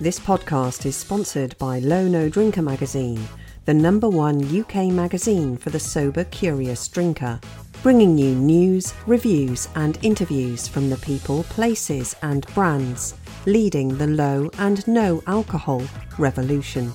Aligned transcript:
This 0.00 0.20
podcast 0.20 0.86
is 0.86 0.94
sponsored 0.94 1.58
by 1.58 1.80
Low 1.80 2.06
No 2.06 2.28
Drinker 2.28 2.62
magazine, 2.62 3.20
the 3.64 3.74
number 3.74 4.08
one 4.08 4.44
UK 4.56 4.86
magazine 4.92 5.56
for 5.56 5.70
the 5.70 5.80
sober 5.80 6.22
curious 6.22 6.86
drinker, 6.86 7.40
bringing 7.82 8.16
you 8.16 8.32
news, 8.36 8.94
reviews, 9.08 9.68
and 9.74 9.98
interviews 10.02 10.68
from 10.68 10.88
the 10.88 10.98
people, 10.98 11.42
places, 11.42 12.14
and 12.22 12.46
brands 12.54 13.16
leading 13.44 13.98
the 13.98 14.06
low 14.06 14.48
and 14.58 14.86
no 14.86 15.20
alcohol 15.26 15.82
revolution. 16.16 16.92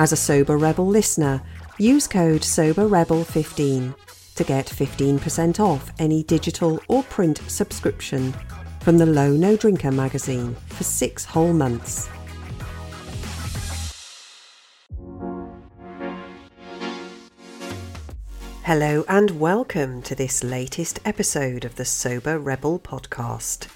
As 0.00 0.10
a 0.10 0.16
Sober 0.16 0.58
Rebel 0.58 0.88
listener, 0.88 1.40
use 1.78 2.08
code 2.08 2.40
SOBERREBEL15 2.40 3.94
to 4.34 4.44
get 4.44 4.66
15% 4.66 5.60
off 5.60 5.92
any 6.00 6.24
digital 6.24 6.80
or 6.88 7.04
print 7.04 7.40
subscription 7.46 8.34
from 8.80 8.98
the 8.98 9.06
Low 9.06 9.30
No 9.30 9.56
Drinker 9.56 9.92
magazine 9.92 10.56
for 10.70 10.82
six 10.82 11.24
whole 11.24 11.52
months. 11.52 12.08
Hello 18.66 19.04
and 19.08 19.38
welcome 19.38 20.02
to 20.02 20.16
this 20.16 20.42
latest 20.42 20.98
episode 21.04 21.64
of 21.64 21.76
the 21.76 21.84
Sober 21.84 22.36
Rebel 22.36 22.80
podcast. 22.80 23.68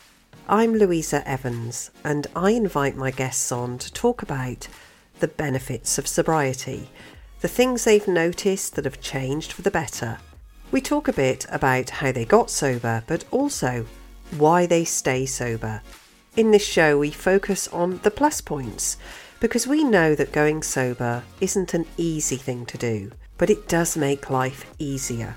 I'm 0.49 0.75
Louisa 0.75 1.23
Evans 1.29 1.93
and 2.03 2.27
I 2.35 2.51
invite 2.51 2.97
my 2.97 3.13
guests 3.13 3.53
on 3.53 3.79
to 3.79 3.93
talk 3.93 4.21
about 4.21 4.67
the 5.21 5.29
benefits 5.29 5.97
of 5.97 6.09
sobriety, 6.09 6.91
the 7.41 7.47
things 7.47 7.85
they've 7.85 8.09
noticed 8.09 8.75
that 8.75 8.85
have 8.85 9.01
changed 9.01 9.53
for 9.53 9.63
the 9.63 9.71
better. 9.71 10.19
We 10.73 10.81
talk 10.81 11.07
a 11.07 11.13
bit 11.13 11.47
about 11.53 11.91
how 11.91 12.11
they 12.11 12.25
got 12.25 12.51
sober, 12.51 13.05
but 13.07 13.25
also 13.31 13.87
why 14.39 14.67
they 14.67 14.85
stay 14.85 15.25
sober. 15.25 15.83
In 16.35 16.51
this 16.51 16.67
show, 16.67 16.99
we 16.99 17.13
focus 17.13 17.69
on 17.69 18.01
the 18.03 18.11
plus 18.11 18.41
points 18.41 18.97
because 19.41 19.67
we 19.67 19.83
know 19.83 20.15
that 20.15 20.33
going 20.33 20.63
sober 20.63 21.25
isn't 21.41 21.75
an 21.75 21.87
easy 21.97 22.37
thing 22.37 22.65
to 22.67 22.79
do 22.79 23.11
but 23.41 23.49
it 23.49 23.69
does 23.69 23.97
make 23.97 24.29
life 24.29 24.71
easier. 24.79 25.35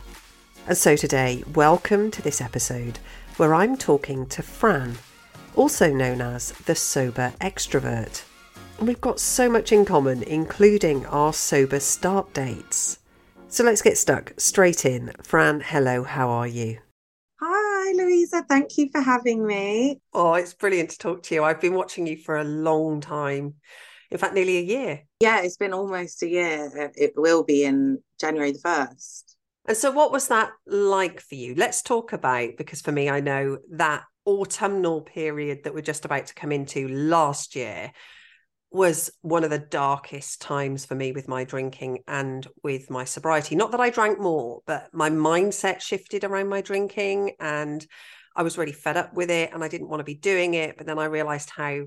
And 0.68 0.78
so 0.78 0.98
today, 0.98 1.42
welcome 1.54 2.12
to 2.12 2.22
this 2.22 2.42
episode 2.42 3.00
where 3.38 3.54
I'm 3.54 3.78
talking 3.78 4.26
to 4.26 4.42
Fran, 4.42 4.98
also 5.56 5.90
known 5.94 6.20
as 6.20 6.52
the 6.66 6.76
Sober 6.76 7.32
Extrovert. 7.40 8.26
And 8.78 8.90
we've 8.90 9.00
got 9.00 9.22
so 9.22 9.50
much 9.50 9.72
in 9.72 9.86
common, 9.86 10.22
including 10.24 11.06
our 11.06 11.32
sober 11.32 11.80
start 11.80 12.34
dates. 12.34 13.00
So 13.48 13.64
let's 13.64 13.82
get 13.82 13.98
stuck 13.98 14.34
straight 14.36 14.84
in. 14.84 15.14
Fran, 15.24 15.62
hello, 15.62 16.04
how 16.04 16.30
are 16.30 16.48
you? 16.48 16.80
Hi, 17.40 17.94
Louisa. 17.94 18.44
Thank 18.50 18.78
you 18.78 18.90
for 18.92 19.00
having 19.00 19.48
me. 19.48 20.02
Oh, 20.14 20.34
it's 20.34 20.54
brilliant 20.54 20.90
to 20.90 20.98
talk 20.98 21.24
to 21.24 21.36
you. 21.36 21.46
I've 21.46 21.62
been 21.62 21.74
watching 21.74 22.06
you 22.06 22.18
for 22.18 22.36
a 22.36 22.44
long 22.44 23.00
time 23.00 23.54
in 24.14 24.20
fact, 24.20 24.36
nearly 24.36 24.60
a 24.60 24.62
year. 24.62 25.02
Yeah, 25.20 25.42
it's 25.42 25.58
been 25.58 25.74
almost 25.74 26.22
a 26.22 26.30
year. 26.30 26.92
It 26.96 27.14
will 27.18 27.44
be 27.44 27.64
in 27.64 27.98
January 28.22 28.52
the 28.52 28.60
1st. 28.60 29.24
And 29.66 29.76
so, 29.76 29.92
what 29.92 30.12
was 30.12 30.28
that 30.28 30.52
like 30.68 31.20
for 31.20 31.34
you? 31.34 31.56
Let's 31.56 31.82
talk 31.82 32.14
about, 32.14 32.52
because 32.58 32.80
for 32.80 32.92
me, 32.92 33.10
I 33.10 33.22
know 33.22 33.58
that 33.72 34.04
autumnal 34.26 35.02
period 35.02 35.64
that 35.64 35.74
we're 35.74 35.82
just 35.82 36.06
about 36.06 36.28
to 36.28 36.36
come 36.36 36.52
into 36.52 36.88
last 36.88 37.56
year 37.56 37.92
was 38.70 39.10
one 39.22 39.44
of 39.44 39.50
the 39.50 39.60
darkest 39.60 40.42
times 40.42 40.86
for 40.86 40.96
me 40.96 41.12
with 41.12 41.28
my 41.28 41.44
drinking 41.44 42.00
and 42.08 42.46
with 42.64 42.90
my 42.90 43.06
sobriety. 43.06 43.56
Not 43.56 43.72
that 43.72 43.80
I 43.80 43.90
drank 43.90 44.20
more, 44.20 44.62
but 44.68 44.90
my 44.94 45.10
mindset 45.10 45.82
shifted 45.82 46.24
around 46.24 46.50
my 46.50 46.62
drinking 46.62 47.34
and 47.40 47.86
I 48.36 48.44
was 48.44 48.58
really 48.58 48.72
fed 48.74 48.98
up 48.98 49.14
with 49.14 49.30
it 49.30 49.52
and 49.54 49.64
I 49.64 49.68
didn't 49.68 49.90
want 49.90 50.02
to 50.02 50.06
be 50.06 50.16
doing 50.16 50.54
it. 50.56 50.78
But 50.78 50.88
then 50.88 51.00
I 51.00 51.06
realized 51.06 51.52
how 51.52 51.82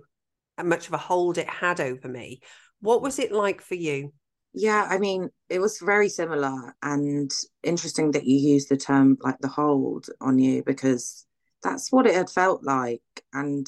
much 0.64 0.86
of 0.88 0.94
a 0.94 0.98
hold 0.98 1.38
it 1.38 1.48
had 1.48 1.80
over 1.80 2.08
me. 2.08 2.40
What 2.80 3.02
was 3.02 3.18
it 3.18 3.32
like 3.32 3.60
for 3.60 3.74
you? 3.74 4.12
Yeah, 4.52 4.86
I 4.88 4.98
mean, 4.98 5.28
it 5.50 5.60
was 5.60 5.78
very 5.84 6.08
similar 6.08 6.74
and 6.82 7.30
interesting 7.62 8.12
that 8.12 8.24
you 8.24 8.36
use 8.36 8.66
the 8.66 8.77
term 8.77 9.18
like 9.20 9.39
the 9.40 9.48
hold 9.48 10.06
on 10.20 10.39
you 10.39 10.62
because 10.64 11.27
that's 11.62 11.92
what 11.92 12.06
it 12.06 12.14
had 12.14 12.30
felt 12.30 12.64
like. 12.64 13.02
And 13.34 13.66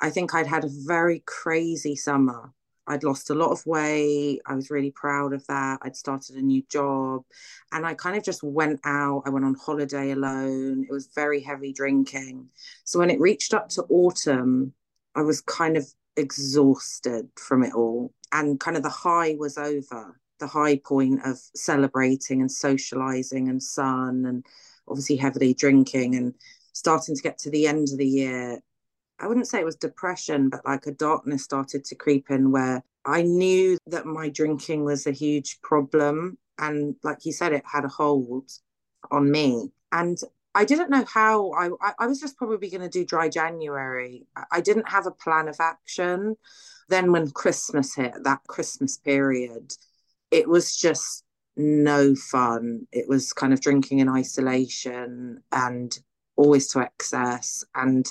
I 0.00 0.10
think 0.10 0.34
I'd 0.34 0.46
had 0.46 0.64
a 0.64 0.70
very 0.86 1.22
crazy 1.26 1.96
summer. 1.96 2.52
I'd 2.86 3.04
lost 3.04 3.30
a 3.30 3.34
lot 3.34 3.50
of 3.50 3.64
weight. 3.66 4.40
I 4.46 4.54
was 4.54 4.70
really 4.70 4.90
proud 4.90 5.32
of 5.32 5.46
that. 5.46 5.78
I'd 5.82 5.96
started 5.96 6.36
a 6.36 6.42
new 6.42 6.62
job 6.68 7.22
and 7.72 7.86
I 7.86 7.94
kind 7.94 8.16
of 8.16 8.24
just 8.24 8.42
went 8.42 8.80
out. 8.84 9.22
I 9.26 9.30
went 9.30 9.44
on 9.44 9.54
holiday 9.54 10.10
alone. 10.10 10.86
It 10.88 10.92
was 10.92 11.10
very 11.14 11.40
heavy 11.40 11.72
drinking. 11.72 12.48
So 12.84 12.98
when 12.98 13.10
it 13.10 13.20
reached 13.20 13.54
up 13.54 13.68
to 13.70 13.82
autumn, 13.88 14.74
I 15.14 15.22
was 15.22 15.40
kind 15.40 15.76
of 15.76 15.86
exhausted 16.20 17.28
from 17.36 17.62
it 17.62 17.74
all. 17.74 18.12
And 18.32 18.60
kind 18.60 18.76
of 18.76 18.82
the 18.82 18.88
high 18.88 19.34
was 19.38 19.58
over, 19.58 20.20
the 20.38 20.46
high 20.46 20.76
point 20.78 21.20
of 21.24 21.38
celebrating 21.54 22.40
and 22.40 22.50
socializing 22.50 23.48
and 23.48 23.62
sun 23.62 24.24
and 24.26 24.46
obviously 24.88 25.16
heavily 25.16 25.54
drinking 25.54 26.14
and 26.14 26.34
starting 26.72 27.16
to 27.16 27.22
get 27.22 27.38
to 27.38 27.50
the 27.50 27.66
end 27.66 27.88
of 27.90 27.98
the 27.98 28.06
year. 28.06 28.60
I 29.18 29.26
wouldn't 29.26 29.48
say 29.48 29.60
it 29.60 29.64
was 29.64 29.76
depression, 29.76 30.48
but 30.48 30.64
like 30.64 30.86
a 30.86 30.92
darkness 30.92 31.44
started 31.44 31.84
to 31.86 31.94
creep 31.94 32.30
in 32.30 32.52
where 32.52 32.82
I 33.04 33.22
knew 33.22 33.78
that 33.86 34.06
my 34.06 34.28
drinking 34.28 34.84
was 34.84 35.06
a 35.06 35.12
huge 35.12 35.60
problem. 35.62 36.38
And 36.58 36.96
like 37.02 37.24
you 37.24 37.32
said, 37.32 37.52
it 37.52 37.64
had 37.70 37.84
a 37.84 37.88
hold 37.88 38.50
on 39.10 39.30
me. 39.30 39.70
And 39.92 40.18
I 40.54 40.64
didn't 40.64 40.90
know 40.90 41.04
how 41.04 41.52
I 41.52 41.92
I 41.98 42.06
was 42.06 42.20
just 42.20 42.36
probably 42.36 42.70
going 42.70 42.82
to 42.82 42.88
do 42.88 43.04
dry 43.04 43.28
January. 43.28 44.26
I 44.50 44.60
didn't 44.60 44.88
have 44.88 45.06
a 45.06 45.12
plan 45.12 45.48
of 45.48 45.56
action. 45.60 46.36
Then 46.88 47.12
when 47.12 47.30
Christmas 47.30 47.94
hit, 47.94 48.14
that 48.24 48.40
Christmas 48.48 48.98
period, 48.98 49.72
it 50.30 50.48
was 50.48 50.76
just 50.76 51.24
no 51.56 52.14
fun. 52.14 52.86
It 52.92 53.08
was 53.08 53.32
kind 53.32 53.52
of 53.52 53.60
drinking 53.60 54.00
in 54.00 54.08
isolation 54.08 55.42
and 55.52 55.96
always 56.36 56.68
to 56.68 56.80
excess 56.80 57.64
and 57.74 58.10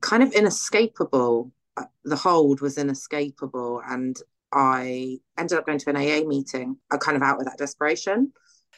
kind 0.00 0.22
of 0.22 0.32
inescapable. 0.32 1.52
Uh, 1.76 1.84
the 2.04 2.16
hold 2.16 2.60
was 2.60 2.78
inescapable 2.78 3.82
and 3.88 4.20
I 4.52 5.18
ended 5.38 5.58
up 5.58 5.66
going 5.66 5.78
to 5.78 5.90
an 5.90 5.96
AA 5.96 6.26
meeting, 6.26 6.76
kind 7.00 7.16
of 7.16 7.22
out 7.22 7.38
of 7.38 7.46
that 7.46 7.58
desperation. 7.58 8.32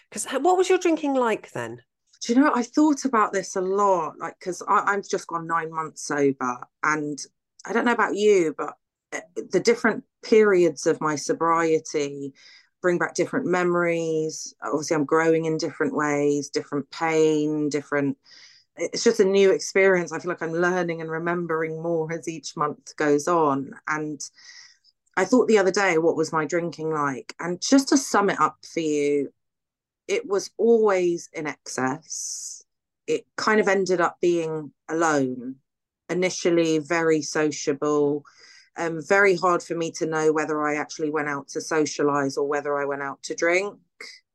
Because 0.09 0.27
what 0.43 0.57
was 0.57 0.69
your 0.69 0.79
drinking 0.79 1.15
like 1.15 1.53
then? 1.53 1.83
Do 2.23 2.33
you 2.33 2.41
know 2.41 2.53
i 2.55 2.63
thought 2.63 3.05
about 3.05 3.33
this 3.33 3.57
a 3.57 3.61
lot 3.61 4.15
like 4.19 4.39
because 4.39 4.63
i've 4.69 5.07
just 5.09 5.27
gone 5.27 5.47
nine 5.47 5.73
months 5.73 6.07
sober 6.07 6.59
and 6.85 7.19
i 7.67 7.73
don't 7.73 7.85
know 7.85 7.93
about 7.93 8.15
you 8.15 8.55
but 8.57 8.75
eh, 9.13 9.21
the 9.51 9.61
different 9.61 10.05
periods 10.23 10.87
of 10.87 11.01
my 11.01 11.17
sobriety 11.17 12.33
bring 12.81 12.99
back 12.99 13.15
different 13.15 13.47
memories. 13.47 14.55
Obviously 14.63 14.97
i'm 14.97 15.05
growing 15.05 15.45
in 15.45 15.57
different 15.57 15.95
ways 15.95 16.49
different 16.49 16.91
pain 16.91 17.69
different 17.69 18.17
it's 18.77 19.05
just 19.05 19.21
a 19.21 19.25
new 19.25 19.51
experience. 19.51 20.13
I 20.13 20.19
feel 20.19 20.31
like 20.31 20.43
i'm 20.43 20.53
learning 20.53 21.01
and 21.01 21.11
remembering 21.11 21.83
more 21.83 22.11
as 22.13 22.27
each 22.27 22.57
month 22.57 22.97
goes 22.97 23.29
on. 23.29 23.73
And 23.87 24.21
i 25.17 25.25
thought 25.25 25.49
the 25.49 25.59
other 25.59 25.71
day 25.71 25.99
what 25.99 26.17
was 26.17 26.33
my 26.33 26.45
drinking 26.45 26.91
like? 26.91 27.35
And 27.39 27.61
just 27.61 27.89
to 27.89 27.97
sum 27.97 28.31
it 28.31 28.41
up 28.41 28.59
for 28.65 28.81
you 28.81 29.33
it 30.13 30.29
was 30.29 30.51
always 30.59 31.31
in 31.33 31.47
excess. 31.47 32.63
It 33.07 33.25
kind 33.39 33.61
of 33.61 33.67
ended 33.67 34.03
up 34.03 34.19
being 34.21 34.71
alone. 34.87 35.57
Initially, 36.11 36.79
very 36.81 37.23
sociable, 37.23 38.23
um, 38.77 39.01
very 39.01 39.35
hard 39.37 39.63
for 39.63 39.75
me 39.75 39.91
to 39.93 40.05
know 40.05 40.31
whether 40.31 40.61
I 40.69 40.75
actually 40.75 41.09
went 41.09 41.31
out 41.31 41.49
to 41.49 41.63
socialize 41.63 42.37
or 42.37 42.47
whether 42.47 42.79
I 42.79 42.85
went 42.85 43.01
out 43.01 43.23
to 43.23 43.35
drink. 43.35 43.79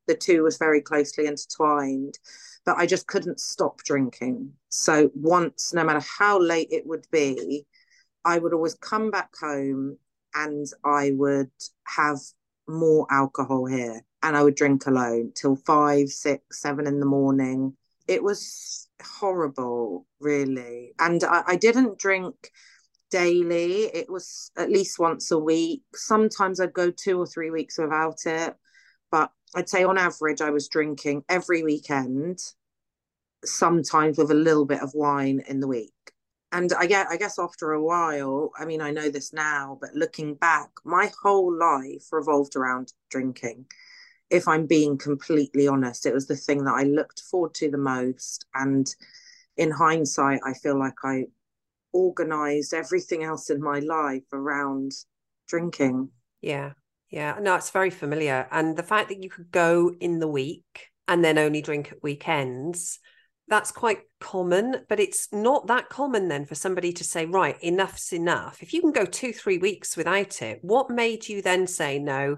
The 0.08 0.16
two 0.16 0.42
was 0.42 0.58
very 0.58 0.80
closely 0.80 1.26
intertwined, 1.26 2.18
but 2.66 2.76
I 2.76 2.84
just 2.84 3.06
couldn't 3.06 3.38
stop 3.38 3.84
drinking. 3.84 4.54
So, 4.70 5.12
once, 5.14 5.72
no 5.72 5.84
matter 5.84 6.04
how 6.18 6.40
late 6.40 6.68
it 6.72 6.88
would 6.88 7.06
be, 7.12 7.66
I 8.24 8.40
would 8.40 8.52
always 8.52 8.74
come 8.74 9.12
back 9.12 9.30
home 9.40 9.98
and 10.34 10.66
I 10.84 11.12
would 11.14 11.52
have 11.84 12.18
more 12.66 13.06
alcohol 13.12 13.66
here 13.66 14.02
and 14.22 14.36
I 14.36 14.42
would 14.42 14.54
drink 14.54 14.86
alone 14.86 15.32
till 15.34 15.56
five, 15.56 16.08
six, 16.08 16.60
seven 16.60 16.86
in 16.86 17.00
the 17.00 17.06
morning. 17.06 17.76
It 18.06 18.22
was 18.22 18.88
horrible, 19.02 20.06
really. 20.20 20.92
And 20.98 21.22
I, 21.24 21.42
I 21.46 21.56
didn't 21.56 21.98
drink 21.98 22.50
daily, 23.10 23.84
it 23.84 24.10
was 24.10 24.50
at 24.56 24.70
least 24.70 24.98
once 24.98 25.30
a 25.30 25.38
week. 25.38 25.82
Sometimes 25.94 26.60
I'd 26.60 26.72
go 26.72 26.90
two 26.90 27.18
or 27.18 27.26
three 27.26 27.50
weeks 27.50 27.78
without 27.78 28.26
it. 28.26 28.54
But 29.10 29.30
I'd 29.54 29.68
say 29.68 29.84
on 29.84 29.96
average, 29.96 30.42
I 30.42 30.50
was 30.50 30.68
drinking 30.68 31.24
every 31.28 31.62
weekend, 31.62 32.38
sometimes 33.44 34.18
with 34.18 34.30
a 34.30 34.34
little 34.34 34.66
bit 34.66 34.82
of 34.82 34.92
wine 34.94 35.42
in 35.48 35.60
the 35.60 35.68
week 35.68 35.92
and 36.52 36.72
I 36.72 36.86
get 36.86 37.08
I 37.08 37.16
guess 37.16 37.38
after 37.38 37.72
a 37.72 37.82
while, 37.82 38.52
I 38.58 38.64
mean 38.64 38.80
I 38.80 38.90
know 38.90 39.10
this 39.10 39.32
now, 39.32 39.78
but 39.80 39.94
looking 39.94 40.34
back, 40.34 40.70
my 40.84 41.10
whole 41.22 41.56
life 41.56 42.06
revolved 42.12 42.56
around 42.56 42.92
drinking. 43.10 43.66
If 44.30 44.46
I'm 44.46 44.66
being 44.66 44.98
completely 44.98 45.66
honest, 45.68 46.06
it 46.06 46.14
was 46.14 46.26
the 46.26 46.36
thing 46.36 46.64
that 46.64 46.74
I 46.74 46.82
looked 46.82 47.20
forward 47.20 47.54
to 47.54 47.70
the 47.70 47.78
most. 47.78 48.46
And 48.54 48.86
in 49.56 49.70
hindsight, 49.70 50.40
I 50.44 50.52
feel 50.54 50.78
like 50.78 50.94
I 51.04 51.24
organized 51.92 52.74
everything 52.74 53.24
else 53.24 53.50
in 53.50 53.62
my 53.62 53.78
life 53.80 54.24
around 54.32 54.92
drinking. 55.48 56.10
Yeah. 56.40 56.72
Yeah. 57.10 57.38
No, 57.40 57.54
it's 57.54 57.70
very 57.70 57.90
familiar. 57.90 58.46
And 58.50 58.76
the 58.76 58.82
fact 58.82 59.08
that 59.08 59.22
you 59.22 59.30
could 59.30 59.50
go 59.50 59.94
in 59.98 60.18
the 60.18 60.28
week 60.28 60.88
and 61.06 61.24
then 61.24 61.38
only 61.38 61.62
drink 61.62 61.90
at 61.90 62.02
weekends, 62.02 63.00
that's 63.48 63.72
quite 63.72 64.00
common, 64.20 64.84
but 64.90 65.00
it's 65.00 65.32
not 65.32 65.68
that 65.68 65.88
common 65.88 66.28
then 66.28 66.44
for 66.44 66.54
somebody 66.54 66.92
to 66.92 67.02
say, 67.02 67.24
right, 67.24 67.56
enough's 67.62 68.12
enough. 68.12 68.62
If 68.62 68.74
you 68.74 68.82
can 68.82 68.92
go 68.92 69.06
two, 69.06 69.32
three 69.32 69.56
weeks 69.56 69.96
without 69.96 70.42
it, 70.42 70.58
what 70.60 70.90
made 70.90 71.28
you 71.28 71.40
then 71.40 71.66
say, 71.66 71.98
no, 71.98 72.36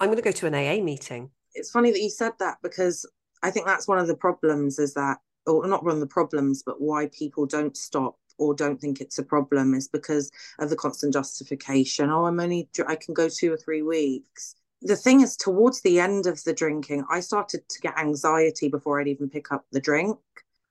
I'm 0.00 0.08
going 0.08 0.16
to 0.16 0.22
go 0.22 0.32
to 0.32 0.46
an 0.46 0.54
AA 0.54 0.82
meeting? 0.82 1.30
It's 1.54 1.70
funny 1.70 1.90
that 1.90 2.00
you 2.00 2.10
said 2.10 2.32
that 2.38 2.58
because 2.62 3.04
I 3.42 3.50
think 3.50 3.66
that's 3.66 3.88
one 3.88 3.98
of 3.98 4.06
the 4.06 4.16
problems 4.16 4.78
is 4.78 4.94
that, 4.94 5.18
or 5.46 5.66
not 5.66 5.84
one 5.84 5.94
of 5.94 6.00
the 6.00 6.06
problems, 6.06 6.62
but 6.64 6.80
why 6.80 7.08
people 7.12 7.46
don't 7.46 7.76
stop 7.76 8.16
or 8.38 8.54
don't 8.54 8.80
think 8.80 9.00
it's 9.00 9.18
a 9.18 9.24
problem 9.24 9.74
is 9.74 9.88
because 9.88 10.30
of 10.60 10.70
the 10.70 10.76
constant 10.76 11.12
justification. 11.12 12.10
Oh, 12.10 12.26
I'm 12.26 12.38
only, 12.38 12.68
I 12.86 12.94
can 12.94 13.14
go 13.14 13.28
two 13.28 13.52
or 13.52 13.56
three 13.56 13.82
weeks. 13.82 14.54
The 14.82 14.94
thing 14.94 15.22
is, 15.22 15.36
towards 15.36 15.80
the 15.80 15.98
end 15.98 16.26
of 16.26 16.42
the 16.44 16.52
drinking, 16.52 17.04
I 17.10 17.18
started 17.18 17.68
to 17.68 17.80
get 17.80 17.98
anxiety 17.98 18.68
before 18.68 19.00
I'd 19.00 19.08
even 19.08 19.28
pick 19.28 19.50
up 19.50 19.66
the 19.72 19.80
drink. 19.80 20.18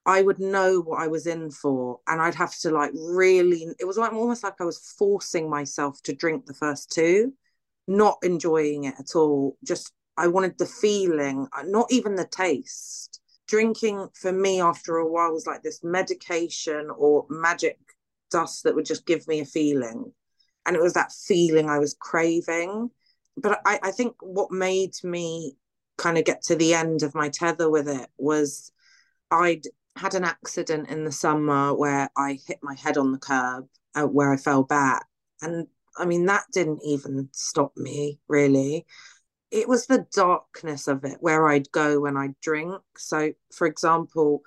I 0.06 0.21
would 0.21 0.39
know 0.39 0.79
what 0.79 1.01
I 1.01 1.07
was 1.07 1.27
in 1.27 1.51
for, 1.51 2.00
and 2.07 2.21
I'd 2.21 2.35
have 2.35 2.57
to 2.59 2.71
like 2.71 2.91
really. 2.95 3.68
It 3.77 3.83
was 3.83 3.97
like 3.97 4.13
almost 4.13 4.41
like 4.41 4.62
I 4.62 4.63
was 4.63 4.94
forcing 4.97 5.50
myself 5.50 6.01
to 6.03 6.15
drink 6.15 6.45
the 6.45 6.53
first 6.53 6.89
two, 6.89 7.33
not 7.88 8.18
enjoying 8.24 8.86
it 8.86 8.95
at 9.00 9.16
all. 9.16 9.57
Just 9.63 9.94
I 10.18 10.28
wanted 10.28 10.57
the 10.57 10.66
feeling, 10.66 11.48
not 11.66 11.88
even 11.92 12.16
the 12.16 12.28
taste 12.28 13.19
drinking 13.48 14.10
for 14.13 14.31
me 14.31 14.60
after 14.62 14.98
a 14.98 15.07
while 15.07 15.31
was 15.31 15.48
like 15.48 15.63
this 15.63 15.84
medication 15.84 16.89
or 16.95 17.25
magic 17.30 17.80
dust 18.30 18.63
that 18.63 18.75
would 18.75 18.86
just 18.86 19.06
give 19.06 19.28
me 19.28 19.39
a 19.39 19.45
feeling. 19.45 20.12
And 20.66 20.75
it 20.75 20.81
was 20.81 20.94
that 20.94 21.13
feeling 21.13 21.69
I 21.69 21.80
was 21.80 21.95
craving. 22.00 22.89
But 23.38 23.62
I, 23.66 23.80
I 23.84 23.92
think 23.92 24.16
what 24.22 24.51
made 24.51 24.95
me 25.04 25.56
kind 25.98 26.18
of 26.18 26.25
get 26.25 26.42
to 26.44 26.56
the 26.56 26.74
end 26.74 27.04
of 27.04 27.16
my 27.16 27.30
tether 27.30 27.69
with 27.69 27.88
it 27.88 28.07
was 28.18 28.72
I'd 29.31 29.63
had 29.95 30.13
an 30.13 30.25
accident 30.25 30.89
in 30.89 31.06
the 31.06 31.12
summer 31.12 31.74
where 31.74 32.10
I 32.18 32.39
hit 32.45 32.60
my 32.62 32.75
head 32.75 32.98
on 32.98 33.12
the 33.12 33.18
curb 33.18 33.68
uh, 33.95 34.04
where 34.04 34.31
I 34.31 34.38
fell 34.38 34.63
back. 34.63 35.06
And 35.42 35.68
I 35.97 36.05
mean, 36.05 36.25
that 36.25 36.45
didn't 36.53 36.81
even 36.83 37.29
stop 37.33 37.75
me 37.75 38.19
really 38.27 38.85
it 39.51 39.67
was 39.67 39.85
the 39.85 40.05
darkness 40.13 40.88
of 40.88 41.03
it 41.05 41.17
where 41.21 41.47
I'd 41.47 41.71
go 41.71 42.01
when 42.01 42.17
I'd 42.17 42.39
drink. 42.41 42.81
So, 42.97 43.31
for 43.53 43.65
example, 43.65 44.41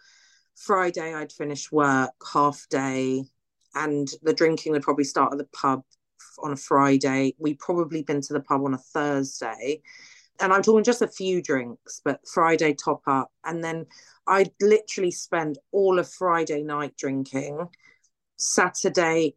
Friday 0.56 1.14
I'd 1.14 1.32
finish 1.32 1.73
work 1.73 2.12
half 2.32 2.67
day, 2.69 3.25
and 3.75 4.08
the 4.23 4.35
drinking 4.35 4.73
would 4.73 4.82
probably 4.82 5.05
start 5.05 5.32
at 5.32 5.38
the 5.38 5.49
pub 5.52 5.82
on 6.43 6.52
a 6.52 6.56
Friday. 6.56 7.35
We'd 7.38 7.58
probably 7.58 8.03
been 8.03 8.20
to 8.20 8.32
the 8.32 8.41
pub 8.41 8.62
on 8.64 8.75
a 8.75 8.79
Thursday. 8.79 9.82
And 10.38 10.53
I'm 10.53 10.62
talking 10.62 10.85
just 10.85 11.03
a 11.03 11.08
few 11.08 11.43
drinks, 11.43 12.00
but 12.03 12.20
Friday 12.26 12.75
top 12.75 13.03
up. 13.06 13.31
And 13.44 13.62
then 13.62 13.87
I'd 14.26 14.50
literally 14.61 15.11
spend 15.11 15.58
all 15.70 15.99
of 15.99 16.11
Friday 16.11 16.62
night 16.62 16.96
drinking. 16.96 17.69
Saturday, 18.38 19.35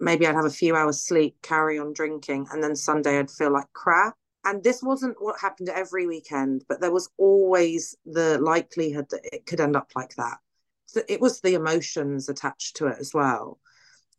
maybe 0.00 0.26
I'd 0.26 0.34
have 0.34 0.44
a 0.44 0.50
few 0.50 0.76
hours 0.76 1.04
sleep, 1.04 1.36
carry 1.42 1.78
on 1.78 1.92
drinking. 1.92 2.48
And 2.50 2.62
then 2.62 2.76
Sunday, 2.76 3.18
I'd 3.18 3.30
feel 3.30 3.52
like 3.52 3.72
crap 3.72 4.14
and 4.48 4.62
this 4.62 4.82
wasn't 4.82 5.20
what 5.20 5.40
happened 5.40 5.68
every 5.68 6.06
weekend, 6.06 6.64
but 6.68 6.80
there 6.80 6.92
was 6.92 7.10
always 7.18 7.96
the 8.06 8.38
likelihood 8.38 9.06
that 9.10 9.20
it 9.30 9.44
could 9.44 9.60
end 9.60 9.76
up 9.76 9.90
like 9.94 10.14
that. 10.14 10.38
So 10.86 11.02
it 11.06 11.20
was 11.20 11.40
the 11.40 11.52
emotions 11.52 12.30
attached 12.30 12.76
to 12.76 12.86
it 12.86 12.96
as 12.98 13.12
well. 13.12 13.58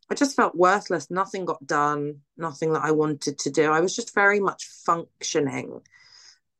I 0.08 0.14
just 0.14 0.36
felt 0.36 0.54
worthless. 0.54 1.10
Nothing 1.10 1.44
got 1.44 1.66
done, 1.66 2.20
nothing 2.36 2.72
that 2.74 2.84
I 2.84 2.92
wanted 2.92 3.40
to 3.40 3.50
do. 3.50 3.72
I 3.72 3.80
was 3.80 3.96
just 3.96 4.14
very 4.14 4.38
much 4.38 4.66
functioning. 4.86 5.80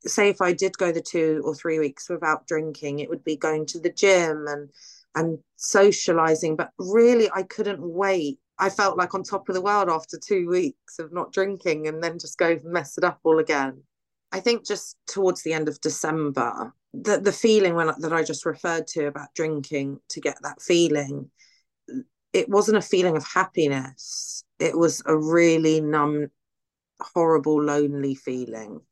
Say 0.05 0.31
if 0.31 0.41
I 0.41 0.53
did 0.53 0.77
go 0.79 0.91
the 0.91 1.01
two 1.01 1.43
or 1.45 1.55
three 1.55 1.79
weeks 1.79 2.09
without 2.09 2.49
drinking, 2.49 2.99
it 2.99 3.09
would 3.09 3.23
be 3.23 3.37
going 3.37 3.67
to 3.67 3.79
the 3.79 3.93
gym 3.93 4.47
and 4.49 4.71
and 5.15 5.39
socializing. 5.57 6.57
But 6.57 6.71
really 6.79 7.31
I 7.33 7.43
couldn't 7.43 7.81
wait 7.81 8.41
I 8.61 8.69
felt 8.69 8.99
like 8.99 9.15
on 9.15 9.23
top 9.23 9.49
of 9.49 9.55
the 9.55 9.63
world 9.63 9.89
after 9.89 10.19
two 10.19 10.47
weeks 10.49 10.99
of 10.99 11.13
not 11.13 11.33
drinking 11.33 11.89
and 11.89 12.05
then 12.05 12.19
just 12.19 12.37
go 12.37 12.59
mess 12.63 12.99
it 12.99 13.05
up 13.05 13.19
all 13.25 13.39
again. 13.39 13.83
I 14.33 14.41
think 14.41 14.67
just 14.67 14.97
towards 15.07 15.43
the 15.43 15.55
end 15.55 15.67
of 15.67 15.81
December, 15.81 16.73
the, 16.93 17.19
the 17.19 17.33
feeling 17.33 17.75
when, 17.75 17.91
that 17.99 18.13
I 18.13 18.23
just 18.23 18.45
referred 18.45 18.87
to 18.89 19.07
about 19.07 19.35
drinking 19.35 20.01
to 20.11 20.21
get 20.21 20.37
that 20.43 20.61
feeling, 20.61 21.31
it 22.35 22.51
wasn't 22.51 22.77
a 22.77 22.83
feeling 22.83 23.17
of 23.17 23.27
happiness. 23.27 24.45
It 24.59 24.77
was 24.77 25.03
a 25.07 25.17
really 25.17 25.81
numb, 25.81 26.29
horrible, 27.01 27.63
lonely 27.63 28.15
feeling. 28.15 28.83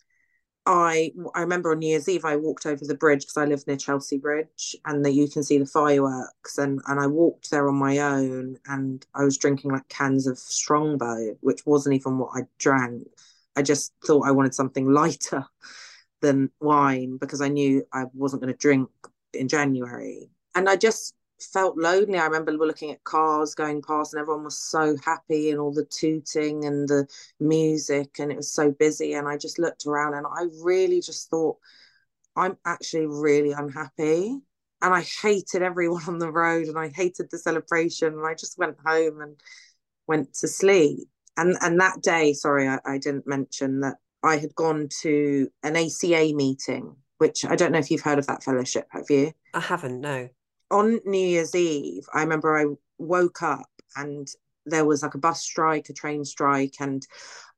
I 0.68 1.12
I 1.34 1.40
remember 1.40 1.72
on 1.72 1.78
New 1.78 1.88
Year's 1.88 2.08
Eve 2.10 2.26
I 2.26 2.36
walked 2.36 2.66
over 2.66 2.84
the 2.84 2.94
bridge 2.94 3.22
because 3.22 3.38
I 3.38 3.46
live 3.46 3.66
near 3.66 3.78
Chelsea 3.78 4.18
Bridge 4.18 4.76
and 4.84 5.02
that 5.04 5.12
you 5.12 5.26
can 5.28 5.42
see 5.42 5.56
the 5.56 5.64
fireworks 5.64 6.58
and 6.58 6.80
and 6.86 7.00
I 7.00 7.06
walked 7.06 7.50
there 7.50 7.68
on 7.68 7.76
my 7.76 7.98
own 7.98 8.58
and 8.66 9.04
I 9.14 9.24
was 9.24 9.38
drinking 9.38 9.70
like 9.70 9.88
cans 9.88 10.26
of 10.26 10.38
Strongbow 10.38 11.36
which 11.40 11.64
wasn't 11.64 11.94
even 11.94 12.18
what 12.18 12.32
I 12.34 12.42
drank. 12.58 13.08
I 13.56 13.62
just 13.62 13.94
thought 14.06 14.26
I 14.26 14.30
wanted 14.30 14.54
something 14.54 14.86
lighter 14.92 15.46
than 16.20 16.50
wine 16.60 17.16
because 17.16 17.40
I 17.40 17.48
knew 17.48 17.86
I 17.92 18.04
wasn't 18.12 18.42
going 18.42 18.52
to 18.52 18.58
drink 18.58 18.90
in 19.32 19.48
January. 19.48 20.28
And 20.54 20.68
I 20.68 20.76
just 20.76 21.14
felt 21.42 21.76
lonely. 21.76 22.18
I 22.18 22.24
remember 22.24 22.56
we're 22.56 22.66
looking 22.66 22.90
at 22.90 23.04
cars 23.04 23.54
going 23.54 23.82
past 23.82 24.12
and 24.12 24.20
everyone 24.20 24.44
was 24.44 24.58
so 24.58 24.96
happy 25.04 25.50
and 25.50 25.60
all 25.60 25.72
the 25.72 25.84
tooting 25.84 26.64
and 26.64 26.88
the 26.88 27.06
music 27.40 28.18
and 28.18 28.30
it 28.30 28.36
was 28.36 28.52
so 28.52 28.70
busy. 28.70 29.14
And 29.14 29.28
I 29.28 29.36
just 29.36 29.58
looked 29.58 29.86
around 29.86 30.14
and 30.14 30.26
I 30.26 30.46
really 30.62 31.00
just 31.00 31.30
thought, 31.30 31.58
I'm 32.36 32.56
actually 32.64 33.06
really 33.06 33.52
unhappy. 33.52 34.40
And 34.80 34.94
I 34.94 35.02
hated 35.22 35.62
everyone 35.62 36.04
on 36.06 36.18
the 36.18 36.30
road 36.30 36.66
and 36.66 36.78
I 36.78 36.88
hated 36.88 37.28
the 37.30 37.38
celebration. 37.38 38.14
And 38.14 38.26
I 38.26 38.34
just 38.34 38.58
went 38.58 38.76
home 38.84 39.20
and 39.20 39.36
went 40.06 40.34
to 40.34 40.48
sleep. 40.48 41.08
And 41.36 41.56
and 41.60 41.80
that 41.80 42.02
day, 42.02 42.32
sorry, 42.32 42.68
I, 42.68 42.78
I 42.84 42.98
didn't 42.98 43.26
mention 43.26 43.80
that 43.80 43.96
I 44.24 44.36
had 44.38 44.54
gone 44.54 44.88
to 45.02 45.48
an 45.62 45.76
ACA 45.76 46.32
meeting, 46.34 46.96
which 47.18 47.44
I 47.44 47.54
don't 47.54 47.70
know 47.70 47.78
if 47.78 47.90
you've 47.90 48.00
heard 48.00 48.18
of 48.18 48.26
that 48.26 48.42
fellowship, 48.42 48.88
have 48.90 49.08
you? 49.08 49.32
I 49.54 49.60
haven't, 49.60 50.00
no 50.00 50.28
on 50.70 51.00
New 51.04 51.26
Year's 51.26 51.54
Eve, 51.54 52.06
I 52.12 52.22
remember 52.22 52.58
I 52.58 52.66
woke 52.98 53.42
up 53.42 53.70
and 53.96 54.28
there 54.66 54.84
was 54.84 55.02
like 55.02 55.14
a 55.14 55.18
bus 55.18 55.40
strike, 55.42 55.88
a 55.88 55.94
train 55.94 56.24
strike, 56.24 56.76
and 56.80 57.06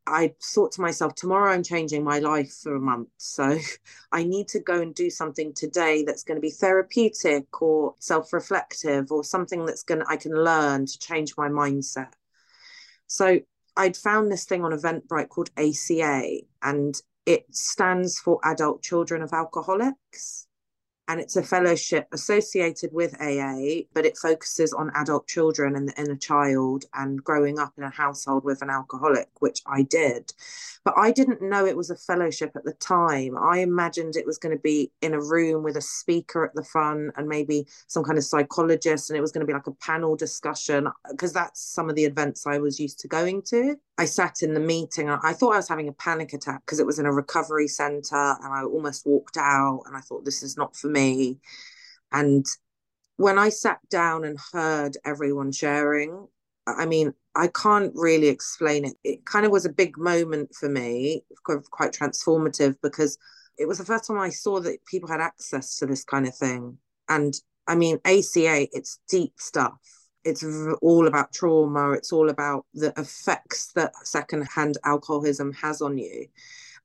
I 0.07 0.35
thought 0.43 0.73
to 0.73 0.81
myself, 0.81 1.15
tomorrow 1.15 1.53
I'm 1.53 1.63
changing 1.63 2.05
my 2.05 2.19
life 2.19 2.53
for 2.63 2.75
a 2.75 2.81
month. 2.81 3.09
So 3.19 3.59
I 4.13 4.25
need 4.25 4.49
to 4.49 4.61
go 4.61 4.81
and 4.81 4.95
do 4.95 5.11
something 5.11 5.53
today 5.55 6.05
that's 6.05 6.25
going 6.25 6.37
to 6.37 6.41
be 6.41 6.51
therapeutic 6.51 7.63
or 7.63 7.95
self 7.99 8.33
reflective 8.33 9.13
or 9.13 9.25
something 9.25 9.67
that's 9.67 9.83
going 9.83 10.01
to, 10.01 10.07
I 10.09 10.17
can 10.17 10.33
learn 10.33 10.87
to 10.87 10.99
change 10.99 11.35
my 11.37 11.49
mindset. 11.49 12.13
So 13.07 13.41
I'd 13.77 13.97
found 13.97 14.31
this 14.31 14.45
thing 14.45 14.65
on 14.65 14.73
Eventbrite 14.73 15.29
called 15.29 15.51
ACA, 15.57 16.41
and 16.63 16.95
it 17.27 17.47
stands 17.55 18.19
for 18.19 18.41
Adult 18.45 18.83
Children 18.83 19.23
of 19.23 19.33
Alcoholics 19.33 20.47
and 21.11 21.19
it's 21.19 21.35
a 21.35 21.43
fellowship 21.43 22.07
associated 22.13 22.93
with 22.93 23.21
AA, 23.21 23.83
but 23.93 24.07
it 24.07 24.17
focuses 24.17 24.73
on 24.73 24.93
adult 24.95 25.27
children 25.27 25.75
and 25.75 25.89
the 25.89 26.01
inner 26.01 26.15
child 26.15 26.85
and 26.95 27.25
growing 27.25 27.59
up 27.59 27.73
in 27.77 27.83
a 27.83 27.91
household 27.91 28.45
with 28.45 28.63
an 28.63 28.71
alcoholic, 28.71 29.29
which 29.41 29.61
I 29.67 29.83
did. 29.83 30.33
But 30.85 30.95
I 30.97 31.11
didn't 31.11 31.43
know 31.43 31.67
it 31.67 31.77
was 31.77 31.91
a 31.91 31.97
fellowship 31.97 32.53
at 32.55 32.63
the 32.63 32.75
time. 32.75 33.37
I 33.37 33.59
imagined 33.59 34.15
it 34.15 34.25
was 34.25 34.39
going 34.39 34.57
to 34.57 34.63
be 34.63 34.93
in 35.03 35.15
a 35.15 35.21
room 35.21 35.65
with 35.65 35.77
a 35.77 35.83
speaker 35.83 36.45
at 36.45 36.55
the 36.55 36.63
front 36.63 37.13
and 37.17 37.27
maybe 37.27 37.67
some 37.89 38.05
kind 38.05 38.17
of 38.17 38.25
psychologist, 38.25 39.11
and 39.11 39.17
it 39.17 39.21
was 39.21 39.33
going 39.33 39.45
to 39.45 39.49
be 39.49 39.53
like 39.53 39.67
a 39.67 39.73
panel 39.73 40.15
discussion 40.15 40.87
because 41.11 41.33
that's 41.33 41.61
some 41.61 41.91
of 41.91 41.97
the 41.97 42.05
events 42.05 42.47
I 42.47 42.59
was 42.59 42.79
used 42.79 43.01
to 43.01 43.09
going 43.09 43.43
to. 43.49 43.77
I 44.01 44.07
sat 44.07 44.37
in 44.41 44.55
the 44.55 44.61
meeting. 44.61 45.11
I 45.11 45.35
thought 45.35 45.53
I 45.53 45.59
was 45.59 45.69
having 45.69 45.89
a 45.89 45.93
panic 45.93 46.33
attack 46.33 46.63
because 46.65 46.81
it 46.81 46.87
was 46.87 46.99
in 46.99 47.05
a 47.05 47.13
recovery 47.13 47.69
center 47.69 48.17
and 48.43 48.55
I 48.55 48.63
almost 48.63 49.05
walked 49.05 49.37
out 49.37 49.83
and 49.85 49.95
I 49.95 50.01
thought, 50.01 50.25
this 50.25 50.43
is 50.43 50.57
not 50.57 50.75
for 50.75 50.89
me. 50.89 51.00
And 52.13 52.47
when 53.17 53.39
I 53.39 53.49
sat 53.51 53.79
down 53.91 54.25
and 54.25 54.39
heard 54.53 54.97
everyone 55.05 55.53
sharing, 55.53 56.27
I 56.67 56.87
mean, 56.87 57.15
I 57.35 57.49
can't 57.49 57.93
really 57.95 58.29
explain 58.29 58.85
it. 58.85 58.95
It 59.05 59.25
kind 59.25 59.47
of 59.47 59.53
was 59.53 59.65
a 59.65 59.73
big 59.73 59.97
moment 59.99 60.55
for 60.55 60.69
me, 60.69 61.23
quite 61.45 61.93
transformative 61.93 62.77
because 62.83 63.19
it 63.59 63.67
was 63.69 63.79
the 63.79 63.85
first 63.85 64.07
time 64.07 64.19
I 64.19 64.31
saw 64.31 64.61
that 64.61 64.85
people 64.87 65.09
had 65.09 65.21
access 65.21 65.77
to 65.79 65.87
this 65.87 66.05
kind 66.05 66.27
of 66.27 66.35
thing. 66.35 66.79
And 67.09 67.35
I 67.67 67.77
mean, 67.77 67.99
ACA, 68.05 68.67
it's 68.73 69.01
deep 69.09 69.35
stuff 69.39 69.79
it's 70.25 70.45
all 70.83 71.07
about 71.07 71.33
trauma 71.33 71.93
it's 71.93 72.13
all 72.13 72.29
about 72.29 72.67
the 72.75 72.93
effects 72.99 73.73
that 73.73 73.95
secondhand 74.07 74.77
alcoholism 74.85 75.53
has 75.53 75.81
on 75.81 75.97
you 75.97 76.27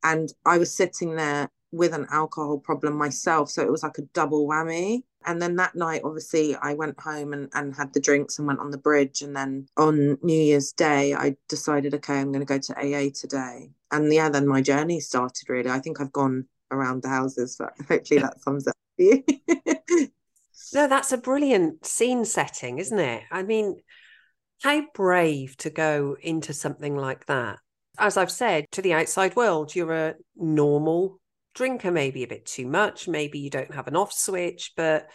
and 0.04 0.34
i 0.46 0.58
was 0.58 0.74
sitting 0.74 1.16
there 1.16 1.50
with 1.76 1.94
an 1.94 2.08
alcohol 2.12 2.58
problem 2.58 2.96
myself 2.96 3.50
so 3.50 3.62
it 3.62 3.72
was 3.72 3.84
like 3.84 3.98
a 3.98 4.04
double 4.14 4.48
whammy 4.48 5.02
And 5.26 5.42
then 5.42 5.56
that 5.56 5.76
night, 5.76 6.02
obviously, 6.04 6.56
I 6.56 6.76
went 6.76 7.00
home 7.00 7.34
and, 7.34 7.50
and 7.54 7.76
had 7.76 7.94
the 7.94 8.00
drinks 8.00 8.38
and 8.38 8.48
went 8.48 8.60
on 8.60 8.70
the 8.70 8.78
bridge. 8.78 9.22
And 9.24 9.36
then 9.36 9.68
on 9.76 10.18
New 10.22 10.40
Year's 10.40 10.72
Day, 10.72 11.14
I 11.16 11.36
decided, 11.50 11.96
okay, 11.96 12.20
I'm 12.20 12.32
going 12.32 12.46
to 12.46 12.54
go 12.54 12.60
to 12.60 12.78
AA 12.78 13.10
today. 13.14 13.72
And 13.92 14.14
yeah, 14.14 14.30
then 14.30 14.48
my 14.48 14.62
journey 14.62 15.00
started 15.00 15.50
really. 15.50 15.70
I 15.70 15.80
think 15.80 16.00
I've 16.00 16.12
gone 16.12 16.46
around 16.72 17.02
the 17.02 17.10
houses, 17.10 17.56
but 17.58 17.74
hopefully 17.88 18.20
that 18.20 18.42
sums 18.42 18.68
up 18.68 18.76
for 18.96 19.04
you. 19.04 19.24
no, 20.74 20.88
that's 20.88 21.12
a 21.12 21.18
brilliant 21.18 21.86
scene 21.86 22.26
setting, 22.26 22.78
isn't 22.78 23.00
it? 23.00 23.24
I 23.32 23.44
mean, 23.44 23.82
how 24.62 24.84
brave 24.94 25.58
to 25.58 25.70
go 25.70 26.18
into 26.22 26.54
something 26.54 26.96
like 26.96 27.26
that. 27.26 27.60
As 27.98 28.18
I've 28.18 28.32
said, 28.32 28.66
to 28.74 28.82
the 28.82 28.94
outside 28.94 29.36
world, 29.36 29.74
you're 29.74 29.94
a 29.94 30.16
normal 30.36 31.20
drinker, 31.56 31.92
maybe 31.92 32.24
a 32.24 32.28
bit 32.28 32.46
too 32.46 32.68
much, 32.68 33.08
maybe 33.08 33.40
you 33.40 33.50
don't 33.50 33.74
have 33.74 33.88
an 33.88 33.96
off 33.96 34.14
switch, 34.14 34.74
but 34.78 35.08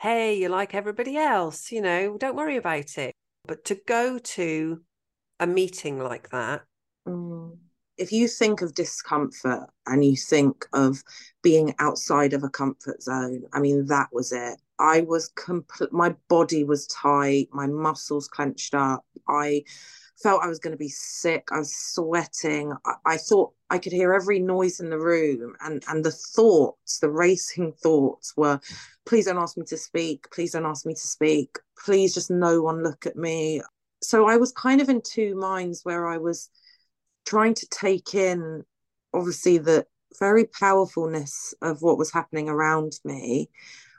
hey, 0.00 0.38
you're 0.38 0.50
like 0.50 0.74
everybody 0.74 1.16
else, 1.16 1.72
you 1.72 1.80
know, 1.80 2.16
don't 2.16 2.36
worry 2.36 2.56
about 2.56 2.98
it. 2.98 3.14
But 3.46 3.64
to 3.66 3.78
go 3.86 4.18
to 4.18 4.82
a 5.40 5.46
meeting 5.46 5.98
like 5.98 6.30
that. 6.30 6.62
Mm. 7.06 7.56
If 7.98 8.12
you 8.12 8.28
think 8.28 8.60
of 8.60 8.74
discomfort 8.74 9.70
and 9.86 10.04
you 10.04 10.16
think 10.16 10.66
of 10.74 11.02
being 11.42 11.74
outside 11.78 12.34
of 12.34 12.44
a 12.44 12.50
comfort 12.50 13.02
zone, 13.02 13.44
I 13.54 13.60
mean, 13.60 13.86
that 13.86 14.08
was 14.12 14.32
it. 14.32 14.60
I 14.78 15.00
was 15.00 15.28
complete, 15.28 15.92
my 15.92 16.14
body 16.28 16.64
was 16.64 16.86
tight, 16.88 17.48
my 17.52 17.66
muscles 17.66 18.28
clenched 18.28 18.74
up. 18.74 19.06
I 19.26 19.64
felt 20.22 20.42
I 20.42 20.48
was 20.48 20.58
going 20.58 20.72
to 20.72 20.78
be 20.78 20.88
sick. 20.88 21.48
I 21.50 21.58
was 21.58 21.74
sweating. 21.74 22.72
I, 22.84 22.94
I, 23.04 23.16
thought 23.16 23.52
I 23.70 23.78
could 23.78 23.92
hear 23.92 24.12
every 24.12 24.38
noise 24.38 24.80
in 24.80 24.90
the 24.90 24.98
room, 24.98 25.54
and 25.60 25.82
and 25.88 26.04
the 26.04 26.10
thoughts, 26.10 26.98
the 26.98 27.10
racing 27.10 27.72
thoughts, 27.82 28.36
were, 28.36 28.60
"Please 29.04 29.26
don't 29.26 29.38
ask 29.38 29.56
me 29.56 29.64
to 29.66 29.76
speak. 29.76 30.30
Please 30.30 30.52
don't 30.52 30.66
ask 30.66 30.86
me 30.86 30.94
to 30.94 31.00
speak. 31.00 31.58
Please 31.84 32.14
just 32.14 32.30
no 32.30 32.62
one 32.62 32.82
look 32.82 33.06
at 33.06 33.16
me." 33.16 33.62
So 34.02 34.26
I 34.26 34.36
was 34.36 34.52
kind 34.52 34.80
of 34.80 34.88
in 34.88 35.02
two 35.02 35.34
minds, 35.36 35.80
where 35.84 36.06
I 36.06 36.18
was 36.18 36.50
trying 37.24 37.54
to 37.54 37.66
take 37.68 38.14
in, 38.14 38.64
obviously, 39.12 39.58
the 39.58 39.86
very 40.18 40.46
powerfulness 40.46 41.54
of 41.60 41.82
what 41.82 41.98
was 41.98 42.12
happening 42.12 42.48
around 42.48 42.98
me 43.04 43.50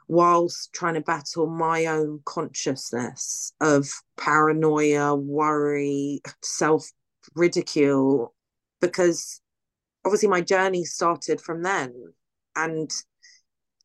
whilst 0.07 0.73
trying 0.73 0.93
to 0.93 1.01
battle 1.01 1.47
my 1.47 1.85
own 1.85 2.21
consciousness 2.25 3.53
of 3.61 3.89
paranoia, 4.17 5.15
worry, 5.15 6.21
self 6.41 6.89
ridicule, 7.35 8.33
because 8.81 9.41
obviously 10.05 10.29
my 10.29 10.41
journey 10.41 10.85
started 10.85 11.41
from 11.41 11.63
then. 11.63 11.93
And 12.55 12.91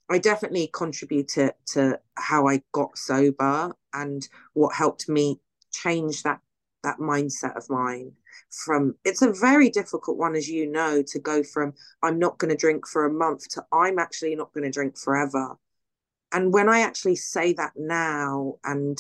I 0.09 0.19
definitely 0.19 0.69
contributed 0.73 1.53
to 1.69 1.99
how 2.17 2.47
I 2.47 2.63
got 2.73 2.97
sober 2.97 3.75
and 3.93 4.27
what 4.53 4.75
helped 4.75 5.09
me 5.09 5.41
change 5.73 6.23
that 6.23 6.41
that 6.83 6.99
mindset 6.99 7.57
of 7.57 7.69
mine 7.71 8.13
from 8.51 8.95
it's 9.05 9.23
a 9.23 9.33
very 9.33 9.71
difficult 9.71 10.19
one 10.19 10.35
as 10.35 10.49
you 10.49 10.71
know 10.71 11.01
to 11.01 11.19
go 11.21 11.43
from 11.43 11.73
i'm 12.03 12.19
not 12.19 12.39
going 12.39 12.51
to 12.51 12.57
drink 12.57 12.87
for 12.87 13.07
a 13.07 13.13
month 13.13 13.49
to 13.49 13.65
i'm 13.73 13.99
actually 14.01 14.35
not 14.35 14.53
going 14.53 14.65
to 14.65 14.71
drink 14.71 14.99
forever 14.99 15.57
and 16.33 16.53
when 16.53 16.69
I 16.69 16.81
actually 16.81 17.17
say 17.17 17.53
that 17.55 17.73
now, 17.77 18.57
and 18.65 18.99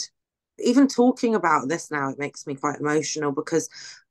even 0.58 0.86
talking 0.86 1.34
about 1.34 1.68
this 1.68 1.90
now, 1.90 2.10
it 2.10 2.18
makes 2.18 2.46
me 2.46 2.54
quite 2.54 2.80
emotional 2.80 3.32
because 3.32 3.68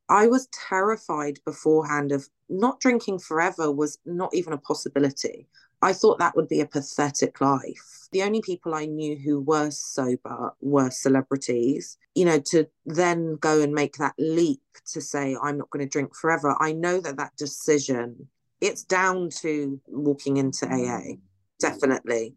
I 0.09 0.27
was 0.27 0.47
terrified 0.47 1.39
beforehand 1.45 2.11
of 2.11 2.27
not 2.49 2.79
drinking 2.79 3.19
forever 3.19 3.71
was 3.71 3.97
not 4.05 4.33
even 4.33 4.53
a 4.53 4.57
possibility. 4.57 5.47
I 5.81 5.93
thought 5.93 6.19
that 6.19 6.35
would 6.35 6.47
be 6.47 6.59
a 6.59 6.67
pathetic 6.67 7.41
life. 7.41 8.07
The 8.11 8.23
only 8.23 8.41
people 8.41 8.75
I 8.75 8.85
knew 8.85 9.17
who 9.17 9.39
were 9.39 9.71
sober 9.71 10.51
were 10.59 10.91
celebrities. 10.91 11.97
You 12.13 12.25
know, 12.25 12.39
to 12.51 12.67
then 12.85 13.37
go 13.37 13.61
and 13.61 13.73
make 13.73 13.97
that 13.97 14.13
leap 14.19 14.61
to 14.93 15.01
say, 15.01 15.35
I'm 15.41 15.57
not 15.57 15.69
going 15.69 15.85
to 15.85 15.89
drink 15.89 16.15
forever. 16.15 16.55
I 16.59 16.73
know 16.73 16.99
that 16.99 17.17
that 17.17 17.35
decision, 17.37 18.27
it's 18.59 18.83
down 18.83 19.29
to 19.41 19.79
walking 19.87 20.37
into 20.37 20.67
AA, 20.67 21.15
mm. 21.15 21.19
definitely 21.59 22.35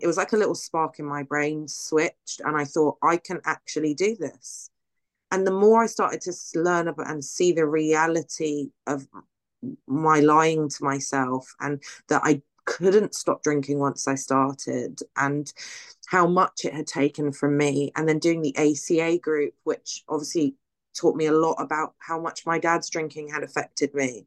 it 0.00 0.06
was 0.06 0.16
like 0.16 0.32
a 0.32 0.36
little 0.36 0.54
spark 0.54 0.98
in 0.98 1.06
my 1.06 1.22
brain 1.22 1.68
switched 1.68 2.40
and 2.44 2.56
i 2.56 2.64
thought 2.64 2.96
i 3.02 3.16
can 3.16 3.40
actually 3.44 3.94
do 3.94 4.16
this. 4.16 4.70
And 5.30 5.46
the 5.46 5.52
more 5.52 5.82
i 5.82 5.86
started 5.86 6.20
to 6.22 6.32
learn 6.54 6.88
about 6.88 7.10
and 7.10 7.24
see 7.24 7.52
the 7.52 7.66
reality 7.66 8.70
of 8.86 9.06
my 9.86 10.20
lying 10.20 10.68
to 10.68 10.84
myself 10.84 11.54
and 11.60 11.82
that 12.08 12.22
i 12.24 12.42
couldn't 12.64 13.14
stop 13.14 13.42
drinking 13.42 13.78
once 13.78 14.08
i 14.08 14.14
started 14.14 14.98
and 15.16 15.52
how 16.06 16.26
much 16.26 16.64
it 16.64 16.74
had 16.74 16.86
taken 16.86 17.32
from 17.32 17.56
me 17.56 17.92
and 17.96 18.08
then 18.08 18.18
doing 18.18 18.42
the 18.42 18.54
aca 18.56 19.18
group 19.18 19.54
which 19.64 20.04
obviously 20.08 20.56
taught 20.94 21.16
me 21.16 21.26
a 21.26 21.32
lot 21.32 21.54
about 21.58 21.94
how 21.98 22.20
much 22.20 22.46
my 22.46 22.58
dad's 22.58 22.90
drinking 22.90 23.28
had 23.28 23.42
affected 23.42 23.94
me 23.94 24.26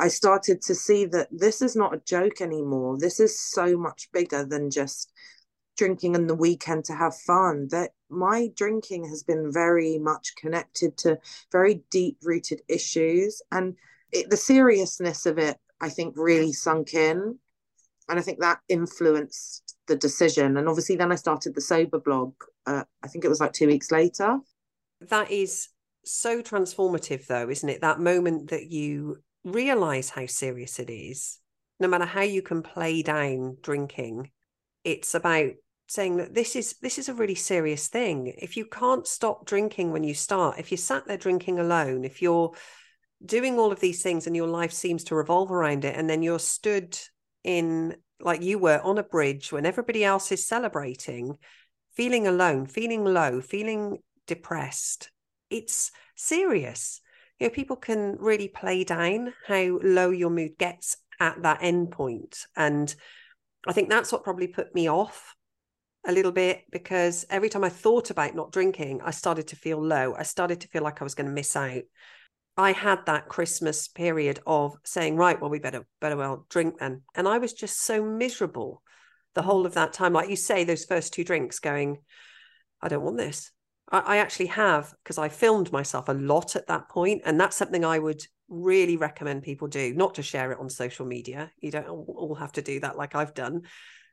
I 0.00 0.08
started 0.08 0.60
to 0.62 0.74
see 0.74 1.04
that 1.06 1.28
this 1.30 1.62
is 1.62 1.76
not 1.76 1.94
a 1.94 2.02
joke 2.04 2.40
anymore. 2.40 2.98
This 2.98 3.20
is 3.20 3.38
so 3.38 3.76
much 3.76 4.08
bigger 4.12 4.44
than 4.44 4.70
just 4.70 5.12
drinking 5.76 6.16
on 6.16 6.26
the 6.26 6.34
weekend 6.34 6.84
to 6.86 6.94
have 6.94 7.16
fun. 7.16 7.68
That 7.70 7.90
my 8.08 8.48
drinking 8.56 9.08
has 9.08 9.22
been 9.22 9.52
very 9.52 9.98
much 9.98 10.34
connected 10.36 10.96
to 10.98 11.18
very 11.52 11.82
deep 11.90 12.18
rooted 12.22 12.60
issues. 12.68 13.40
And 13.52 13.76
it, 14.10 14.30
the 14.30 14.36
seriousness 14.36 15.26
of 15.26 15.38
it, 15.38 15.56
I 15.80 15.88
think, 15.88 16.14
really 16.16 16.52
sunk 16.52 16.94
in. 16.94 17.38
And 18.08 18.18
I 18.18 18.22
think 18.22 18.40
that 18.40 18.60
influenced 18.68 19.76
the 19.86 19.96
decision. 19.96 20.56
And 20.56 20.68
obviously, 20.68 20.96
then 20.96 21.12
I 21.12 21.16
started 21.16 21.54
the 21.54 21.60
sober 21.60 22.00
blog. 22.00 22.34
Uh, 22.66 22.84
I 23.02 23.08
think 23.08 23.24
it 23.24 23.28
was 23.28 23.40
like 23.40 23.52
two 23.52 23.66
weeks 23.68 23.90
later. 23.90 24.38
That 25.08 25.30
is 25.30 25.68
so 26.04 26.42
transformative, 26.42 27.26
though, 27.26 27.48
isn't 27.48 27.68
it? 27.68 27.80
That 27.80 28.00
moment 28.00 28.50
that 28.50 28.70
you 28.70 29.18
realize 29.44 30.10
how 30.10 30.26
serious 30.26 30.78
it 30.78 30.90
is, 30.90 31.38
no 31.78 31.88
matter 31.88 32.04
how 32.06 32.22
you 32.22 32.42
can 32.42 32.62
play 32.62 33.02
down 33.02 33.58
drinking, 33.62 34.30
it's 34.82 35.14
about 35.14 35.52
saying 35.86 36.16
that 36.16 36.34
this 36.34 36.56
is 36.56 36.76
this 36.80 36.98
is 36.98 37.08
a 37.08 37.14
really 37.14 37.34
serious 37.34 37.88
thing. 37.88 38.32
If 38.38 38.56
you 38.56 38.64
can't 38.64 39.06
stop 39.06 39.44
drinking 39.44 39.92
when 39.92 40.04
you 40.04 40.14
start, 40.14 40.58
if 40.58 40.70
you 40.70 40.76
sat 40.76 41.06
there 41.06 41.18
drinking 41.18 41.58
alone, 41.58 42.04
if 42.04 42.22
you're 42.22 42.52
doing 43.24 43.58
all 43.58 43.72
of 43.72 43.80
these 43.80 44.02
things 44.02 44.26
and 44.26 44.34
your 44.34 44.48
life 44.48 44.72
seems 44.72 45.04
to 45.04 45.14
revolve 45.14 45.52
around 45.52 45.84
it, 45.84 45.96
and 45.96 46.08
then 46.08 46.22
you're 46.22 46.38
stood 46.38 46.98
in 47.42 47.96
like 48.20 48.42
you 48.42 48.58
were 48.58 48.80
on 48.82 48.98
a 48.98 49.02
bridge 49.02 49.52
when 49.52 49.66
everybody 49.66 50.04
else 50.04 50.32
is 50.32 50.46
celebrating, 50.46 51.36
feeling 51.94 52.26
alone, 52.26 52.66
feeling 52.66 53.04
low, 53.04 53.40
feeling 53.40 53.98
depressed, 54.26 55.10
it's 55.50 55.90
serious 56.14 57.00
you 57.38 57.46
know 57.46 57.50
people 57.50 57.76
can 57.76 58.16
really 58.18 58.48
play 58.48 58.84
down 58.84 59.32
how 59.46 59.78
low 59.82 60.10
your 60.10 60.30
mood 60.30 60.56
gets 60.58 60.96
at 61.20 61.42
that 61.42 61.58
end 61.62 61.90
point 61.90 62.46
and 62.56 62.94
i 63.66 63.72
think 63.72 63.88
that's 63.88 64.12
what 64.12 64.24
probably 64.24 64.48
put 64.48 64.74
me 64.74 64.88
off 64.88 65.34
a 66.06 66.12
little 66.12 66.32
bit 66.32 66.64
because 66.70 67.24
every 67.30 67.48
time 67.48 67.64
i 67.64 67.68
thought 67.68 68.10
about 68.10 68.34
not 68.34 68.52
drinking 68.52 69.00
i 69.02 69.10
started 69.10 69.48
to 69.48 69.56
feel 69.56 69.80
low. 69.82 70.14
I 70.14 70.22
started 70.22 70.60
to 70.60 70.68
feel 70.68 70.82
like 70.82 71.00
i 71.00 71.04
was 71.04 71.14
going 71.14 71.26
to 71.26 71.32
miss 71.32 71.56
out. 71.56 71.82
I 72.56 72.72
had 72.72 73.06
that 73.06 73.28
christmas 73.28 73.88
period 73.88 74.40
of 74.46 74.76
saying 74.84 75.16
right 75.16 75.40
well 75.40 75.50
we 75.50 75.58
better 75.58 75.86
better 76.00 76.16
well 76.16 76.46
drink 76.50 76.78
then 76.78 77.02
and 77.14 77.26
i 77.26 77.38
was 77.38 77.52
just 77.52 77.80
so 77.80 78.04
miserable 78.04 78.82
the 79.34 79.42
whole 79.42 79.66
of 79.66 79.74
that 79.74 79.92
time. 79.92 80.12
Like 80.12 80.30
you 80.30 80.36
say 80.36 80.62
those 80.62 80.84
first 80.84 81.12
two 81.12 81.24
drinks 81.24 81.58
going 81.58 81.98
i 82.82 82.88
don't 82.88 83.02
want 83.02 83.16
this 83.16 83.50
I, 83.90 84.16
actually 84.16 84.46
have 84.46 84.94
because 85.02 85.18
I 85.18 85.28
filmed 85.28 85.70
myself 85.70 86.08
a 86.08 86.14
lot 86.14 86.56
at 86.56 86.66
that 86.68 86.88
point, 86.88 87.22
and 87.24 87.38
that's 87.38 87.56
something 87.56 87.84
I 87.84 87.98
would 87.98 88.22
really 88.48 88.96
recommend 88.96 89.42
people 89.42 89.68
do. 89.68 89.94
Not 89.94 90.14
to 90.14 90.22
share 90.22 90.52
it 90.52 90.58
on 90.58 90.68
social 90.70 91.06
media; 91.06 91.50
you 91.60 91.70
don't 91.70 91.86
all 91.86 92.34
have 92.34 92.52
to 92.52 92.62
do 92.62 92.80
that 92.80 92.96
like 92.96 93.14
I've 93.14 93.34
done, 93.34 93.62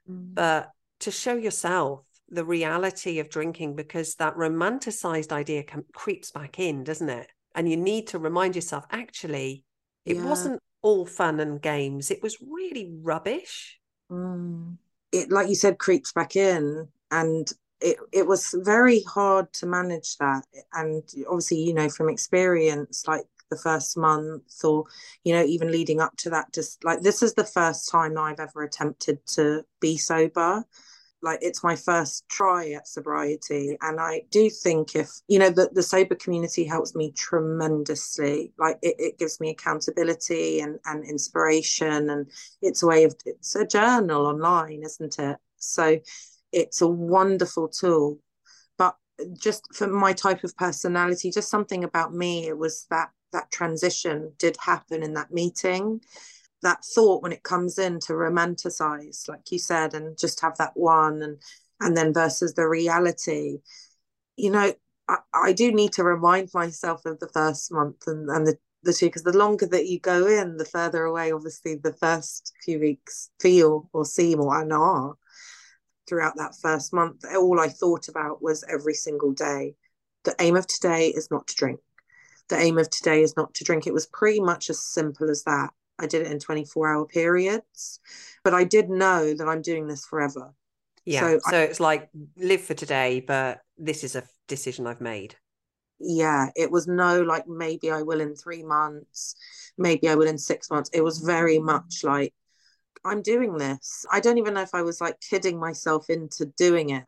mm. 0.10 0.34
but 0.34 0.70
to 1.00 1.12
show 1.12 1.36
yourself 1.36 2.06
the 2.30 2.46
reality 2.46 3.20
of 3.20 3.30
drinking 3.30 3.76
because 3.76 4.16
that 4.16 4.36
romanticized 4.36 5.32
idea 5.32 5.64
can, 5.64 5.84
creeps 5.94 6.32
back 6.32 6.60
in, 6.60 6.84
doesn't 6.84 7.10
it? 7.10 7.28
And 7.56 7.70
you 7.70 7.76
need 7.76 8.08
to 8.08 8.20
remind 8.20 8.56
yourself 8.56 8.86
actually, 8.92 9.66
it 10.06 10.16
yeah. 10.18 10.26
wasn't 10.26 10.60
all 10.82 11.06
fun 11.06 11.40
and 11.40 11.62
games; 11.62 12.12
it 12.12 12.22
was 12.22 12.38
really 12.42 12.92
rubbish. 13.02 13.80
Mm. 14.12 14.78
It, 15.12 15.32
like 15.32 15.50
you 15.50 15.56
said, 15.56 15.78
creeps 15.78 16.12
back 16.12 16.36
in, 16.36 16.88
and 17.10 17.52
it, 17.82 17.98
it 18.12 18.28
was 18.28 18.56
very 18.60 19.02
hard 19.04 19.52
to 19.54 19.66
manage 19.66 20.18
that 20.18 20.44
and 20.74 21.04
obviously 21.28 21.58
you 21.58 21.74
know 21.74 21.90
from 21.90 22.10
experience 22.10 23.08
like 23.08 23.26
the 23.52 23.58
first 23.58 23.98
month 23.98 24.64
or 24.64 24.86
you 25.24 25.34
know 25.34 25.44
even 25.44 25.70
leading 25.70 26.00
up 26.00 26.16
to 26.18 26.32
that 26.32 26.52
just 26.52 26.84
like 26.84 27.02
this 27.02 27.22
is 27.22 27.36
the 27.36 27.44
first 27.44 27.92
time 27.92 28.18
i've 28.18 28.40
ever 28.40 28.64
attempted 28.64 29.20
to 29.28 29.64
be 29.80 29.98
sober. 29.98 30.64
Like 31.24 31.38
it's 31.44 31.64
my 31.64 31.76
first 31.76 32.28
try 32.30 32.72
at 32.72 32.88
sobriety 32.88 33.78
and 33.82 34.00
i 34.00 34.24
do 34.32 34.50
think 34.50 34.96
if 34.96 35.12
you 35.28 35.38
know 35.38 35.52
the, 35.52 35.70
the 35.72 35.84
sober 35.84 36.16
community 36.16 36.64
helps 36.64 36.96
me 36.96 37.12
tremendously. 37.12 38.54
Like 38.58 38.80
it, 38.82 38.96
it 38.98 39.20
gives 39.20 39.40
me 39.40 39.52
accountability 39.52 40.62
and, 40.62 40.80
and 40.86 41.06
inspiration 41.06 42.10
and 42.10 42.32
it's 42.64 42.82
a 42.82 42.88
way 42.88 43.04
of 43.04 43.14
it's 43.26 43.56
a 43.56 43.68
journal 43.68 44.26
online 44.26 44.82
isn't 44.84 45.20
it? 45.20 45.38
So 45.58 46.00
it's 46.52 46.82
a 46.82 46.88
wonderful 46.88 47.68
tool. 47.68 48.20
But 48.78 48.96
just 49.38 49.74
for 49.74 49.88
my 49.88 50.14
type 50.14 50.44
of 50.44 50.56
personality, 50.58 51.32
just 51.32 51.50
something 51.50 51.84
about 51.84 52.14
me, 52.14 52.48
it 52.48 52.58
was 52.58 52.86
that 52.90 53.10
that 53.34 53.52
transition 53.52 54.34
did 54.38 54.58
happen 54.58 55.04
in 55.04 55.14
that 55.14 55.32
meeting. 55.32 56.02
That 56.64 56.84
thought 56.84 57.24
when 57.24 57.32
it 57.32 57.44
comes 57.44 57.80
in 57.80 58.00
to 58.02 58.14
romanticize, 58.14 59.28
like 59.28 59.52
you 59.52 59.58
said, 59.58 59.94
and 59.94 60.18
just 60.18 60.42
have 60.42 60.58
that 60.58 60.74
one 60.76 61.22
and 61.22 61.42
and 61.80 61.98
then 61.98 62.14
versus 62.14 62.54
the 62.54 62.68
reality. 62.68 63.60
You 64.36 64.52
know, 64.52 64.74
I, 65.08 65.18
I 65.34 65.54
do 65.54 65.72
need 65.72 65.94
to 65.94 66.04
remind 66.04 66.50
myself 66.54 67.06
of 67.06 67.20
the 67.20 67.30
first 67.30 67.72
month 67.72 68.04
and, 68.08 68.30
and 68.30 68.46
the 68.46 68.58
the 68.84 68.94
two 68.94 69.08
because 69.08 69.24
the 69.24 69.38
longer 69.38 69.68
that 69.68 69.88
you 69.88 70.00
go 70.00 70.28
in, 70.28 70.58
the 70.58 70.66
further 70.66 71.04
away, 71.04 71.32
obviously, 71.32 71.76
the 71.76 71.94
first 71.94 72.54
few 72.64 72.80
weeks 72.80 73.30
feel 73.40 73.90
or 73.94 74.06
seem 74.06 74.40
or 74.40 74.56
are. 74.56 75.16
Throughout 76.08 76.36
that 76.38 76.56
first 76.56 76.94
month, 76.94 77.24
all 77.36 77.60
I 77.60 77.68
thought 77.68 78.08
about 78.08 78.42
was 78.42 78.64
every 78.70 78.94
single 78.94 79.32
day. 79.32 79.76
The 80.24 80.36
aim 80.40 80.56
of 80.56 80.68
today 80.68 81.08
is 81.10 81.30
not 81.32 81.48
to 81.48 81.56
drink. 81.56 81.80
The 82.50 82.58
aim 82.58 82.78
of 82.78 82.90
today 82.90 83.22
is 83.22 83.36
not 83.38 83.54
to 83.56 83.64
drink. 83.64 83.88
It 83.88 83.94
was 83.94 84.08
pretty 84.08 84.40
much 84.40 84.70
as 84.70 84.80
simple 84.80 85.30
as 85.30 85.44
that. 85.44 85.72
I 86.00 86.08
did 86.08 86.26
it 86.26 86.32
in 86.32 86.40
24 86.40 86.94
hour 86.94 87.06
periods, 87.06 88.00
but 88.44 88.54
I 88.54 88.64
did 88.64 88.90
know 88.90 89.34
that 89.34 89.48
I'm 89.48 89.62
doing 89.62 89.88
this 89.88 90.06
forever. 90.06 90.54
Yeah. 91.06 91.22
So, 91.22 91.40
so 91.50 91.58
I, 91.58 91.62
it's 91.62 91.80
like 91.80 92.10
live 92.36 92.62
for 92.62 92.74
today, 92.74 93.20
but 93.20 93.62
this 93.78 94.04
is 94.04 94.16
a 94.16 94.24
decision 94.48 94.88
I've 94.88 95.02
made 95.02 95.36
yeah, 96.02 96.50
it 96.56 96.72
was 96.72 96.88
no 96.88 97.22
like 97.22 97.48
maybe 97.48 97.92
I 97.92 98.02
will 98.02 98.22
in 98.22 98.36
three 98.36 98.64
months, 98.64 99.36
maybe 99.78 100.10
I 100.10 100.16
will 100.16 100.28
in 100.28 100.38
six 100.38 100.70
months. 100.70 100.90
It 100.94 101.04
was 101.04 101.20
very 101.20 101.60
much 101.60 102.04
like 102.04 102.34
I'm 103.04 103.22
doing 103.22 103.58
this. 103.58 104.06
I 104.12 104.20
don't 104.20 104.38
even 104.38 104.54
know 104.54 104.62
if 104.62 104.76
I 104.76 104.82
was 104.82 105.02
like 105.02 105.20
kidding 105.20 105.60
myself 105.60 106.10
into 106.10 106.46
doing 106.46 106.90
it. 106.92 107.06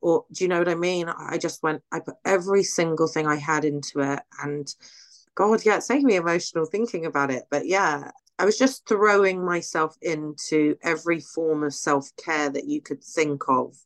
Or 0.00 0.24
do 0.32 0.44
you 0.44 0.48
know 0.48 0.58
what 0.58 0.68
I 0.68 0.74
mean? 0.74 1.08
I 1.08 1.38
just 1.38 1.62
went, 1.62 1.82
I 1.92 2.00
put 2.00 2.16
every 2.24 2.64
single 2.64 3.06
thing 3.06 3.26
I 3.26 3.36
had 3.36 3.64
into 3.64 4.00
it. 4.00 4.20
And 4.42 4.66
God, 5.36 5.64
yeah, 5.64 5.76
it's 5.76 5.88
making 5.88 6.06
me 6.06 6.16
emotional 6.16 6.66
thinking 6.66 7.06
about 7.06 7.30
it. 7.30 7.44
But 7.50 7.66
yeah, 7.66 8.10
I 8.38 8.44
was 8.44 8.58
just 8.58 8.88
throwing 8.88 9.44
myself 9.44 9.96
into 10.02 10.76
every 10.82 11.20
form 11.20 11.62
of 11.62 11.72
self 11.72 12.10
care 12.16 12.50
that 12.50 12.66
you 12.66 12.82
could 12.82 13.02
think 13.04 13.42
of. 13.48 13.76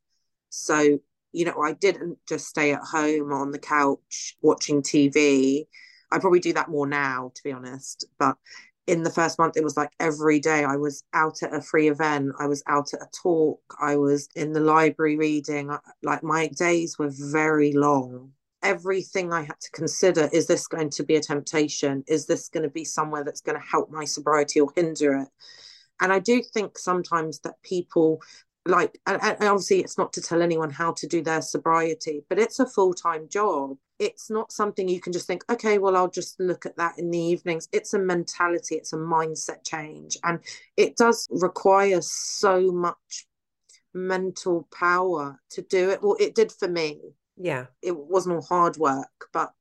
So 0.49 1.01
you 1.37 1.45
know, 1.45 1.61
I 1.61 1.75
didn't 1.75 2.19
just 2.27 2.47
stay 2.47 2.73
at 2.73 2.81
home 2.81 3.31
on 3.31 3.51
the 3.51 3.59
couch 3.59 4.39
watching 4.41 4.81
TV. 4.81 5.67
I 6.11 6.19
probably 6.19 6.41
do 6.41 6.55
that 6.55 6.71
more 6.71 6.87
now, 6.87 7.31
to 7.35 7.43
be 7.45 7.53
honest. 7.53 8.07
But 8.19 8.39
in 8.87 9.03
the 9.03 9.11
first 9.11 9.39
month, 9.39 9.57
it 9.57 9.65
was 9.65 9.77
like 9.77 9.91
every 9.99 10.39
day 10.39 10.65
I 10.65 10.77
was 10.77 11.03
out 11.13 11.43
at 11.43 11.55
a 11.55 11.61
free 11.61 11.89
event, 11.89 12.33
I 12.39 12.47
was 12.47 12.63
out 12.67 12.95
at 12.95 13.03
a 13.03 13.09
talk, 13.23 13.61
I 13.81 13.97
was 13.97 14.29
in 14.37 14.53
the 14.53 14.61
library 14.61 15.17
reading. 15.17 15.71
Uh, 15.71 15.79
like 16.03 16.23
my 16.23 16.49
days 16.49 16.99
were 16.99 17.11
very 17.11 17.73
long. 17.73 18.33
Everything 18.63 19.33
I 19.33 19.43
had 19.43 19.61
to 19.61 19.71
consider 19.73 20.29
is 20.33 20.47
this 20.47 20.67
going 20.67 20.91
to 20.91 21.05
be 21.05 21.17
a 21.17 21.21
temptation? 21.21 22.05
Is 22.07 22.27
this 22.27 22.49
going 22.49 22.63
to 22.63 22.71
be 22.71 22.85
somewhere 22.85 23.25
that's 23.25 23.41
going 23.41 23.59
to 23.59 23.67
help 23.67 23.91
my 23.91 24.05
sobriety 24.05 24.61
or 24.61 24.73
hinder 24.75 25.17
it? 25.17 25.29
And 26.01 26.13
I 26.13 26.19
do 26.19 26.43
think 26.43 26.79
sometimes 26.79 27.41
that 27.41 27.61
people 27.63 28.21
like 28.67 28.99
and, 29.07 29.21
obviously 29.23 29.81
it's 29.81 29.99
not 29.99 30.13
to 30.13 30.21
tell 30.21 30.43
anyone 30.43 30.71
how 30.71 30.93
to 30.93 31.07
do 31.07 31.23
their 31.23 31.41
sobriety 31.41 32.25
but 32.29 32.39
it's 32.39 32.59
a 32.59 32.67
full-time 32.67 33.29
job 33.29 33.77
it's 33.99 34.31
not 34.31 34.53
something 34.53 34.89
you 34.89 35.01
can 35.01 35.13
just 35.13 35.27
think 35.27 35.45
okay 35.51 35.79
well 35.79 35.97
i'll 35.97 36.11
just 36.11 36.39
look 36.39 36.67
at 36.67 36.77
that 36.77 36.99
in 36.99 37.11
the 37.11 37.19
evenings. 37.19 37.69
It's 37.73 37.95
a 37.95 37.99
mentality 37.99 38.77
it's 38.77 38.93
a 38.93 38.97
mindset 38.97 39.65
change 39.65 40.19
and 40.25 40.41
it 40.77 40.97
does 40.97 41.27
require 41.31 42.01
so 42.03 42.71
much 42.73 43.27
mental 43.95 44.69
power 44.71 45.41
to 45.51 45.63
do 45.63 45.91
it. 45.91 46.03
Well 46.03 46.17
it 46.21 46.35
did 46.35 46.53
for 46.53 46.69
me. 46.69 47.01
Yeah. 47.39 47.67
It 47.81 47.97
wasn't 47.97 48.37
all 48.37 48.43
hard 48.43 48.77
work 48.77 49.29
but 49.33 49.53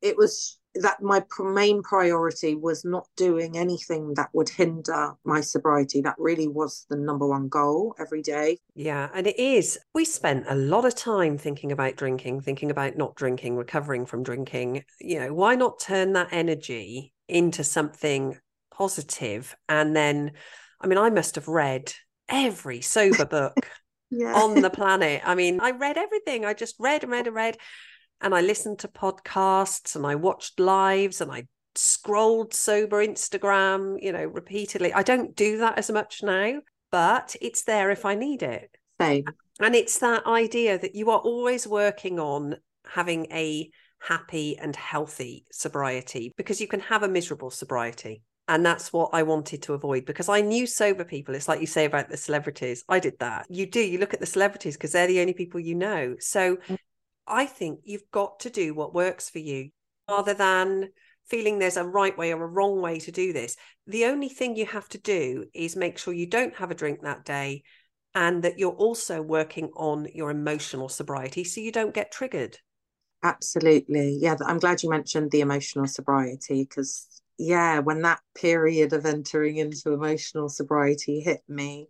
it 0.00 0.16
was 0.16 0.58
that 0.82 1.02
my 1.02 1.22
main 1.38 1.82
priority 1.82 2.54
was 2.54 2.84
not 2.84 3.06
doing 3.16 3.56
anything 3.56 4.14
that 4.14 4.30
would 4.32 4.48
hinder 4.48 5.12
my 5.24 5.40
sobriety. 5.40 6.00
That 6.00 6.16
really 6.18 6.48
was 6.48 6.86
the 6.88 6.96
number 6.96 7.26
one 7.26 7.48
goal 7.48 7.94
every 7.98 8.22
day. 8.22 8.58
Yeah, 8.74 9.08
and 9.14 9.26
it 9.26 9.38
is. 9.38 9.78
We 9.94 10.04
spent 10.04 10.46
a 10.48 10.54
lot 10.54 10.84
of 10.84 10.94
time 10.94 11.38
thinking 11.38 11.72
about 11.72 11.96
drinking, 11.96 12.42
thinking 12.42 12.70
about 12.70 12.96
not 12.96 13.14
drinking, 13.14 13.56
recovering 13.56 14.06
from 14.06 14.22
drinking. 14.22 14.84
You 15.00 15.20
know, 15.20 15.34
why 15.34 15.54
not 15.54 15.80
turn 15.80 16.12
that 16.14 16.28
energy 16.30 17.12
into 17.28 17.64
something 17.64 18.38
positive? 18.72 19.56
And 19.68 19.96
then, 19.96 20.32
I 20.80 20.86
mean, 20.86 20.98
I 20.98 21.10
must 21.10 21.34
have 21.34 21.48
read 21.48 21.92
every 22.28 22.80
sober 22.80 23.24
book. 23.24 23.56
yeah. 24.10 24.34
on 24.34 24.60
the 24.62 24.70
planet. 24.70 25.22
I 25.24 25.34
mean, 25.34 25.58
I 25.60 25.72
read 25.72 25.98
everything. 25.98 26.44
I 26.44 26.54
just 26.54 26.76
read 26.78 27.02
and 27.02 27.10
read 27.10 27.26
and 27.26 27.34
read 27.34 27.56
and 28.20 28.34
I 28.34 28.40
listened 28.40 28.78
to 28.80 28.88
podcasts 28.88 29.96
and 29.96 30.06
I 30.06 30.14
watched 30.14 30.58
lives 30.58 31.20
and 31.20 31.30
I 31.30 31.46
scrolled 31.74 32.54
sober 32.54 33.04
Instagram, 33.04 33.96
you 34.00 34.12
know, 34.12 34.24
repeatedly. 34.24 34.92
I 34.92 35.02
don't 35.02 35.36
do 35.36 35.58
that 35.58 35.78
as 35.78 35.90
much 35.90 36.22
now, 36.22 36.60
but 36.90 37.36
it's 37.40 37.62
there 37.64 37.90
if 37.90 38.04
I 38.04 38.14
need 38.14 38.42
it. 38.42 38.70
Same. 39.00 39.24
And 39.60 39.74
it's 39.74 39.98
that 39.98 40.26
idea 40.26 40.78
that 40.78 40.94
you 40.94 41.10
are 41.10 41.18
always 41.18 41.66
working 41.66 42.18
on 42.18 42.56
having 42.86 43.26
a 43.32 43.70
happy 43.98 44.56
and 44.58 44.76
healthy 44.76 45.44
sobriety 45.50 46.32
because 46.36 46.60
you 46.60 46.68
can 46.68 46.80
have 46.80 47.02
a 47.02 47.08
miserable 47.08 47.50
sobriety. 47.50 48.22
And 48.48 48.64
that's 48.64 48.92
what 48.92 49.10
I 49.12 49.24
wanted 49.24 49.62
to 49.62 49.72
avoid 49.72 50.04
because 50.04 50.28
I 50.28 50.40
knew 50.40 50.66
sober 50.66 51.04
people. 51.04 51.34
It's 51.34 51.48
like 51.48 51.60
you 51.60 51.66
say 51.66 51.84
about 51.84 52.08
the 52.08 52.16
celebrities. 52.16 52.84
I 52.88 53.00
did 53.00 53.18
that. 53.18 53.46
You 53.48 53.66
do. 53.66 53.80
You 53.80 53.98
look 53.98 54.14
at 54.14 54.20
the 54.20 54.26
celebrities 54.26 54.76
because 54.76 54.92
they're 54.92 55.08
the 55.08 55.20
only 55.20 55.32
people 55.32 55.58
you 55.58 55.74
know. 55.74 56.14
So 56.20 56.56
mm. 56.56 56.78
I 57.26 57.46
think 57.46 57.80
you've 57.84 58.10
got 58.10 58.40
to 58.40 58.50
do 58.50 58.74
what 58.74 58.94
works 58.94 59.30
for 59.30 59.38
you 59.38 59.70
rather 60.08 60.34
than 60.34 60.90
feeling 61.28 61.58
there's 61.58 61.76
a 61.76 61.84
right 61.84 62.16
way 62.16 62.32
or 62.32 62.42
a 62.42 62.46
wrong 62.46 62.80
way 62.80 63.00
to 63.00 63.10
do 63.10 63.32
this. 63.32 63.56
The 63.86 64.04
only 64.06 64.28
thing 64.28 64.56
you 64.56 64.66
have 64.66 64.88
to 64.90 64.98
do 64.98 65.46
is 65.52 65.74
make 65.76 65.98
sure 65.98 66.14
you 66.14 66.26
don't 66.26 66.54
have 66.56 66.70
a 66.70 66.74
drink 66.74 67.02
that 67.02 67.24
day 67.24 67.64
and 68.14 68.44
that 68.44 68.58
you're 68.58 68.72
also 68.72 69.20
working 69.20 69.70
on 69.76 70.06
your 70.14 70.30
emotional 70.30 70.88
sobriety 70.88 71.44
so 71.44 71.60
you 71.60 71.72
don't 71.72 71.94
get 71.94 72.12
triggered. 72.12 72.58
Absolutely. 73.22 74.18
Yeah, 74.20 74.36
I'm 74.46 74.58
glad 74.58 74.82
you 74.82 74.90
mentioned 74.90 75.30
the 75.30 75.40
emotional 75.40 75.86
sobriety 75.86 76.62
because, 76.62 77.08
yeah, 77.38 77.80
when 77.80 78.02
that 78.02 78.20
period 78.34 78.92
of 78.92 79.04
entering 79.04 79.56
into 79.56 79.92
emotional 79.92 80.48
sobriety 80.48 81.20
hit 81.20 81.42
me, 81.48 81.88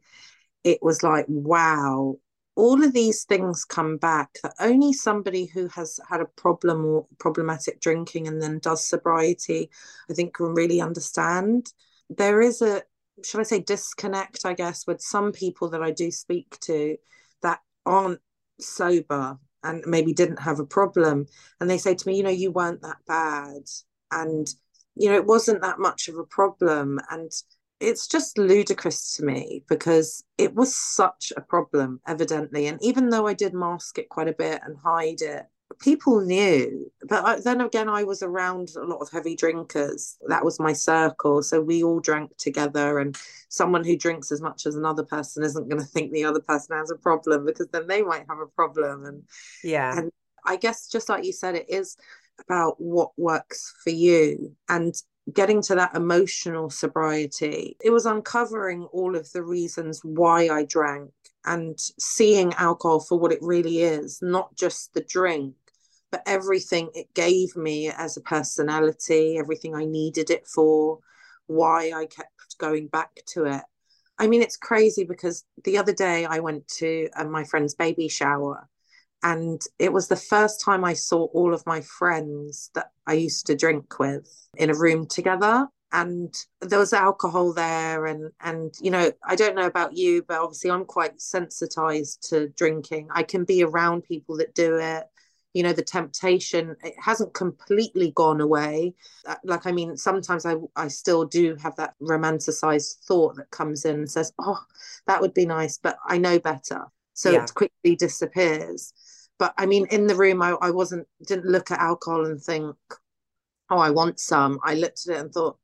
it 0.64 0.78
was 0.82 1.02
like, 1.02 1.26
wow, 1.28 2.16
all 2.56 2.82
of 2.82 2.94
these 2.94 3.24
things 3.24 3.64
come 3.64 3.98
back 3.98 4.30
that 4.42 4.54
only 4.58 4.92
somebody 4.92 5.44
who 5.44 5.68
has 5.68 6.00
had 6.08 6.20
a 6.20 6.24
problem 6.24 6.84
or 6.84 7.06
problematic 7.18 7.80
drinking 7.80 8.26
and 8.26 8.42
then 8.42 8.58
does 8.58 8.88
sobriety, 8.88 9.70
I 10.10 10.14
think, 10.14 10.34
can 10.34 10.54
really 10.54 10.80
understand. 10.80 11.72
There 12.08 12.40
is 12.40 12.62
a, 12.62 12.82
should 13.22 13.40
I 13.40 13.44
say, 13.44 13.60
disconnect, 13.60 14.46
I 14.46 14.54
guess, 14.54 14.86
with 14.86 15.02
some 15.02 15.32
people 15.32 15.68
that 15.70 15.82
I 15.82 15.90
do 15.90 16.10
speak 16.10 16.58
to 16.60 16.96
that 17.42 17.60
aren't 17.84 18.20
sober 18.58 19.38
and 19.62 19.84
maybe 19.86 20.14
didn't 20.14 20.40
have 20.40 20.58
a 20.58 20.66
problem. 20.66 21.26
And 21.60 21.68
they 21.68 21.78
say 21.78 21.94
to 21.94 22.08
me, 22.08 22.16
you 22.16 22.22
know, 22.22 22.30
you 22.30 22.50
weren't 22.50 22.82
that 22.82 22.98
bad. 23.06 23.64
And, 24.10 24.48
you 24.94 25.10
know, 25.10 25.16
it 25.16 25.26
wasn't 25.26 25.60
that 25.60 25.78
much 25.78 26.08
of 26.08 26.16
a 26.16 26.24
problem. 26.24 27.00
And 27.10 27.30
it's 27.80 28.06
just 28.06 28.38
ludicrous 28.38 29.16
to 29.16 29.24
me 29.24 29.62
because 29.68 30.24
it 30.38 30.54
was 30.54 30.74
such 30.74 31.32
a 31.36 31.40
problem, 31.40 32.00
evidently. 32.06 32.66
And 32.66 32.82
even 32.82 33.10
though 33.10 33.26
I 33.26 33.34
did 33.34 33.54
mask 33.54 33.98
it 33.98 34.08
quite 34.08 34.28
a 34.28 34.32
bit 34.32 34.60
and 34.64 34.76
hide 34.78 35.20
it, 35.20 35.44
people 35.80 36.20
knew. 36.20 36.90
But 37.06 37.24
I, 37.24 37.40
then 37.40 37.60
again, 37.60 37.88
I 37.88 38.04
was 38.04 38.22
around 38.22 38.70
a 38.76 38.84
lot 38.84 39.00
of 39.00 39.10
heavy 39.10 39.36
drinkers. 39.36 40.16
That 40.28 40.44
was 40.44 40.58
my 40.58 40.72
circle. 40.72 41.42
So 41.42 41.60
we 41.60 41.82
all 41.82 42.00
drank 42.00 42.36
together. 42.38 42.98
And 42.98 43.16
someone 43.48 43.84
who 43.84 43.96
drinks 43.96 44.32
as 44.32 44.40
much 44.40 44.66
as 44.66 44.76
another 44.76 45.04
person 45.04 45.42
isn't 45.42 45.68
going 45.68 45.80
to 45.80 45.86
think 45.86 46.12
the 46.12 46.24
other 46.24 46.40
person 46.40 46.76
has 46.76 46.90
a 46.90 46.96
problem 46.96 47.44
because 47.44 47.68
then 47.68 47.86
they 47.86 48.02
might 48.02 48.24
have 48.28 48.38
a 48.38 48.46
problem. 48.46 49.04
And 49.04 49.22
yeah. 49.62 49.98
And 49.98 50.12
I 50.44 50.56
guess, 50.56 50.88
just 50.88 51.08
like 51.08 51.24
you 51.24 51.32
said, 51.32 51.56
it 51.56 51.68
is 51.68 51.96
about 52.40 52.80
what 52.80 53.10
works 53.16 53.74
for 53.82 53.90
you. 53.90 54.54
And 54.68 54.94
getting 55.32 55.60
to 55.62 55.74
that 55.74 55.94
emotional 55.94 56.70
sobriety, 56.70 57.76
it 57.82 57.90
was 57.90 58.06
uncovering 58.06 58.84
all 58.92 59.16
of 59.16 59.30
the 59.32 59.42
reasons 59.42 60.00
why 60.04 60.48
I 60.48 60.64
drank 60.64 61.10
and 61.44 61.78
seeing 61.98 62.52
alcohol 62.54 63.00
for 63.00 63.18
what 63.18 63.32
it 63.32 63.42
really 63.42 63.82
is, 63.82 64.20
not 64.22 64.54
just 64.56 64.94
the 64.94 65.02
drink, 65.02 65.54
but 66.10 66.22
everything 66.26 66.90
it 66.94 67.12
gave 67.14 67.56
me 67.56 67.88
as 67.88 68.16
a 68.16 68.20
personality, 68.20 69.36
everything 69.38 69.74
I 69.74 69.84
needed 69.84 70.30
it 70.30 70.46
for, 70.46 71.00
why 71.46 71.92
I 71.92 72.06
kept 72.06 72.58
going 72.58 72.86
back 72.88 73.10
to 73.28 73.44
it. 73.44 73.62
I 74.18 74.28
mean, 74.28 74.42
it's 74.42 74.56
crazy 74.56 75.04
because 75.04 75.44
the 75.64 75.78
other 75.78 75.92
day 75.92 76.24
I 76.24 76.38
went 76.38 76.66
to 76.78 77.08
uh, 77.14 77.24
my 77.24 77.44
friend's 77.44 77.74
baby 77.74 78.08
shower 78.08 78.68
and 79.22 79.60
it 79.78 79.92
was 79.92 80.08
the 80.08 80.16
first 80.16 80.60
time 80.60 80.84
I 80.84 80.92
saw 80.92 81.24
all 81.26 81.54
of 81.54 81.66
my 81.66 81.80
friends 81.80 82.70
that 82.74 82.90
I 83.06 83.14
used 83.14 83.46
to 83.46 83.56
drink 83.56 83.98
with 83.98 84.28
in 84.56 84.70
a 84.70 84.74
room 84.74 85.06
together. 85.06 85.68
and 85.92 86.34
there 86.60 86.78
was 86.78 86.92
alcohol 86.92 87.52
there 87.52 88.06
and 88.06 88.32
and 88.40 88.74
you 88.80 88.90
know 88.90 89.10
i 89.24 89.36
don't 89.36 89.54
know 89.54 89.66
about 89.66 89.96
you 89.96 90.20
but 90.26 90.40
obviously 90.40 90.70
i'm 90.70 90.84
quite 90.84 91.20
sensitized 91.20 92.28
to 92.28 92.48
drinking. 92.56 93.08
I 93.14 93.22
can 93.22 93.44
be 93.44 93.62
around 93.62 94.02
people 94.02 94.36
that 94.38 94.54
do 94.54 94.78
it. 94.78 95.04
You 95.54 95.62
know 95.62 95.72
the 95.72 95.82
temptation 95.82 96.76
it 96.82 96.94
hasn't 96.98 97.34
completely 97.34 98.10
gone 98.10 98.40
away. 98.40 98.94
Uh, 99.24 99.36
like 99.44 99.66
i 99.66 99.72
mean 99.72 99.96
sometimes 99.96 100.44
i 100.44 100.54
i 100.74 100.88
still 100.88 101.24
do 101.24 101.56
have 101.62 101.76
that 101.76 101.94
romanticized 102.02 102.98
thought 103.06 103.36
that 103.36 103.50
comes 103.50 103.84
in 103.84 103.94
and 103.96 104.10
says 104.10 104.32
oh 104.40 104.62
that 105.06 105.20
would 105.20 105.34
be 105.34 105.46
nice 105.46 105.78
but 105.78 105.96
i 106.04 106.18
know 106.18 106.38
better. 106.38 106.84
So 107.14 107.30
yeah. 107.30 107.44
it 107.44 107.54
quickly 107.54 107.96
disappears 107.96 108.92
but 109.38 109.54
i 109.58 109.66
mean 109.66 109.86
in 109.90 110.06
the 110.06 110.14
room 110.14 110.42
I, 110.42 110.56
I 110.60 110.70
wasn't 110.70 111.06
didn't 111.26 111.46
look 111.46 111.70
at 111.70 111.80
alcohol 111.80 112.26
and 112.26 112.40
think 112.40 112.76
oh 113.70 113.78
i 113.78 113.90
want 113.90 114.20
some. 114.20 114.58
I 114.62 114.74
looked 114.74 115.06
at 115.08 115.16
it 115.16 115.20
and 115.20 115.32
thought 115.32 115.58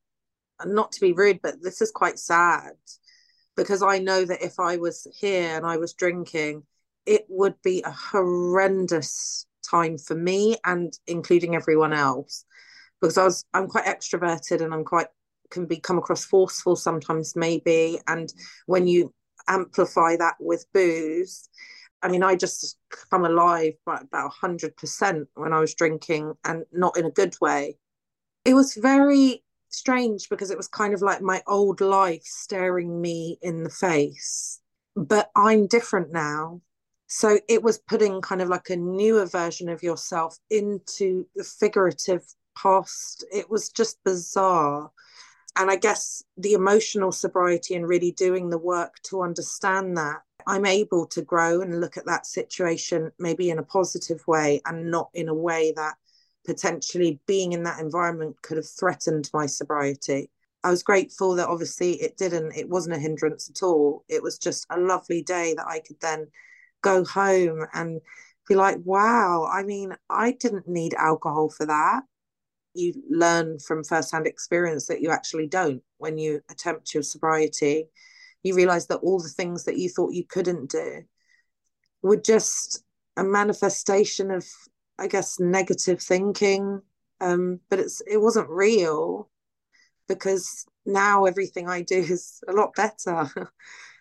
not 0.66 0.92
to 0.92 1.00
be 1.00 1.12
rude, 1.12 1.40
but 1.42 1.62
this 1.62 1.80
is 1.80 1.90
quite 1.90 2.18
sad 2.18 2.72
because 3.56 3.82
I 3.82 3.98
know 3.98 4.24
that 4.24 4.42
if 4.42 4.58
I 4.58 4.76
was 4.76 5.06
here 5.18 5.56
and 5.56 5.66
I 5.66 5.76
was 5.76 5.94
drinking, 5.94 6.64
it 7.06 7.26
would 7.28 7.54
be 7.62 7.82
a 7.82 7.90
horrendous 7.90 9.46
time 9.68 9.98
for 9.98 10.14
me 10.14 10.56
and 10.64 10.92
including 11.06 11.54
everyone 11.54 11.92
else 11.92 12.44
because 13.00 13.18
I 13.18 13.24
was 13.24 13.44
I'm 13.54 13.68
quite 13.68 13.84
extroverted 13.84 14.60
and 14.60 14.72
I'm 14.72 14.84
quite 14.84 15.08
can 15.50 15.66
be 15.66 15.78
come 15.78 15.98
across 15.98 16.24
forceful 16.24 16.76
sometimes 16.76 17.36
maybe. 17.36 18.00
And 18.06 18.32
when 18.66 18.86
you 18.86 19.12
amplify 19.48 20.16
that 20.16 20.36
with 20.40 20.64
booze 20.72 21.48
I 22.02 22.08
mean 22.08 22.22
I 22.22 22.36
just 22.36 22.78
come 23.10 23.24
alive 23.24 23.74
by 23.86 23.98
about 24.00 24.32
100% 24.42 25.26
when 25.34 25.52
I 25.52 25.60
was 25.60 25.74
drinking 25.74 26.34
and 26.44 26.64
not 26.72 26.96
in 26.96 27.06
a 27.06 27.10
good 27.10 27.36
way 27.40 27.76
it 28.44 28.54
was 28.54 28.74
very 28.74 29.42
strange 29.68 30.28
because 30.28 30.50
it 30.50 30.56
was 30.56 30.68
kind 30.68 30.94
of 30.94 31.02
like 31.02 31.22
my 31.22 31.42
old 31.46 31.80
life 31.80 32.22
staring 32.24 33.00
me 33.00 33.38
in 33.42 33.62
the 33.62 33.70
face. 33.70 34.60
But 34.94 35.30
I'm 35.34 35.66
different 35.66 36.12
now. 36.12 36.60
So 37.06 37.38
it 37.48 37.62
was 37.62 37.78
putting 37.78 38.20
kind 38.20 38.42
of 38.42 38.48
like 38.48 38.70
a 38.70 38.76
newer 38.76 39.26
version 39.26 39.68
of 39.68 39.82
yourself 39.82 40.38
into 40.50 41.26
the 41.34 41.44
figurative 41.44 42.22
past. 42.56 43.24
It 43.32 43.50
was 43.50 43.68
just 43.68 44.02
bizarre. 44.04 44.90
And 45.56 45.70
I 45.70 45.76
guess 45.76 46.22
the 46.38 46.54
emotional 46.54 47.12
sobriety 47.12 47.74
and 47.74 47.86
really 47.86 48.12
doing 48.12 48.48
the 48.48 48.58
work 48.58 48.96
to 49.04 49.22
understand 49.22 49.96
that 49.98 50.22
I'm 50.46 50.66
able 50.66 51.06
to 51.08 51.22
grow 51.22 51.60
and 51.60 51.80
look 51.80 51.96
at 51.96 52.06
that 52.06 52.26
situation 52.26 53.10
maybe 53.18 53.50
in 53.50 53.58
a 53.58 53.64
positive 53.64 54.26
way 54.26 54.60
and 54.66 54.90
not 54.90 55.10
in 55.14 55.28
a 55.28 55.34
way 55.34 55.72
that 55.76 55.94
potentially 56.46 57.20
being 57.26 57.52
in 57.52 57.62
that 57.64 57.80
environment 57.80 58.40
could 58.42 58.56
have 58.56 58.68
threatened 58.68 59.30
my 59.32 59.46
sobriety. 59.46 60.30
I 60.64 60.70
was 60.70 60.82
grateful 60.82 61.34
that 61.36 61.48
obviously 61.48 62.00
it 62.00 62.16
didn't, 62.16 62.56
it 62.56 62.68
wasn't 62.68 62.96
a 62.96 63.00
hindrance 63.00 63.50
at 63.50 63.62
all. 63.64 64.04
It 64.08 64.22
was 64.22 64.38
just 64.38 64.66
a 64.70 64.78
lovely 64.78 65.22
day 65.22 65.54
that 65.56 65.66
I 65.66 65.80
could 65.80 66.00
then 66.00 66.28
go 66.82 67.04
home 67.04 67.66
and 67.72 68.00
be 68.48 68.54
like, 68.54 68.78
wow, 68.84 69.48
I 69.52 69.62
mean, 69.62 69.94
I 70.10 70.32
didn't 70.32 70.68
need 70.68 70.94
alcohol 70.94 71.48
for 71.48 71.66
that. 71.66 72.02
You 72.74 72.94
learn 73.10 73.58
from 73.58 73.84
firsthand 73.84 74.26
experience 74.26 74.86
that 74.86 75.00
you 75.00 75.10
actually 75.10 75.46
don't 75.46 75.82
when 75.98 76.18
you 76.18 76.40
attempt 76.50 76.94
your 76.94 77.02
sobriety. 77.02 77.86
You 78.42 78.54
realize 78.54 78.86
that 78.88 78.98
all 78.98 79.20
the 79.20 79.28
things 79.28 79.64
that 79.64 79.78
you 79.78 79.88
thought 79.88 80.14
you 80.14 80.24
couldn't 80.26 80.70
do 80.70 81.02
were 82.02 82.16
just 82.16 82.82
a 83.16 83.24
manifestation 83.24 84.30
of 84.30 84.46
I 84.98 85.06
guess 85.08 85.40
negative 85.40 86.00
thinking. 86.00 86.80
Um, 87.20 87.60
but 87.70 87.78
it's 87.78 88.02
it 88.06 88.20
wasn't 88.20 88.48
real 88.48 89.30
because 90.08 90.66
now 90.84 91.24
everything 91.24 91.68
I 91.68 91.82
do 91.82 91.98
is 91.98 92.42
a 92.48 92.52
lot 92.52 92.74
better. 92.74 93.30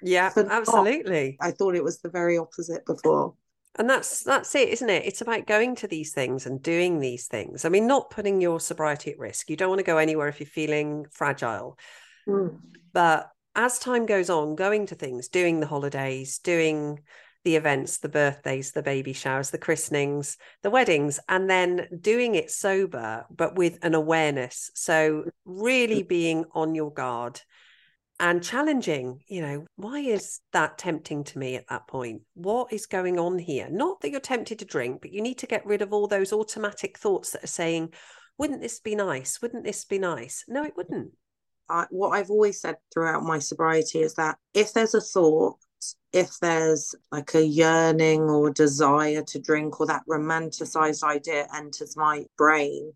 Yeah, 0.02 0.32
absolutely. 0.38 1.38
Not. 1.40 1.48
I 1.48 1.52
thought 1.52 1.76
it 1.76 1.84
was 1.84 2.00
the 2.00 2.10
very 2.10 2.38
opposite 2.38 2.86
before. 2.86 3.36
And 3.78 3.90
that's 3.90 4.24
that's 4.24 4.54
it, 4.56 4.70
isn't 4.70 4.90
it? 4.90 5.06
It's 5.06 5.22
about 5.22 5.48
going 5.48 5.76
to 5.78 5.88
these 5.88 6.12
things 6.12 6.46
and 6.46 6.62
doing 6.62 7.00
these 7.00 7.28
things. 7.28 7.64
I 7.64 7.70
mean, 7.70 7.88
not 7.88 8.10
putting 8.10 8.42
your 8.42 8.60
sobriety 8.60 9.12
at 9.12 9.20
risk. 9.20 9.50
You 9.50 9.56
don't 9.56 9.70
want 9.70 9.80
to 9.80 9.86
go 9.86 9.98
anywhere 9.98 10.28
if 10.28 10.40
you're 10.40 10.48
feeling 10.48 11.06
fragile. 11.12 11.78
Mm. 12.28 12.60
But 12.92 13.30
as 13.56 13.80
time 13.80 14.06
goes 14.06 14.30
on, 14.30 14.56
going 14.56 14.86
to 14.88 14.96
things, 14.96 15.28
doing 15.28 15.60
the 15.60 15.68
holidays, 15.68 16.40
doing 16.40 17.00
the 17.44 17.56
events, 17.56 17.98
the 17.98 18.10
birthdays, 18.10 18.72
the 18.72 18.84
baby 18.84 19.14
showers, 19.14 19.50
the 19.50 19.58
christenings, 19.58 20.38
the 20.62 20.70
weddings, 20.70 21.20
and 21.28 21.50
then 21.50 21.88
doing 22.00 22.36
it 22.36 22.52
sober, 22.52 23.26
but 23.32 23.56
with 23.56 23.80
an 23.82 23.96
awareness. 23.96 24.70
So, 24.76 25.24
mm. 25.24 25.30
really 25.46 26.04
being 26.04 26.46
on 26.54 26.76
your 26.76 26.92
guard 26.92 27.42
and 28.20 28.44
challenging, 28.44 29.24
you 29.28 29.42
know, 29.42 29.66
why 29.76 30.00
is 30.00 30.42
that 30.54 30.78
tempting 30.78 31.24
to 31.24 31.40
me 31.40 31.56
at 31.56 31.68
that 31.70 31.88
point? 31.88 32.22
What 32.36 32.72
is 32.72 32.86
going 32.86 33.18
on 33.18 33.40
here? 33.40 33.68
Not 33.72 34.02
that 34.02 34.12
you're 34.12 34.20
tempted 34.20 34.60
to 34.60 34.66
drink, 34.66 35.02
but 35.02 35.12
you 35.12 35.24
need 35.24 35.40
to 35.40 35.48
get 35.48 35.66
rid 35.66 35.82
of 35.82 35.92
all 35.92 36.08
those 36.08 36.32
automatic 36.32 37.00
thoughts 37.00 37.32
that 37.32 37.44
are 37.44 37.48
saying, 37.48 37.94
wouldn't 38.38 38.62
this 38.62 38.80
be 38.80 38.94
nice? 38.94 39.42
Wouldn't 39.42 39.64
this 39.64 39.86
be 39.86 39.98
nice? 39.98 40.46
No, 40.48 40.64
it 40.64 40.78
wouldn't. 40.78 41.14
I, 41.72 41.86
what 41.90 42.10
I've 42.10 42.30
always 42.30 42.60
said 42.60 42.78
throughout 42.94 43.24
my 43.24 43.40
sobriety 43.40 44.02
is 44.02 44.16
that 44.16 44.38
if 44.54 44.74
there's 44.74 44.94
a 44.94 45.02
thought 45.02 45.58
if 46.14 46.40
there's 46.40 46.94
like 47.12 47.34
a 47.34 47.46
yearning 47.46 48.22
or 48.24 48.52
desire 48.52 49.24
to 49.24 49.40
drink 49.40 49.80
or 49.80 49.88
that 49.88 50.04
romanticized 50.10 51.04
idea 51.04 51.48
enters 51.56 51.96
my 51.96 52.26
brain, 52.38 52.94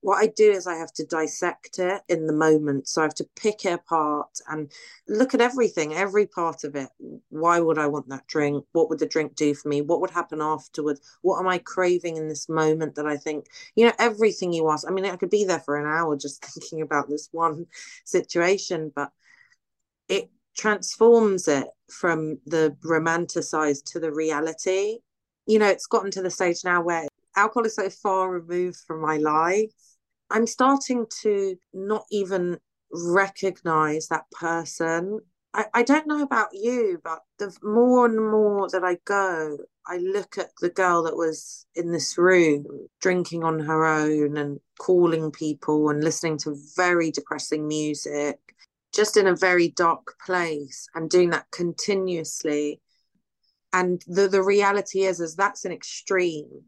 what 0.00 0.22
I 0.22 0.28
do 0.28 0.50
is 0.50 0.66
I 0.66 0.76
have 0.76 0.92
to 0.94 1.04
dissect 1.04 1.78
it 1.78 2.02
in 2.08 2.26
the 2.26 2.32
moment. 2.32 2.88
So 2.88 3.00
I 3.00 3.04
have 3.04 3.14
to 3.16 3.28
pick 3.34 3.64
it 3.64 3.72
apart 3.72 4.40
and 4.48 4.70
look 5.08 5.34
at 5.34 5.40
everything, 5.40 5.92
every 5.94 6.26
part 6.26 6.62
of 6.62 6.76
it. 6.76 6.88
Why 7.30 7.58
would 7.58 7.78
I 7.78 7.88
want 7.88 8.08
that 8.08 8.26
drink? 8.28 8.64
What 8.72 8.88
would 8.90 9.00
the 9.00 9.06
drink 9.06 9.34
do 9.34 9.54
for 9.54 9.68
me? 9.68 9.80
What 9.82 10.00
would 10.00 10.10
happen 10.10 10.40
afterwards? 10.40 11.00
What 11.22 11.40
am 11.40 11.48
I 11.48 11.58
craving 11.58 12.16
in 12.16 12.28
this 12.28 12.48
moment 12.48 12.94
that 12.94 13.06
I 13.06 13.16
think, 13.16 13.46
you 13.74 13.86
know, 13.86 13.92
everything 13.98 14.52
you 14.52 14.70
ask. 14.70 14.86
I 14.88 14.92
mean, 14.92 15.04
I 15.04 15.16
could 15.16 15.30
be 15.30 15.44
there 15.44 15.60
for 15.60 15.76
an 15.76 15.86
hour 15.86 16.16
just 16.16 16.44
thinking 16.44 16.80
about 16.82 17.08
this 17.08 17.28
one 17.32 17.66
situation, 18.04 18.92
but 18.94 19.10
it 20.08 20.30
transforms 20.56 21.48
it 21.48 21.68
from 21.90 22.38
the 22.46 22.76
romanticized 22.84 23.84
to 23.92 24.00
the 24.00 24.12
reality. 24.12 24.98
You 25.46 25.58
know, 25.58 25.68
it's 25.68 25.86
gotten 25.86 26.10
to 26.12 26.22
the 26.22 26.30
stage 26.30 26.64
now 26.64 26.82
where 26.82 27.08
alcohol 27.36 27.66
is 27.66 27.74
so 27.74 27.88
far 27.88 28.30
removed 28.30 28.78
from 28.86 29.00
my 29.00 29.16
life. 29.16 29.72
I'm 30.30 30.46
starting 30.46 31.06
to 31.22 31.56
not 31.72 32.04
even 32.10 32.58
recognize 32.92 34.08
that 34.08 34.30
person. 34.30 35.20
I, 35.54 35.66
I 35.74 35.82
don't 35.82 36.06
know 36.06 36.22
about 36.22 36.48
you, 36.52 37.00
but 37.02 37.20
the 37.38 37.56
more 37.62 38.06
and 38.06 38.16
more 38.16 38.68
that 38.70 38.84
I 38.84 38.98
go, 39.04 39.58
I 39.86 39.96
look 39.98 40.36
at 40.36 40.50
the 40.60 40.68
girl 40.68 41.02
that 41.04 41.16
was 41.16 41.66
in 41.74 41.92
this 41.92 42.18
room 42.18 42.88
drinking 43.00 43.44
on 43.44 43.58
her 43.60 43.86
own 43.86 44.36
and 44.36 44.60
calling 44.78 45.30
people 45.30 45.88
and 45.88 46.04
listening 46.04 46.38
to 46.38 46.56
very 46.76 47.10
depressing 47.10 47.66
music 47.66 48.38
just 48.94 49.16
in 49.16 49.26
a 49.26 49.36
very 49.36 49.68
dark 49.68 50.14
place 50.24 50.88
and 50.94 51.10
doing 51.10 51.30
that 51.30 51.50
continuously 51.50 52.80
and 53.72 54.02
the 54.06 54.28
the 54.28 54.42
reality 54.42 55.02
is 55.02 55.20
is 55.20 55.34
that's 55.34 55.64
an 55.64 55.72
extreme 55.72 56.62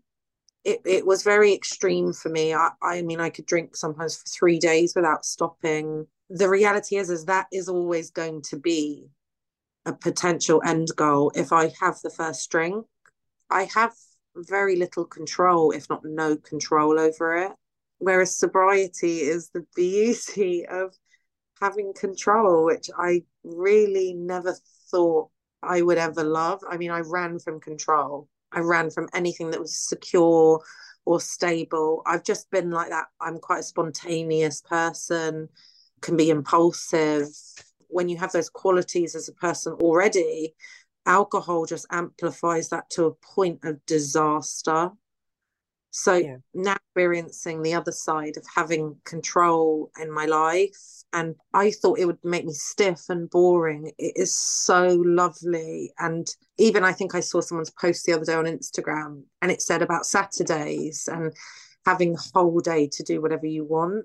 it, 0.65 0.81
it 0.85 1.07
was 1.07 1.23
very 1.23 1.53
extreme 1.53 2.13
for 2.13 2.29
me 2.29 2.55
I, 2.55 2.71
I 2.83 3.03
mean 3.03 3.21
i 3.21 3.31
could 3.31 3.47
drink 3.47 3.77
sometimes 3.77 4.17
for 4.17 4.27
three 4.27 4.59
days 4.59 4.95
without 4.95 5.25
stopping 5.25 6.07
the 6.29 6.49
reality 6.49 6.97
is 6.97 7.11
is 7.11 7.25
that 7.27 7.47
is 7.53 7.69
always 7.69 8.11
going 8.11 8.43
to 8.43 8.59
be 8.59 9.07
a 9.87 9.93
potential 9.93 10.63
end 10.65 10.89
goal 10.97 11.33
if 11.35 11.53
i 11.53 11.73
have 11.81 12.01
the 12.03 12.11
first 12.11 12.51
drink 12.51 12.87
i 13.51 13.65
have 13.75 13.93
very 14.37 14.77
little 14.77 15.05
control 15.05 15.71
if 15.73 15.89
not 15.89 16.05
no 16.05 16.37
control 16.37 16.99
over 16.99 17.37
it 17.37 17.53
whereas 17.99 18.37
sobriety 18.37 19.19
is 19.21 19.51
the 19.51 19.65
beauty 19.77 20.67
of 20.67 20.95
having 21.61 21.93
control, 21.93 22.65
which 22.65 22.91
I 22.99 23.25
really 23.45 24.15
never 24.15 24.57
thought 24.91 25.29
I 25.63 25.83
would 25.83 25.99
ever 25.99 26.25
love. 26.25 26.61
I 26.69 26.79
mean, 26.79 26.91
I 26.91 27.01
ran 27.01 27.39
from 27.39 27.61
control. 27.61 28.29
I 28.53 28.61
ran 28.61 28.91
from 28.91 29.09
anything 29.15 29.51
that 29.51 29.61
was 29.61 29.77
secure 29.77 30.63
or 31.05 31.21
stable. 31.21 32.03
I've 32.07 32.25
just 32.25 32.51
been 32.51 32.71
like 32.71 32.91
that. 32.91 33.07
I'm 33.21 33.39
quite 33.39 33.61
a 33.61 33.65
spontaneous 33.65 34.63
person, 34.63 35.49
can 36.01 36.17
be 36.17 36.31
impulsive. 36.31 37.29
When 37.89 38.09
you 38.09 38.17
have 38.19 38.33
those 38.33 38.51
qualities 38.51 39.15
as 39.15 39.29
a 39.29 39.33
person 39.33 39.73
already, 39.75 40.55
alcohol 41.07 41.67
just 41.67 41.87
amplifies 41.91 42.69
that 42.69 42.89
to 42.91 43.07
a 43.07 43.15
point 43.15 43.61
of 43.65 43.85
disaster. 43.87 44.91
So 45.91 46.15
yeah. 46.15 46.37
now 46.55 46.77
experiencing 46.87 47.63
the 47.63 47.75
other 47.75 47.93
side 47.93 48.37
of 48.37 48.45
having 48.55 48.97
control 49.05 49.91
in 50.01 50.11
my 50.11 50.27
life. 50.27 51.03
And 51.13 51.35
I 51.53 51.73
thought 51.73 51.99
it 51.99 52.07
would 52.07 52.23
make 52.23 52.45
me 52.45 52.53
stiff 52.53 53.09
and 53.09 53.29
boring. 53.29 53.91
It 53.99 54.13
is 54.17 54.33
so 54.33 55.03
lovely. 55.05 55.93
And 55.99 56.29
even 56.59 56.85
I 56.85 56.93
think 56.93 57.15
I 57.15 57.21
saw 57.21 57.41
someone's 57.41 57.71
post 57.71 58.07
the 58.07 58.13
other 58.13 58.25
day 58.25 58.35
on 58.35 58.45
Instagram 58.45 59.25
and 59.43 59.51
it 59.51 59.63
said 59.63 59.83
about 59.83 60.07
Saturdays 60.07 61.09
and 61.11 61.33
having 61.85 62.13
the 62.13 62.31
whole 62.35 62.61
day 62.61 62.89
to 62.93 63.03
do 63.03 63.21
whatever 63.21 63.47
you 63.47 63.65
want. 63.65 64.05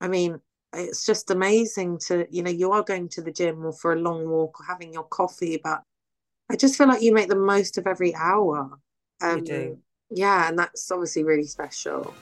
I 0.00 0.08
mean, 0.08 0.40
it's 0.72 1.06
just 1.06 1.30
amazing 1.30 1.98
to, 2.06 2.26
you 2.30 2.42
know, 2.42 2.50
you 2.50 2.72
are 2.72 2.82
going 2.82 3.08
to 3.10 3.22
the 3.22 3.32
gym 3.32 3.64
or 3.64 3.72
for 3.72 3.92
a 3.92 4.00
long 4.00 4.28
walk 4.28 4.60
or 4.60 4.66
having 4.66 4.92
your 4.92 5.04
coffee, 5.04 5.60
but 5.62 5.82
I 6.50 6.56
just 6.56 6.76
feel 6.76 6.88
like 6.88 7.02
you 7.02 7.14
make 7.14 7.28
the 7.28 7.36
most 7.36 7.78
of 7.78 7.86
every 7.86 8.14
hour. 8.14 8.78
Um, 9.20 9.38
you 9.38 9.44
do. 9.44 9.78
Yeah, 10.10 10.48
and 10.48 10.58
that's 10.58 10.90
obviously 10.90 11.24
really 11.24 11.44
special. 11.44 12.14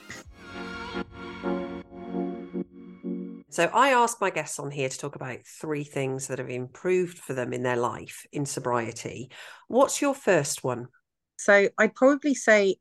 So 3.49 3.71
I 3.73 3.89
ask 3.89 4.21
my 4.21 4.29
guests 4.29 4.59
on 4.59 4.69
here 4.69 4.89
to 4.89 4.97
talk 4.97 5.15
about 5.15 5.39
three 5.45 5.83
things 5.83 6.27
that 6.27 6.37
have 6.37 6.49
improved 6.49 7.17
for 7.17 7.33
them 7.33 7.53
in 7.53 7.63
their 7.63 7.77
life 7.77 8.25
in 8.31 8.45
sobriety. 8.45 9.31
What's 9.67 10.01
your 10.01 10.13
first 10.13 10.63
one? 10.63 10.89
So 11.37 11.69
I'd 11.77 11.95
probably 11.95 12.35
say 12.35 12.75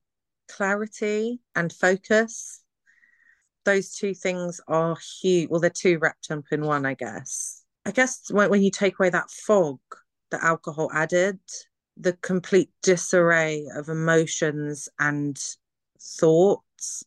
clarity 0.49 1.41
and 1.55 1.73
focus. 1.73 2.63
Those 3.65 3.95
two 3.95 4.13
things 4.13 4.61
are 4.69 4.97
huge. 5.23 5.49
Well, 5.49 5.61
they're 5.61 5.71
two 5.71 5.99
wrapped 5.99 6.31
up 6.31 6.45
in 6.51 6.63
one, 6.63 6.85
I 6.85 6.95
guess. 6.95 7.63
I 7.87 7.93
guess 7.93 8.23
when, 8.31 8.51
when 8.51 8.63
you 8.63 8.71
take 8.71 8.99
away 8.99 9.11
that 9.11 9.31
fog 9.31 9.79
that 10.31 10.43
alcohol 10.43 10.91
added, 10.93 11.39
the 11.97 12.15
complete 12.15 12.71
disarray 12.83 13.67
of 13.75 13.89
emotions 13.89 14.89
and 14.99 15.39
thoughts, 16.01 17.05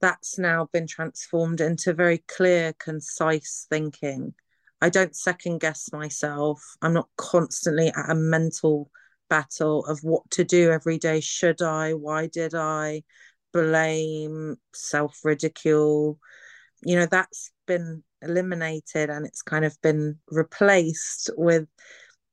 that's 0.00 0.38
now 0.38 0.68
been 0.72 0.86
transformed 0.86 1.60
into 1.60 1.92
very 1.94 2.24
clear, 2.26 2.72
concise 2.78 3.66
thinking. 3.70 4.34
I 4.80 4.88
don't 4.88 5.14
second 5.14 5.60
guess 5.60 5.92
myself. 5.92 6.60
I'm 6.82 6.92
not 6.92 7.08
constantly 7.16 7.88
at 7.88 8.10
a 8.10 8.14
mental 8.16 8.90
battle 9.30 9.86
of 9.86 10.00
what 10.02 10.28
to 10.32 10.44
do 10.44 10.72
every 10.72 10.98
day. 10.98 11.20
Should 11.20 11.62
I? 11.62 11.94
Why 11.94 12.26
did 12.26 12.54
I? 12.54 13.04
Blame, 13.52 14.56
self 14.74 15.20
ridicule. 15.24 16.18
You 16.82 16.96
know, 16.96 17.06
that's 17.06 17.52
been 17.66 18.02
eliminated 18.22 19.08
and 19.08 19.24
it's 19.24 19.42
kind 19.42 19.64
of 19.64 19.80
been 19.82 20.18
replaced 20.28 21.30
with 21.36 21.68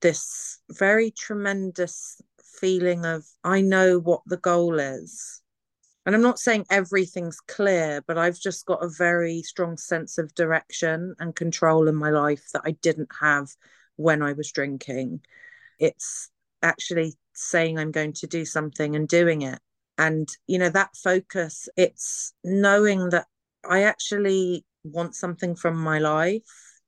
this 0.02 0.60
very 0.70 1.12
tremendous 1.12 2.22
feeling 2.60 3.06
of 3.06 3.26
I 3.44 3.62
know 3.62 4.00
what 4.00 4.22
the 4.26 4.38
goal 4.38 4.80
is. 4.80 5.42
And 6.06 6.16
I'm 6.16 6.22
not 6.22 6.40
saying 6.40 6.66
everything's 6.70 7.40
clear, 7.42 8.04
but 8.08 8.18
I've 8.18 8.40
just 8.40 8.66
got 8.66 8.84
a 8.84 8.90
very 8.90 9.42
strong 9.44 9.78
sense 9.78 10.18
of 10.18 10.34
direction 10.34 11.16
and 11.20 11.36
control 11.36 11.88
in 11.88 11.96
my 11.96 12.10
life 12.10 12.44
that 12.54 12.64
I 12.66 12.72
didn't 12.72 13.10
have 13.22 13.50
when 13.96 14.22
I 14.22 14.34
was 14.34 14.52
drinking. 14.52 15.22
It's 15.78 16.30
actually 16.64 17.14
saying 17.34 17.78
I'm 17.78 17.92
going 17.92 18.14
to 18.14 18.28
do 18.28 18.46
something 18.46 18.96
and 18.96 19.08
doing 19.08 19.44
it. 19.44 19.60
And, 19.98 20.28
you 20.48 20.58
know, 20.58 20.70
that 20.70 20.96
focus, 20.96 21.68
it's 21.76 22.34
knowing 22.44 23.10
that 23.10 23.28
I 23.70 23.84
actually 23.84 24.66
want 24.84 25.16
something 25.16 25.56
from 25.56 25.78
my 25.78 26.00
life. 26.00 26.42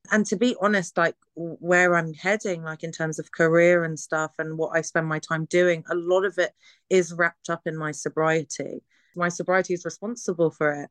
And 0.09 0.25
to 0.25 0.35
be 0.35 0.55
honest, 0.59 0.97
like 0.97 1.15
where 1.35 1.95
I'm 1.95 2.13
heading, 2.13 2.63
like 2.63 2.83
in 2.83 2.91
terms 2.91 3.19
of 3.19 3.31
career 3.31 3.83
and 3.83 3.99
stuff 3.99 4.31
and 4.39 4.57
what 4.57 4.75
I 4.75 4.81
spend 4.81 5.07
my 5.07 5.19
time 5.19 5.45
doing, 5.45 5.83
a 5.89 5.95
lot 5.95 6.25
of 6.25 6.37
it 6.37 6.51
is 6.89 7.13
wrapped 7.13 7.49
up 7.49 7.61
in 7.65 7.77
my 7.77 7.91
sobriety. 7.91 8.83
My 9.15 9.29
sobriety 9.29 9.73
is 9.73 9.85
responsible 9.85 10.51
for 10.51 10.73
it 10.73 10.89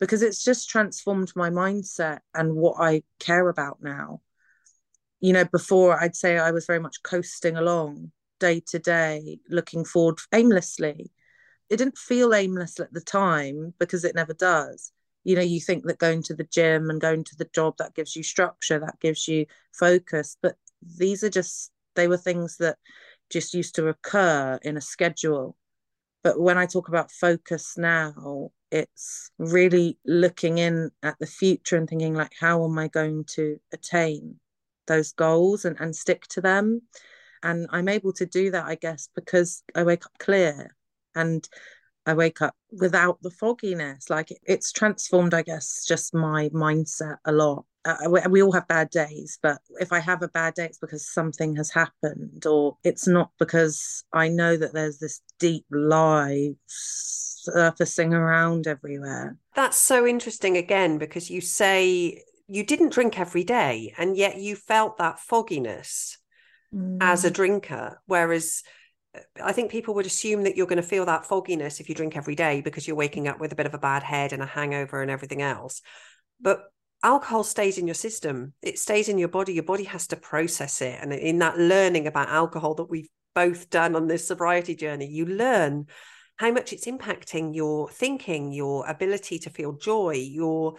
because 0.00 0.22
it's 0.22 0.42
just 0.42 0.68
transformed 0.68 1.32
my 1.34 1.50
mindset 1.50 2.20
and 2.34 2.54
what 2.54 2.76
I 2.78 3.02
care 3.18 3.48
about 3.48 3.78
now 3.82 4.20
you 5.24 5.32
know, 5.32 5.46
before 5.46 5.98
I'd 5.98 6.14
say 6.14 6.36
I 6.36 6.50
was 6.50 6.66
very 6.66 6.80
much 6.80 7.02
coasting 7.02 7.56
along 7.56 8.12
day 8.40 8.60
to 8.66 8.78
day, 8.78 9.38
looking 9.48 9.82
forward 9.82 10.18
aimlessly. 10.34 11.10
It 11.70 11.78
didn't 11.78 11.96
feel 11.96 12.34
aimless 12.34 12.78
at 12.78 12.92
the 12.92 13.00
time 13.00 13.72
because 13.78 14.04
it 14.04 14.14
never 14.14 14.34
does. 14.34 14.92
You 15.24 15.36
know, 15.36 15.42
you 15.42 15.60
think 15.60 15.84
that 15.86 15.98
going 15.98 16.22
to 16.24 16.34
the 16.34 16.44
gym 16.44 16.90
and 16.90 17.00
going 17.00 17.24
to 17.24 17.36
the 17.36 17.48
job 17.54 17.76
that 17.78 17.94
gives 17.94 18.14
you 18.14 18.22
structure, 18.22 18.78
that 18.78 19.00
gives 19.00 19.26
you 19.26 19.46
focus, 19.72 20.36
but 20.42 20.56
these 20.98 21.24
are 21.24 21.30
just 21.30 21.72
they 21.94 22.08
were 22.08 22.16
things 22.16 22.56
that 22.58 22.76
just 23.30 23.54
used 23.54 23.74
to 23.76 23.88
occur 23.88 24.58
in 24.62 24.76
a 24.76 24.80
schedule. 24.80 25.56
But 26.22 26.40
when 26.40 26.58
I 26.58 26.66
talk 26.66 26.88
about 26.88 27.12
focus 27.12 27.76
now, 27.76 28.50
it's 28.70 29.30
really 29.38 29.98
looking 30.04 30.58
in 30.58 30.90
at 31.02 31.18
the 31.18 31.26
future 31.26 31.76
and 31.76 31.88
thinking 31.88 32.14
like, 32.14 32.32
how 32.38 32.64
am 32.64 32.78
I 32.78 32.88
going 32.88 33.24
to 33.36 33.60
attain 33.72 34.40
those 34.86 35.12
goals 35.12 35.64
and, 35.64 35.76
and 35.80 35.94
stick 35.94 36.26
to 36.28 36.40
them. 36.40 36.82
And 37.42 37.66
I'm 37.70 37.88
able 37.88 38.12
to 38.14 38.26
do 38.26 38.50
that, 38.52 38.64
I 38.64 38.74
guess, 38.74 39.08
because 39.14 39.62
I 39.74 39.82
wake 39.82 40.06
up 40.06 40.18
clear 40.18 40.74
and 41.14 41.46
I 42.06 42.14
wake 42.14 42.42
up 42.42 42.54
without 42.72 43.20
the 43.22 43.30
fogginess. 43.30 44.10
Like 44.10 44.28
it's 44.44 44.72
transformed, 44.72 45.34
I 45.34 45.42
guess, 45.42 45.84
just 45.86 46.14
my 46.14 46.48
mindset 46.50 47.16
a 47.24 47.32
lot. 47.32 47.64
Uh, 47.84 47.96
we, 48.08 48.20
we 48.30 48.42
all 48.42 48.52
have 48.52 48.66
bad 48.66 48.88
days, 48.88 49.38
but 49.42 49.58
if 49.78 49.92
I 49.92 50.00
have 50.00 50.22
a 50.22 50.28
bad 50.28 50.54
day, 50.54 50.64
it's 50.64 50.78
because 50.78 51.06
something 51.06 51.56
has 51.56 51.70
happened, 51.70 52.46
or 52.46 52.78
it's 52.82 53.06
not 53.06 53.30
because 53.38 54.04
I 54.10 54.28
know 54.28 54.56
that 54.56 54.72
there's 54.72 54.98
this 54.98 55.20
deep 55.38 55.66
lie 55.70 56.54
surfacing 56.66 58.14
around 58.14 58.66
everywhere. 58.66 59.36
That's 59.54 59.76
so 59.76 60.06
interesting 60.06 60.56
again, 60.56 60.96
because 60.96 61.28
you 61.30 61.42
say 61.42 62.22
you 62.48 62.64
didn't 62.64 62.92
drink 62.92 63.18
every 63.18 63.44
day 63.44 63.94
and 63.96 64.16
yet 64.16 64.38
you 64.38 64.56
felt 64.56 64.98
that 64.98 65.18
fogginess 65.18 66.18
mm. 66.74 66.98
as 67.00 67.24
a 67.24 67.30
mm. 67.30 67.34
drinker 67.34 68.00
whereas 68.06 68.62
I 69.42 69.52
think 69.52 69.70
people 69.70 69.94
would 69.94 70.06
assume 70.06 70.42
that 70.42 70.56
you're 70.56 70.66
going 70.66 70.82
to 70.82 70.82
feel 70.82 71.06
that 71.06 71.24
fogginess 71.24 71.80
if 71.80 71.88
you 71.88 71.94
drink 71.94 72.16
every 72.16 72.34
day 72.34 72.60
because 72.60 72.86
you're 72.86 72.96
waking 72.96 73.28
up 73.28 73.40
with 73.40 73.52
a 73.52 73.56
bit 73.56 73.66
of 73.66 73.74
a 73.74 73.78
bad 73.78 74.02
head 74.02 74.32
and 74.32 74.42
a 74.42 74.46
hangover 74.46 75.02
and 75.02 75.10
everything 75.10 75.42
else. 75.42 75.82
But 76.40 76.64
alcohol 77.02 77.44
stays 77.44 77.78
in 77.78 77.86
your 77.86 77.94
system, 77.94 78.54
it 78.62 78.78
stays 78.78 79.08
in 79.08 79.18
your 79.18 79.28
body. 79.28 79.52
Your 79.52 79.62
body 79.62 79.84
has 79.84 80.06
to 80.08 80.16
process 80.16 80.80
it. 80.80 80.98
And 81.00 81.12
in 81.12 81.38
that 81.38 81.58
learning 81.58 82.06
about 82.06 82.28
alcohol 82.28 82.74
that 82.74 82.90
we've 82.90 83.08
both 83.34 83.70
done 83.70 83.94
on 83.94 84.08
this 84.08 84.26
sobriety 84.26 84.74
journey, 84.74 85.06
you 85.06 85.26
learn 85.26 85.86
how 86.36 86.50
much 86.50 86.72
it's 86.72 86.86
impacting 86.86 87.54
your 87.54 87.88
thinking, 87.88 88.52
your 88.52 88.86
ability 88.88 89.38
to 89.40 89.50
feel 89.50 89.72
joy, 89.72 90.12
your 90.12 90.76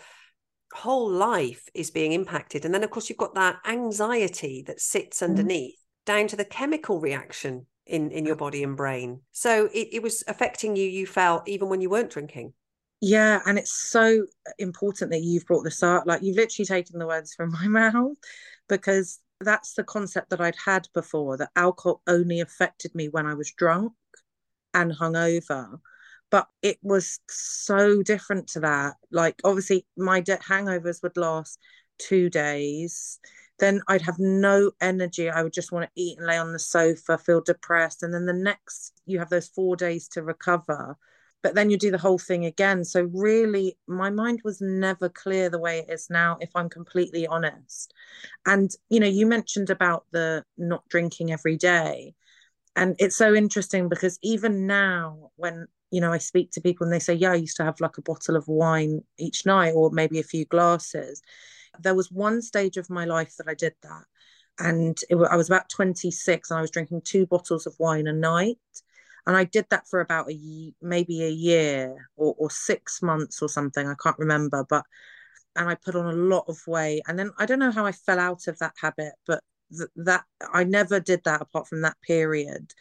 whole 0.74 1.10
life 1.10 1.64
is 1.74 1.92
being 1.92 2.12
impacted. 2.12 2.66
And 2.66 2.74
then, 2.74 2.84
of 2.84 2.90
course, 2.90 3.10
you've 3.10 3.18
got 3.18 3.36
that 3.36 3.58
anxiety 3.66 4.64
that 4.68 4.82
sits 4.82 5.22
mm-hmm. 5.22 5.32
underneath 5.32 5.76
mm. 5.76 6.06
down 6.06 6.28
to 6.28 6.36
the 6.36 6.44
chemical 6.44 7.00
reaction 7.00 7.68
in, 7.86 8.12
in 8.12 8.26
your 8.26 8.36
body 8.36 8.64
and 8.64 8.78
brain. 8.78 9.22
So 9.32 9.66
it, 9.74 9.90
it 9.94 10.04
was 10.04 10.24
affecting 10.28 10.76
you, 10.76 10.86
you 10.86 11.06
felt, 11.06 11.48
even 11.48 11.70
when 11.70 11.82
you 11.82 11.90
weren't 11.90 12.12
drinking. 12.12 12.54
Yeah, 13.02 13.42
and 13.46 13.58
it's 13.58 13.74
so 13.74 14.26
important 14.58 15.12
that 15.12 15.22
you've 15.22 15.46
brought 15.46 15.64
this 15.64 15.84
up. 15.84 16.04
Like 16.06 16.24
you've 16.24 16.38
literally 16.38 16.66
taken 16.66 17.00
the 17.00 17.08
words 17.08 17.34
from 17.34 17.52
my 17.64 17.68
mouth 17.68 18.18
because 18.68 19.20
that's 19.42 19.74
the 19.74 19.84
concept 19.84 20.30
that 20.30 20.42
I'd 20.42 20.56
had 20.64 20.88
before 20.94 21.38
that 21.38 21.52
alcohol 21.56 22.02
only 22.08 22.40
affected 22.40 22.96
me 22.96 23.10
when 23.10 23.26
I 23.26 23.34
was 23.34 23.52
drunk 23.52 23.92
and 24.74 24.92
hungover 24.92 25.80
but 26.32 26.48
it 26.62 26.78
was 26.82 27.20
so 27.30 28.02
different 28.04 28.48
to 28.48 28.60
that 28.60 28.96
like 29.12 29.40
obviously 29.44 29.86
my 29.98 30.20
de- 30.20 30.38
hangovers 30.38 31.02
would 31.04 31.18
last 31.18 31.60
two 31.98 32.30
days 32.30 33.20
then 33.60 33.82
i'd 33.88 34.02
have 34.02 34.20
no 34.20 34.72
energy. 34.82 35.30
I 35.30 35.44
would 35.44 35.54
just 35.54 35.72
want 35.72 35.86
to 35.86 36.02
eat 36.02 36.18
and 36.18 36.28
lay 36.28 36.38
on 36.38 36.54
the 36.54 36.60
sofa 36.60 37.18
feel 37.18 37.42
depressed 37.42 38.04
and 38.04 38.14
then 38.14 38.26
the 38.26 38.34
next 38.34 39.02
you 39.06 39.20
have 39.20 39.30
those 39.30 39.48
four 39.48 39.76
days 39.76 40.08
to 40.10 40.24
recover. 40.24 40.98
But 41.44 41.54
then 41.54 41.70
you 41.70 41.78
do 41.78 41.92
the 41.92 42.00
whole 42.00 42.18
thing 42.18 42.46
again. 42.46 42.84
So 42.84 43.04
really 43.14 43.78
my 43.88 44.10
mind 44.10 44.42
was 44.44 44.62
never 44.62 45.10
clear 45.10 45.50
the 45.50 45.60
way 45.60 45.80
it 45.80 45.92
is 45.92 46.10
now 46.10 46.38
if 46.42 46.50
i'm 46.56 46.70
completely 46.70 47.28
honest. 47.28 47.94
And 48.46 48.72
you 48.90 49.00
know 49.00 49.08
you 49.08 49.26
mentioned 49.26 49.70
about 49.70 50.06
the 50.12 50.44
not 50.58 50.88
drinking 50.90 51.32
every 51.32 51.58
day. 51.58 52.16
And 52.76 52.96
it's 53.00 53.16
so 53.16 53.34
interesting 53.34 53.88
because 53.88 54.20
even 54.22 54.68
now 54.68 55.32
when 55.38 55.68
you 55.92 56.02
know, 56.02 56.12
I 56.12 56.18
speak 56.18 56.52
to 56.52 56.62
people 56.62 56.84
and 56.86 56.94
they 56.94 57.00
say, 57.00 57.14
yeah, 57.14 57.32
I 57.32 57.36
used 57.36 57.56
to 57.58 57.64
have 57.64 57.80
like 57.80 57.98
a 57.98 58.02
bottle 58.02 58.36
of 58.36 58.48
wine 58.50 59.02
each 59.18 59.46
night 59.46 59.72
or 59.74 59.92
maybe 59.92 60.20
a 60.20 60.24
few 60.24 60.44
glasses. 60.44 61.22
There 61.82 61.96
was 61.96 62.12
one 62.12 62.42
stage 62.42 62.78
of 62.78 62.90
my 62.90 63.06
life 63.06 63.36
that 63.38 63.48
I 63.48 63.54
did 63.54 63.74
that. 63.84 64.04
And 64.60 64.98
it, 65.10 65.16
I 65.16 65.36
was 65.36 65.50
about 65.50 65.70
26 65.70 66.50
and 66.50 66.58
I 66.58 66.62
was 66.62 66.72
drinking 66.72 67.02
two 67.02 67.26
bottles 67.26 67.68
of 67.68 67.76
wine 67.80 68.08
a 68.08 68.14
night. 68.14 68.58
And 69.28 69.36
I 69.36 69.44
did 69.44 69.66
that 69.70 69.88
for 69.88 70.02
about 70.02 70.32
a 70.32 70.74
maybe 70.82 71.24
a 71.24 71.30
year 71.30 72.10
or, 72.16 72.36
or 72.38 72.50
six 72.50 73.02
months 73.02 73.42
or 73.42 73.50
something. 73.50 73.88
I 73.88 73.96
can't 74.02 74.20
remember. 74.20 74.66
But, 74.70 74.86
and 75.56 75.68
I 75.68 75.76
put 75.76 75.96
on 75.96 76.06
a 76.06 76.18
lot 76.18 76.46
of 76.48 76.60
weight. 76.68 77.02
And 77.08 77.18
then 77.18 77.32
I 77.38 77.46
don't 77.46 77.60
know 77.60 77.72
how 77.72 77.86
I 77.86 77.92
fell 77.92 78.20
out 78.20 78.48
of 78.48 78.60
that 78.60 78.74
habit, 78.80 79.14
but 79.26 79.42
th- 79.76 79.90
that 79.98 80.26
I 80.54 80.64
never 80.64 81.00
did 81.00 81.24
that 81.26 81.42
apart 81.42 81.68
from 81.68 81.82
that 81.82 81.98
period. 82.02 82.72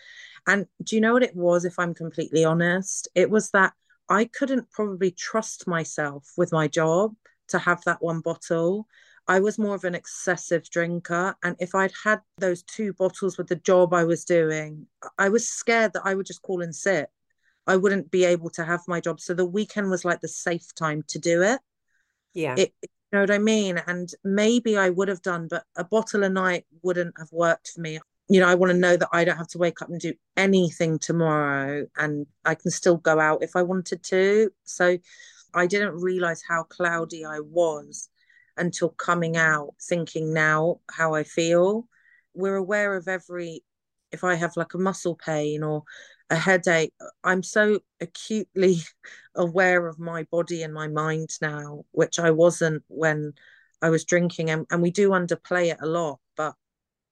And 0.46 0.66
do 0.82 0.96
you 0.96 1.00
know 1.00 1.14
what 1.14 1.22
it 1.22 1.34
was, 1.34 1.64
if 1.64 1.78
I'm 1.78 1.94
completely 1.94 2.44
honest? 2.44 3.08
It 3.14 3.30
was 3.30 3.50
that 3.50 3.72
I 4.08 4.26
couldn't 4.26 4.70
probably 4.70 5.10
trust 5.10 5.66
myself 5.66 6.30
with 6.36 6.52
my 6.52 6.68
job 6.68 7.14
to 7.48 7.58
have 7.58 7.82
that 7.84 8.02
one 8.02 8.20
bottle. 8.20 8.86
I 9.26 9.40
was 9.40 9.58
more 9.58 9.74
of 9.74 9.84
an 9.84 9.94
excessive 9.94 10.68
drinker. 10.68 11.34
And 11.42 11.56
if 11.58 11.74
I'd 11.74 11.92
had 12.04 12.20
those 12.38 12.62
two 12.62 12.92
bottles 12.92 13.38
with 13.38 13.48
the 13.48 13.56
job 13.56 13.94
I 13.94 14.04
was 14.04 14.24
doing, 14.24 14.86
I 15.18 15.30
was 15.30 15.48
scared 15.48 15.94
that 15.94 16.02
I 16.04 16.14
would 16.14 16.26
just 16.26 16.42
call 16.42 16.60
in 16.60 16.72
sick. 16.72 17.08
I 17.66 17.76
wouldn't 17.76 18.10
be 18.10 18.24
able 18.24 18.50
to 18.50 18.64
have 18.64 18.80
my 18.86 19.00
job. 19.00 19.20
So 19.20 19.32
the 19.32 19.46
weekend 19.46 19.90
was 19.90 20.04
like 20.04 20.20
the 20.20 20.28
safe 20.28 20.74
time 20.74 21.02
to 21.08 21.18
do 21.18 21.42
it. 21.42 21.60
Yeah. 22.34 22.56
It, 22.58 22.74
know 23.14 23.20
what 23.20 23.30
I 23.30 23.38
mean? 23.38 23.80
And 23.86 24.10
maybe 24.22 24.76
I 24.76 24.90
would 24.90 25.08
have 25.08 25.22
done, 25.22 25.46
but 25.48 25.64
a 25.76 25.84
bottle 25.84 26.24
a 26.24 26.28
night 26.28 26.66
wouldn't 26.82 27.14
have 27.18 27.32
worked 27.32 27.68
for 27.68 27.80
me. 27.80 28.00
You 28.28 28.40
know, 28.40 28.48
I 28.48 28.54
want 28.54 28.72
to 28.72 28.78
know 28.78 28.96
that 28.96 29.08
I 29.12 29.24
don't 29.24 29.36
have 29.36 29.48
to 29.48 29.58
wake 29.58 29.80
up 29.80 29.88
and 29.88 30.00
do 30.00 30.14
anything 30.36 30.98
tomorrow 30.98 31.86
and 31.96 32.26
I 32.44 32.54
can 32.54 32.70
still 32.70 32.96
go 32.96 33.20
out 33.20 33.42
if 33.42 33.54
I 33.54 33.62
wanted 33.62 34.02
to. 34.04 34.50
So 34.64 34.98
I 35.54 35.66
didn't 35.66 36.00
realize 36.00 36.42
how 36.46 36.64
cloudy 36.64 37.24
I 37.24 37.40
was 37.40 38.08
until 38.56 38.90
coming 38.90 39.36
out, 39.36 39.74
thinking 39.82 40.32
now 40.32 40.80
how 40.90 41.14
I 41.14 41.24
feel. 41.24 41.88
We're 42.34 42.56
aware 42.56 42.96
of 42.96 43.08
every, 43.08 43.62
if 44.12 44.24
I 44.24 44.34
have 44.34 44.56
like 44.56 44.74
a 44.74 44.78
muscle 44.78 45.16
pain 45.16 45.62
or 45.62 45.84
a 46.30 46.36
headache, 46.36 46.92
I'm 47.22 47.42
so 47.42 47.80
acutely 48.00 48.78
aware 49.34 49.86
of 49.86 49.98
my 49.98 50.24
body 50.24 50.62
and 50.62 50.74
my 50.74 50.88
mind 50.88 51.30
now, 51.40 51.84
which 51.92 52.18
I 52.18 52.30
wasn't 52.30 52.82
when 52.88 53.34
I 53.82 53.90
was 53.90 54.04
drinking. 54.04 54.50
And, 54.50 54.66
and 54.70 54.82
we 54.82 54.90
do 54.90 55.10
underplay 55.10 55.70
it 55.72 55.78
a 55.80 55.86
lot, 55.86 56.20
but 56.36 56.54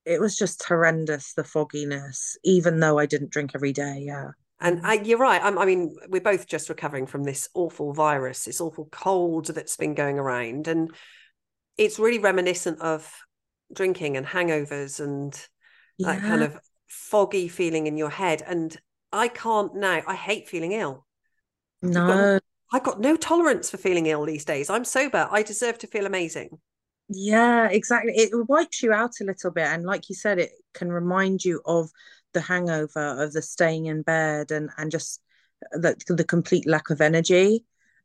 it 0.04 0.20
was 0.20 0.36
just 0.36 0.62
horrendous, 0.64 1.34
the 1.34 1.44
fogginess, 1.44 2.36
even 2.44 2.80
though 2.80 2.98
I 2.98 3.06
didn't 3.06 3.30
drink 3.30 3.52
every 3.54 3.72
day. 3.72 4.04
Yeah. 4.06 4.30
And 4.62 4.80
I, 4.86 4.94
you're 4.94 5.18
right. 5.18 5.42
I'm, 5.42 5.58
i 5.58 5.66
mean, 5.66 5.96
we're 6.08 6.20
both 6.20 6.46
just 6.46 6.68
recovering 6.68 7.06
from 7.06 7.24
this 7.24 7.48
awful 7.52 7.92
virus, 7.92 8.44
this 8.44 8.60
awful 8.60 8.88
cold 8.92 9.46
that's 9.46 9.76
been 9.76 9.94
going 9.94 10.20
around. 10.20 10.68
And 10.68 10.94
it's 11.76 11.98
really 11.98 12.20
reminiscent 12.20 12.80
of 12.80 13.12
drinking 13.74 14.16
and 14.16 14.24
hangovers 14.24 15.00
and 15.00 15.34
yeah. 15.98 16.12
that 16.12 16.20
kind 16.20 16.42
of 16.44 16.58
foggy 16.86 17.48
feeling 17.48 17.88
in 17.88 17.96
your 17.96 18.08
head. 18.08 18.40
And 18.46 18.74
I 19.12 19.26
can't 19.26 19.74
now, 19.74 20.00
I 20.06 20.14
hate 20.14 20.48
feeling 20.48 20.72
ill. 20.72 21.04
No. 21.82 22.06
Got, 22.06 22.42
I've 22.72 22.84
got 22.84 23.00
no 23.00 23.16
tolerance 23.16 23.68
for 23.68 23.78
feeling 23.78 24.06
ill 24.06 24.24
these 24.24 24.44
days. 24.44 24.70
I'm 24.70 24.84
sober. 24.84 25.28
I 25.30 25.42
deserve 25.42 25.78
to 25.78 25.88
feel 25.88 26.06
amazing. 26.06 26.50
Yeah, 27.08 27.68
exactly. 27.68 28.12
It 28.14 28.30
wipes 28.48 28.80
you 28.80 28.92
out 28.92 29.10
a 29.20 29.24
little 29.24 29.50
bit. 29.50 29.66
And 29.66 29.82
like 29.82 30.08
you 30.08 30.14
said, 30.14 30.38
it 30.38 30.52
can 30.72 30.90
remind 30.90 31.44
you 31.44 31.60
of 31.66 31.90
the 32.32 32.40
hangover 32.40 33.22
of 33.22 33.32
the 33.32 33.42
staying 33.42 33.86
in 33.86 34.02
bed 34.02 34.50
and 34.50 34.70
and 34.78 34.90
just 34.90 35.20
the 35.72 35.96
the 36.08 36.24
complete 36.24 36.66
lack 36.66 36.90
of 36.90 37.00
energy 37.00 37.64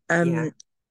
um 0.09 0.33
yeah. 0.33 0.49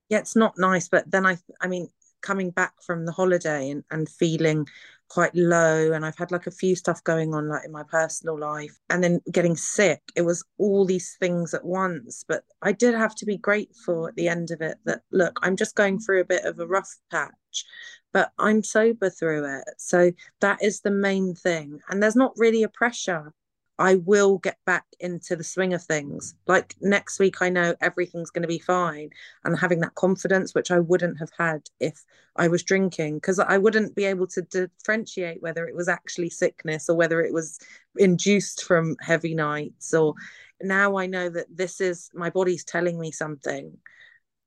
yeah 0.09 0.19
it's 0.19 0.37
not 0.37 0.55
nice 0.59 0.89
but 0.89 1.09
then 1.11 1.25
i 1.27 1.37
i 1.61 1.67
mean 1.67 1.89
coming 2.23 2.51
back 2.51 2.73
from 2.83 3.07
the 3.07 3.13
holiday 3.13 3.71
and, 3.71 3.85
and 3.91 4.09
feeling 4.09 4.67
quite 5.09 5.35
low 5.35 5.93
and 5.93 6.05
I've 6.05 6.19
had 6.19 6.33
like 6.33 6.47
a 6.49 6.51
few 6.51 6.75
stuff 6.75 7.03
going 7.05 7.33
on 7.33 7.49
like 7.49 7.65
in 7.65 7.71
my 7.71 7.85
personal 7.85 8.39
life 8.39 8.77
and 8.91 9.03
then 9.03 9.21
getting 9.31 9.57
sick 9.57 10.01
it 10.17 10.23
was 10.23 10.45
all 10.59 10.85
these 10.85 11.17
things 11.21 11.55
at 11.55 11.65
once 11.65 12.25
but 12.27 12.45
I 12.63 12.73
did 12.73 12.95
have 12.95 13.15
to 13.17 13.27
be 13.27 13.37
grateful 13.37 14.09
at 14.09 14.17
the 14.17 14.29
end 14.29 14.51
of 14.51 14.61
it 14.61 14.79
that 14.85 15.03
look 15.13 15.39
I'm 15.43 15.57
just 15.57 15.77
going 15.77 16.01
through 16.01 16.21
a 16.23 16.25
bit 16.25 16.45
of 16.45 16.59
a 16.59 16.67
rough 16.67 16.93
patch 17.11 17.31
but 18.13 18.33
I'm 18.39 18.63
sober 18.63 19.11
through 19.11 19.59
it. 19.59 19.65
So 19.79 20.13
that 20.41 20.63
is 20.63 20.81
the 20.81 20.91
main 20.91 21.35
thing. 21.35 21.81
And 21.89 22.03
there's 22.03 22.17
not 22.17 22.33
really 22.37 22.63
a 22.63 22.69
pressure. 22.69 23.33
I 23.79 23.97
will 23.97 24.39
get 24.39 24.57
back 24.65 24.87
into 25.01 25.37
the 25.37 25.45
swing 25.45 25.75
of 25.75 25.83
things. 25.83 26.35
Like 26.47 26.75
next 26.81 27.19
week, 27.19 27.43
I 27.43 27.51
know 27.51 27.75
everything's 27.81 28.31
going 28.31 28.43
to 28.43 28.49
be 28.49 28.59
fine. 28.59 29.11
And 29.45 29.59
having 29.59 29.81
that 29.81 29.95
confidence, 29.95 30.55
which 30.55 30.71
I 30.71 30.79
wouldn't 30.79 31.19
have 31.19 31.31
had 31.37 31.69
if 31.79 32.03
I 32.37 32.49
was 32.49 32.63
drinking, 32.63 33.17
because 33.17 33.39
I 33.39 33.59
wouldn't 33.59 33.95
be 33.95 34.07
able 34.07 34.29
to 34.29 34.43
differentiate 34.43 35.43
whether 35.43 35.67
it 35.67 35.77
was 35.77 35.89
actually 35.89 36.31
sickness 36.31 36.89
or 36.89 36.97
whether 36.97 37.21
it 37.21 37.35
was 37.35 37.59
induced 37.99 38.65
from 38.65 38.97
heavy 39.01 39.35
nights. 39.35 39.93
Or 39.93 40.15
now 40.63 40.97
I 40.97 41.07
know 41.07 41.29
that 41.29 41.55
this 41.55 41.81
is 41.83 42.11
my 42.15 42.31
body's 42.31 42.65
telling 42.65 42.99
me 42.99 43.13
something. 43.13 43.77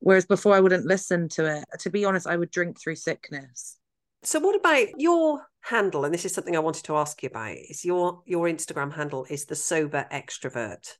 Whereas 0.00 0.26
before 0.26 0.54
I 0.54 0.60
wouldn't 0.60 0.86
listen 0.86 1.28
to 1.30 1.58
it. 1.58 1.64
To 1.80 1.90
be 1.90 2.04
honest, 2.04 2.26
I 2.26 2.36
would 2.36 2.50
drink 2.50 2.80
through 2.80 2.96
sickness. 2.96 3.76
So 4.22 4.38
what 4.40 4.56
about 4.56 4.88
your 4.98 5.46
handle? 5.60 6.04
And 6.04 6.12
this 6.12 6.24
is 6.24 6.34
something 6.34 6.56
I 6.56 6.60
wanted 6.60 6.84
to 6.84 6.96
ask 6.96 7.22
you 7.22 7.28
about. 7.28 7.56
Is 7.56 7.84
your 7.84 8.22
your 8.26 8.46
Instagram 8.46 8.92
handle 8.92 9.26
is 9.30 9.46
the 9.46 9.56
sober 9.56 10.06
extrovert? 10.12 10.96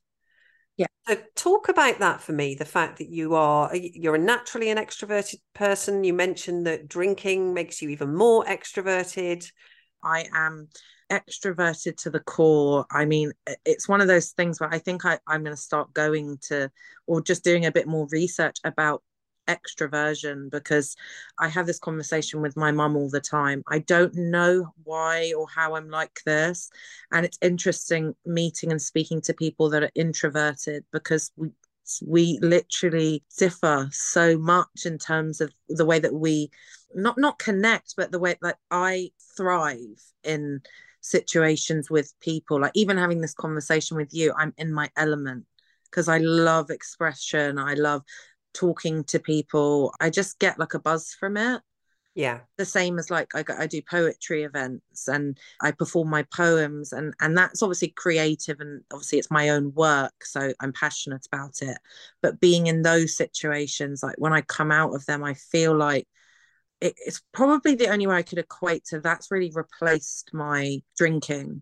Yeah. 0.77 0.87
So 1.07 1.17
talk 1.35 1.69
about 1.69 1.99
that 1.99 2.21
for 2.21 2.31
me. 2.31 2.55
The 2.55 2.65
fact 2.65 2.97
that 2.99 3.09
you 3.09 3.35
are 3.35 3.75
you're 3.75 4.17
naturally 4.17 4.69
an 4.69 4.77
extroverted 4.77 5.39
person. 5.53 6.03
You 6.03 6.13
mentioned 6.13 6.65
that 6.67 6.87
drinking 6.87 7.53
makes 7.53 7.81
you 7.81 7.89
even 7.89 8.15
more 8.15 8.45
extroverted. 8.45 9.45
I 10.03 10.25
am 10.33 10.69
extroverted 11.11 11.97
to 11.97 12.09
the 12.09 12.21
core. 12.21 12.85
I 12.89 13.05
mean, 13.05 13.33
it's 13.65 13.87
one 13.87 14.01
of 14.01 14.07
those 14.07 14.31
things 14.31 14.59
where 14.59 14.73
I 14.73 14.79
think 14.79 15.05
I, 15.05 15.19
I'm 15.27 15.43
going 15.43 15.55
to 15.55 15.61
start 15.61 15.93
going 15.93 16.39
to 16.43 16.71
or 17.05 17.21
just 17.21 17.43
doing 17.43 17.65
a 17.65 17.71
bit 17.71 17.87
more 17.87 18.07
research 18.11 18.57
about 18.63 19.03
extroversion 19.47 20.49
because 20.49 20.95
I 21.37 21.49
have 21.49 21.67
this 21.67 21.79
conversation 21.79 22.41
with 22.41 22.55
my 22.55 22.71
mum 22.71 22.95
all 22.95 23.09
the 23.09 23.19
time. 23.19 23.63
I 23.67 23.79
don't 23.79 24.15
know 24.15 24.73
why 24.83 25.33
or 25.37 25.47
how 25.53 25.75
I'm 25.75 25.89
like 25.89 26.21
this. 26.25 26.69
And 27.11 27.25
it's 27.25 27.37
interesting 27.41 28.15
meeting 28.25 28.71
and 28.71 28.81
speaking 28.81 29.19
to 29.21 29.33
people 29.33 29.69
that 29.71 29.83
are 29.83 29.91
introverted 29.95 30.85
because 30.91 31.31
we 31.35 31.51
we 32.05 32.39
literally 32.41 33.21
differ 33.37 33.89
so 33.91 34.37
much 34.37 34.85
in 34.85 34.97
terms 34.97 35.41
of 35.41 35.51
the 35.67 35.85
way 35.85 35.99
that 35.99 36.13
we 36.13 36.49
not 36.93 37.17
not 37.17 37.37
connect 37.37 37.95
but 37.97 38.11
the 38.11 38.19
way 38.19 38.37
that 38.41 38.57
I 38.69 39.11
thrive 39.35 40.01
in 40.23 40.61
situations 41.01 41.89
with 41.89 42.13
people 42.21 42.61
like 42.61 42.71
even 42.75 42.97
having 42.97 43.21
this 43.21 43.33
conversation 43.33 43.97
with 43.97 44.13
you 44.13 44.33
i'm 44.37 44.53
in 44.57 44.71
my 44.71 44.89
element 44.95 45.45
because 45.85 46.07
i 46.07 46.19
love 46.19 46.69
expression 46.69 47.57
i 47.57 47.73
love 47.73 48.03
talking 48.53 49.03
to 49.05 49.19
people 49.19 49.93
i 49.99 50.09
just 50.09 50.39
get 50.39 50.59
like 50.59 50.73
a 50.73 50.79
buzz 50.79 51.15
from 51.19 51.37
it. 51.37 51.61
Yeah. 52.13 52.41
The 52.57 52.65
same 52.65 52.99
as 52.99 53.09
like 53.09 53.33
I, 53.33 53.45
I 53.57 53.67
do 53.67 53.81
poetry 53.81 54.43
events 54.43 55.07
and 55.07 55.37
i 55.61 55.71
perform 55.71 56.09
my 56.09 56.23
poems 56.23 56.91
and 56.91 57.13
and 57.21 57.37
that's 57.37 57.63
obviously 57.63 57.93
creative 57.95 58.59
and 58.59 58.83
obviously 58.91 59.17
it's 59.19 59.31
my 59.31 59.49
own 59.49 59.73
work 59.73 60.25
so 60.25 60.51
i'm 60.59 60.73
passionate 60.73 61.25
about 61.31 61.61
it. 61.61 61.77
But 62.21 62.41
being 62.41 62.67
in 62.67 62.81
those 62.81 63.15
situations 63.15 64.03
like 64.03 64.15
when 64.17 64.33
i 64.33 64.41
come 64.41 64.71
out 64.71 64.93
of 64.93 65.05
them 65.05 65.23
i 65.23 65.33
feel 65.33 65.73
like 65.75 66.07
it, 66.81 66.95
it's 67.05 67.21
probably 67.31 67.75
the 67.75 67.87
only 67.87 68.07
way 68.07 68.15
I 68.15 68.23
could 68.23 68.39
equate 68.39 68.85
to 68.85 68.99
that's 68.99 69.31
really 69.31 69.51
replaced 69.53 70.31
my 70.33 70.81
drinking. 70.97 71.61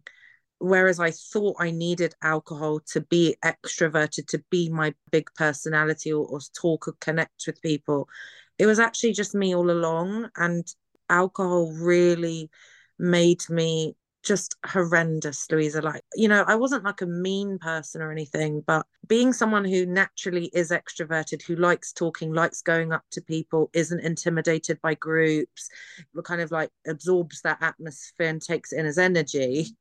Whereas 0.59 0.99
I 0.99 1.11
thought 1.11 1.57
I 1.59 1.71
needed 1.71 2.15
alcohol 2.21 2.81
to 2.91 3.01
be 3.01 3.35
extroverted, 3.43 4.27
to 4.27 4.43
be 4.49 4.69
my 4.69 4.93
big 5.11 5.29
personality 5.35 6.11
or, 6.11 6.25
or 6.25 6.39
talk 6.59 6.87
or 6.87 6.95
connect 6.99 7.43
with 7.47 7.61
people. 7.61 8.09
It 8.57 8.65
was 8.65 8.79
actually 8.79 9.13
just 9.13 9.35
me 9.35 9.55
all 9.55 9.69
along. 9.71 10.29
And 10.35 10.67
alcohol 11.09 11.71
really 11.71 12.49
made 12.97 13.41
me 13.49 13.95
just 14.29 14.55
horrendous, 14.63 15.47
Louisa. 15.49 15.81
Like, 15.81 16.03
you 16.13 16.27
know, 16.27 16.43
I 16.45 16.53
wasn't 16.53 16.83
like 16.83 17.01
a 17.01 17.07
mean 17.07 17.57
person 17.57 17.99
or 17.99 18.11
anything, 18.11 18.63
but 18.65 18.85
being 19.07 19.33
someone 19.33 19.65
who 19.65 19.87
naturally 19.87 20.51
is 20.53 20.69
extroverted, 20.69 21.41
who 21.41 21.55
likes 21.55 21.91
talking, 21.91 22.31
likes 22.31 22.61
going 22.61 22.93
up 22.93 23.01
to 23.13 23.21
people, 23.23 23.71
isn't 23.73 23.99
intimidated 24.01 24.79
by 24.83 24.93
groups, 24.93 25.67
but 26.13 26.25
kind 26.25 26.41
of 26.41 26.51
like 26.51 26.69
absorbs 26.87 27.41
that 27.41 27.57
atmosphere 27.59 28.27
and 28.27 28.39
takes 28.39 28.71
in 28.71 28.85
as 28.85 28.99
energy. 28.99 29.75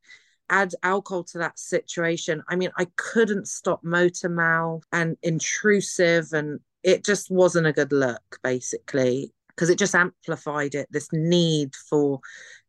Add 0.49 0.75
alcohol 0.83 1.25
to 1.25 1.39
that 1.39 1.59
situation. 1.59 2.43
I 2.49 2.57
mean, 2.57 2.71
I 2.79 2.87
couldn't 2.97 3.49
stop 3.49 3.85
motor 3.85 4.31
mouth 4.31 4.83
and 4.95 5.19
intrusive, 5.23 6.33
and 6.33 6.59
it 6.83 7.05
just 7.05 7.31
wasn't 7.31 7.67
a 7.67 7.73
good 7.75 7.93
look, 7.93 8.39
basically 8.43 9.35
because 9.59 9.71
it 9.71 9.79
just 9.79 9.97
amplified 9.97 10.77
it 10.77 10.87
this 10.93 11.09
need 11.13 11.75
for 11.75 12.21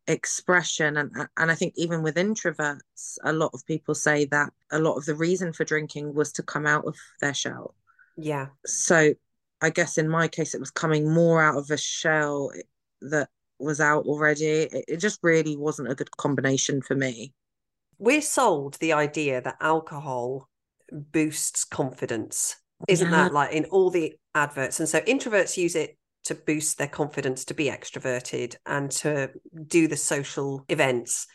expression 0.06 0.96
and 0.96 1.10
and 1.36 1.50
I 1.50 1.54
think 1.54 1.74
even 1.76 2.02
with 2.02 2.16
introverts 2.16 3.18
a 3.22 3.32
lot 3.32 3.50
of 3.54 3.64
people 3.66 3.94
say 3.94 4.24
that 4.26 4.52
a 4.72 4.78
lot 4.78 4.96
of 4.96 5.04
the 5.04 5.14
reason 5.14 5.52
for 5.52 5.64
drinking 5.64 6.14
was 6.14 6.32
to 6.32 6.42
come 6.42 6.66
out 6.66 6.84
of 6.84 6.96
their 7.20 7.34
shell. 7.34 7.74
Yeah. 8.16 8.48
So 8.66 9.14
I 9.60 9.70
guess 9.70 9.98
in 9.98 10.08
my 10.08 10.26
case 10.28 10.54
it 10.54 10.60
was 10.60 10.70
coming 10.70 11.12
more 11.12 11.42
out 11.42 11.56
of 11.56 11.70
a 11.70 11.76
shell 11.76 12.50
that 13.02 13.28
was 13.58 13.80
out 13.80 14.06
already. 14.06 14.44
It, 14.44 14.84
it 14.88 14.96
just 14.96 15.20
really 15.22 15.56
wasn't 15.56 15.90
a 15.90 15.94
good 15.94 16.10
combination 16.16 16.82
for 16.82 16.94
me. 16.94 17.32
We're 17.98 18.22
sold 18.22 18.74
the 18.80 18.94
idea 18.94 19.42
that 19.42 19.58
alcohol 19.60 20.48
boosts 20.90 21.64
confidence. 21.64 22.56
Isn't 22.88 23.10
yeah. 23.10 23.24
that 23.24 23.34
like 23.34 23.52
in 23.52 23.66
all 23.66 23.90
the 23.90 24.14
adverts? 24.34 24.80
And 24.80 24.88
so 24.88 25.00
introverts 25.00 25.56
use 25.56 25.76
it 25.76 25.98
to 26.24 26.34
boost 26.34 26.78
their 26.78 26.88
confidence 26.88 27.44
to 27.46 27.54
be 27.54 27.66
extroverted 27.66 28.56
and 28.66 28.90
to 28.90 29.30
do 29.66 29.88
the 29.88 29.96
social 29.96 30.64
events. 30.68 31.26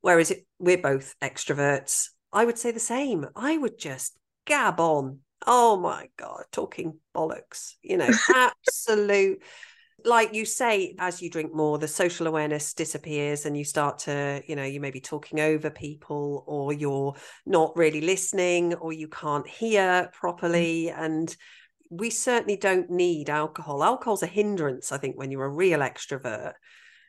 Whereas 0.00 0.30
it, 0.30 0.46
we're 0.58 0.78
both 0.78 1.14
extroverts, 1.22 2.08
I 2.32 2.44
would 2.44 2.58
say 2.58 2.70
the 2.70 2.80
same. 2.80 3.26
I 3.36 3.56
would 3.56 3.78
just 3.78 4.16
gab 4.46 4.80
on. 4.80 5.20
Oh 5.46 5.76
my 5.76 6.08
God, 6.16 6.44
talking 6.52 6.98
bollocks, 7.14 7.74
you 7.82 7.96
know, 7.96 8.10
absolute. 8.34 9.42
like 10.04 10.34
you 10.34 10.44
say, 10.44 10.94
as 10.98 11.20
you 11.20 11.30
drink 11.30 11.54
more, 11.54 11.78
the 11.78 11.88
social 11.88 12.26
awareness 12.26 12.74
disappears 12.74 13.46
and 13.46 13.56
you 13.56 13.64
start 13.64 14.00
to, 14.00 14.42
you 14.46 14.56
know, 14.56 14.64
you 14.64 14.80
may 14.80 14.90
be 14.90 15.00
talking 15.00 15.40
over 15.40 15.70
people 15.70 16.44
or 16.46 16.72
you're 16.72 17.14
not 17.46 17.76
really 17.76 18.00
listening 18.00 18.74
or 18.74 18.92
you 18.92 19.08
can't 19.08 19.46
hear 19.46 20.10
properly. 20.12 20.90
Mm. 20.94 21.04
And 21.04 21.36
we 21.90 22.08
certainly 22.08 22.56
don't 22.56 22.88
need 22.88 23.28
alcohol. 23.28 23.82
Alcohol's 23.82 24.22
a 24.22 24.28
hindrance, 24.28 24.92
I 24.92 24.98
think, 24.98 25.18
when 25.18 25.30
you're 25.30 25.44
a 25.44 25.48
real 25.48 25.80
extrovert. 25.80 26.54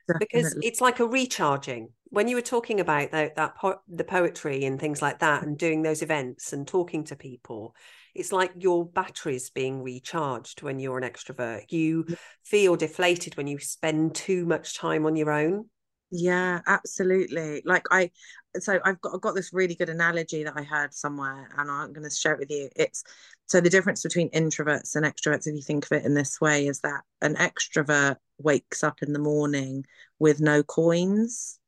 Definitely. 0.08 0.18
Because 0.20 0.58
it's 0.62 0.82
like 0.82 1.00
a 1.00 1.08
recharging. 1.08 1.90
When 2.10 2.28
you 2.28 2.36
were 2.36 2.42
talking 2.42 2.80
about 2.80 3.12
that, 3.12 3.36
that 3.36 3.56
po- 3.56 3.82
the 3.88 4.04
poetry 4.04 4.66
and 4.66 4.80
things 4.80 5.02
like 5.02 5.20
that, 5.20 5.44
and 5.44 5.58
doing 5.58 5.84
those 5.84 6.02
events 6.02 6.52
and 6.52 6.68
talking 6.68 7.04
to 7.06 7.16
people, 7.16 7.76
it's 8.14 8.32
like 8.32 8.52
your 8.58 8.86
batteries 8.86 9.52
being 9.52 9.82
recharged 9.82 10.64
when 10.64 10.80
you're 10.80 10.98
an 10.98 11.10
extrovert. 11.10 11.72
You 11.72 12.08
feel 12.44 12.76
deflated 12.76 13.38
when 13.38 13.48
you 13.48 13.60
spend 13.60 14.16
too 14.16 14.46
much 14.46 14.78
time 14.78 15.06
on 15.06 15.16
your 15.16 15.32
own. 15.32 15.70
Yeah, 16.14 16.60
absolutely. 16.68 17.62
Like 17.66 17.86
I, 17.90 18.12
so 18.60 18.80
I've 18.84 19.00
got 19.00 19.14
I've 19.16 19.22
got 19.22 19.34
this 19.34 19.54
really 19.54 19.76
good 19.76 19.88
analogy 19.90 20.44
that 20.44 20.58
I 20.58 20.64
heard 20.64 20.94
somewhere, 20.94 21.50
and 21.58 21.72
I'm 21.72 21.94
going 21.94 22.04
to 22.10 22.14
share 22.14 22.34
it 22.34 22.40
with 22.40 22.52
you. 22.52 22.70
It's 22.76 23.04
so 23.48 23.62
the 23.62 23.70
difference 23.70 24.04
between 24.04 24.30
introverts 24.32 24.96
and 24.96 25.06
extroverts, 25.06 25.48
if 25.48 25.56
you 25.56 25.62
think 25.62 25.86
of 25.86 25.94
it 25.94 26.06
in 26.06 26.14
this 26.14 26.42
way, 26.42 26.68
is 26.68 26.82
that 26.82 27.04
an 27.22 27.36
extrovert 27.36 28.18
wakes 28.40 28.84
up 28.84 29.02
in 29.02 29.14
the 29.14 29.20
morning 29.20 29.86
with 30.20 30.42
no 30.42 30.64
coins, 30.64 31.60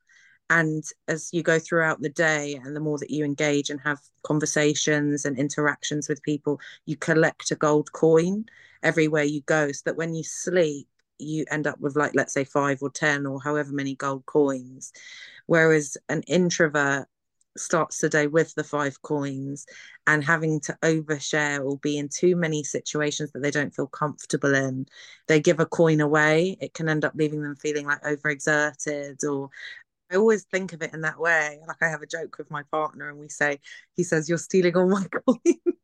and 0.49 0.83
as 1.07 1.29
you 1.33 1.43
go 1.43 1.59
throughout 1.59 2.01
the 2.01 2.09
day, 2.09 2.59
and 2.63 2.75
the 2.75 2.81
more 2.81 2.97
that 2.99 3.11
you 3.11 3.25
engage 3.25 3.69
and 3.69 3.81
have 3.81 3.99
conversations 4.23 5.25
and 5.25 5.37
interactions 5.39 6.09
with 6.09 6.23
people, 6.23 6.59
you 6.85 6.97
collect 6.97 7.51
a 7.51 7.55
gold 7.55 7.91
coin 7.93 8.45
everywhere 8.83 9.23
you 9.23 9.41
go, 9.41 9.71
so 9.71 9.81
that 9.85 9.97
when 9.97 10.15
you 10.15 10.23
sleep 10.23 10.87
you 11.19 11.45
end 11.49 11.67
up 11.67 11.79
with 11.79 11.95
like 11.95 12.15
let's 12.15 12.33
say 12.33 12.43
five 12.43 12.79
or 12.81 12.89
ten 12.89 13.25
or 13.25 13.41
however 13.41 13.71
many 13.71 13.95
gold 13.95 14.25
coins 14.25 14.91
whereas 15.45 15.97
an 16.09 16.21
introvert 16.23 17.07
starts 17.55 17.99
the 17.99 18.09
day 18.09 18.25
with 18.25 18.55
the 18.55 18.63
five 18.63 18.99
coins 19.03 19.65
and 20.07 20.23
having 20.23 20.59
to 20.59 20.75
overshare 20.81 21.63
or 21.63 21.77
be 21.77 21.97
in 21.97 22.09
too 22.09 22.35
many 22.35 22.63
situations 22.63 23.31
that 23.31 23.43
they 23.43 23.51
don't 23.51 23.75
feel 23.75 23.85
comfortable 23.85 24.55
in 24.55 24.87
they 25.27 25.39
give 25.39 25.59
a 25.59 25.65
coin 25.65 26.01
away 26.01 26.57
it 26.59 26.73
can 26.73 26.89
end 26.89 27.05
up 27.05 27.13
leaving 27.15 27.43
them 27.43 27.55
feeling 27.55 27.85
like 27.85 28.01
overexerted 28.01 29.23
or 29.23 29.49
I 30.11 30.15
always 30.17 30.43
think 30.43 30.73
of 30.73 30.81
it 30.83 30.93
in 30.93 31.01
that 31.01 31.19
way. 31.19 31.59
Like 31.67 31.81
I 31.81 31.87
have 31.89 32.03
a 32.03 32.05
joke 32.07 32.37
with 32.37 32.51
my 32.51 32.61
partner, 32.71 33.09
and 33.09 33.17
we 33.17 33.29
say, 33.29 33.59
he 33.95 34.03
says, 34.03 34.29
"You're 34.29 34.37
stealing 34.37 34.75
all 34.77 34.87
my 34.87 35.05
coins." 35.27 35.82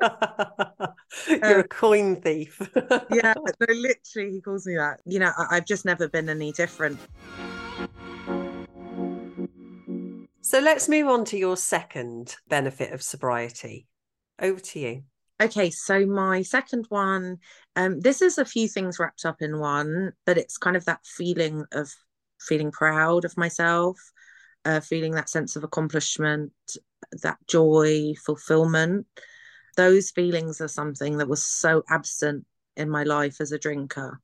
You're 1.28 1.54
um, 1.54 1.60
a 1.60 1.68
coin 1.68 2.20
thief. 2.20 2.60
yeah, 3.10 3.34
no, 3.60 3.66
literally, 3.68 4.32
he 4.32 4.40
calls 4.40 4.66
me 4.66 4.76
that. 4.76 5.00
You 5.04 5.20
know, 5.20 5.32
I, 5.36 5.56
I've 5.56 5.66
just 5.66 5.84
never 5.84 6.08
been 6.08 6.28
any 6.28 6.52
different. 6.52 6.98
So 10.40 10.60
let's 10.60 10.88
move 10.88 11.08
on 11.08 11.24
to 11.26 11.36
your 11.36 11.56
second 11.56 12.36
benefit 12.48 12.92
of 12.92 13.02
sobriety. 13.02 13.88
Over 14.40 14.60
to 14.60 14.78
you. 14.78 15.02
Okay, 15.42 15.70
so 15.70 16.06
my 16.06 16.42
second 16.42 16.86
one, 16.88 17.38
um, 17.74 18.00
this 18.00 18.22
is 18.22 18.38
a 18.38 18.44
few 18.44 18.68
things 18.68 18.98
wrapped 18.98 19.26
up 19.26 19.42
in 19.42 19.58
one, 19.58 20.12
but 20.24 20.38
it's 20.38 20.56
kind 20.56 20.76
of 20.76 20.84
that 20.86 21.04
feeling 21.04 21.64
of 21.72 21.92
feeling 22.40 22.70
proud 22.70 23.24
of 23.24 23.36
myself, 23.36 23.98
uh, 24.64 24.80
feeling 24.80 25.12
that 25.12 25.28
sense 25.28 25.56
of 25.56 25.64
accomplishment, 25.64 26.52
that 27.22 27.38
joy, 27.48 28.14
fulfillment. 28.24 29.06
Those 29.76 30.10
feelings 30.10 30.60
are 30.60 30.68
something 30.68 31.18
that 31.18 31.28
was 31.28 31.44
so 31.44 31.82
absent 31.88 32.46
in 32.76 32.90
my 32.90 33.04
life 33.04 33.40
as 33.40 33.52
a 33.52 33.58
drinker. 33.58 34.20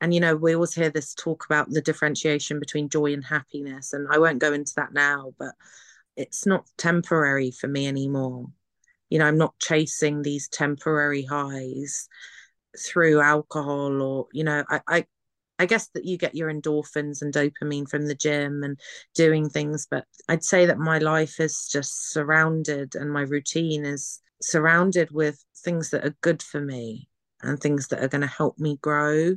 And, 0.00 0.14
you 0.14 0.20
know, 0.20 0.36
we 0.36 0.54
always 0.54 0.74
hear 0.74 0.90
this 0.90 1.14
talk 1.14 1.44
about 1.44 1.70
the 1.70 1.80
differentiation 1.80 2.60
between 2.60 2.88
joy 2.88 3.12
and 3.12 3.24
happiness. 3.24 3.92
And 3.92 4.06
I 4.10 4.18
won't 4.18 4.38
go 4.38 4.52
into 4.52 4.72
that 4.76 4.92
now, 4.92 5.32
but 5.38 5.54
it's 6.16 6.46
not 6.46 6.68
temporary 6.76 7.50
for 7.50 7.66
me 7.66 7.88
anymore. 7.88 8.46
You 9.10 9.18
know, 9.18 9.26
I'm 9.26 9.38
not 9.38 9.58
chasing 9.58 10.22
these 10.22 10.48
temporary 10.48 11.24
highs 11.24 12.08
through 12.78 13.20
alcohol 13.20 14.02
or, 14.02 14.26
you 14.32 14.44
know, 14.44 14.64
I, 14.68 14.80
I 14.86 15.06
I 15.58 15.66
guess 15.66 15.88
that 15.88 16.04
you 16.04 16.16
get 16.18 16.34
your 16.34 16.52
endorphins 16.52 17.22
and 17.22 17.32
dopamine 17.32 17.88
from 17.88 18.06
the 18.06 18.14
gym 18.14 18.62
and 18.62 18.78
doing 19.14 19.48
things, 19.48 19.86
but 19.90 20.04
I'd 20.28 20.44
say 20.44 20.66
that 20.66 20.78
my 20.78 20.98
life 20.98 21.40
is 21.40 21.68
just 21.70 22.10
surrounded 22.12 22.94
and 22.94 23.12
my 23.12 23.22
routine 23.22 23.84
is 23.84 24.20
surrounded 24.40 25.10
with 25.10 25.44
things 25.56 25.90
that 25.90 26.04
are 26.04 26.16
good 26.20 26.42
for 26.42 26.60
me 26.60 27.08
and 27.42 27.58
things 27.58 27.88
that 27.88 28.02
are 28.02 28.08
going 28.08 28.20
to 28.20 28.26
help 28.26 28.58
me 28.58 28.78
grow 28.82 29.36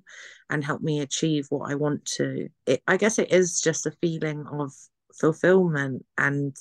and 0.49 0.63
help 0.63 0.81
me 0.81 0.99
achieve 1.01 1.47
what 1.49 1.71
I 1.71 1.75
want 1.75 2.05
to. 2.17 2.49
It, 2.65 2.81
I 2.87 2.97
guess 2.97 3.19
it 3.19 3.31
is 3.31 3.61
just 3.61 3.85
a 3.85 3.91
feeling 4.01 4.45
of 4.51 4.73
fulfillment 5.19 6.05
and 6.17 6.55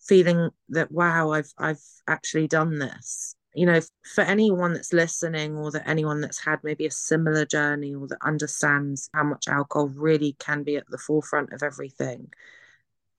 feeling 0.00 0.50
that 0.70 0.90
wow, 0.90 1.30
I've 1.32 1.52
I've 1.58 1.82
actually 2.06 2.48
done 2.48 2.78
this 2.78 3.35
you 3.56 3.64
know, 3.64 3.80
for 4.14 4.20
anyone 4.20 4.74
that's 4.74 4.92
listening 4.92 5.56
or 5.56 5.70
that 5.70 5.88
anyone 5.88 6.20
that's 6.20 6.44
had 6.44 6.58
maybe 6.62 6.84
a 6.84 6.90
similar 6.90 7.46
journey 7.46 7.94
or 7.94 8.06
that 8.06 8.18
understands 8.22 9.08
how 9.14 9.24
much 9.24 9.48
alcohol 9.48 9.88
really 9.88 10.36
can 10.38 10.62
be 10.62 10.76
at 10.76 10.86
the 10.90 10.98
forefront 10.98 11.54
of 11.54 11.62
everything, 11.62 12.28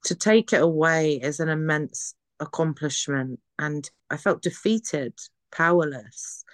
to 0.04 0.14
take 0.14 0.54
it 0.54 0.62
away 0.62 1.16
is 1.16 1.40
an 1.40 1.50
immense 1.50 2.14
accomplishment. 2.40 3.40
And 3.58 3.90
I 4.12 4.18
felt 4.18 4.44
defeated, 4.44 5.14
powerless. 5.52 6.46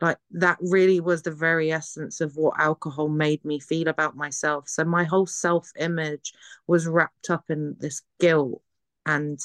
Like 0.00 0.18
that 0.30 0.58
really 0.60 1.00
was 1.00 1.22
the 1.22 1.32
very 1.32 1.72
essence 1.72 2.20
of 2.20 2.36
what 2.36 2.60
alcohol 2.60 3.08
made 3.08 3.44
me 3.44 3.58
feel 3.58 3.88
about 3.88 4.16
myself. 4.16 4.68
So 4.68 4.84
my 4.84 5.02
whole 5.02 5.26
self 5.26 5.72
image 5.76 6.34
was 6.68 6.86
wrapped 6.86 7.30
up 7.30 7.50
in 7.50 7.74
this 7.80 8.02
guilt 8.20 8.62
and 9.06 9.38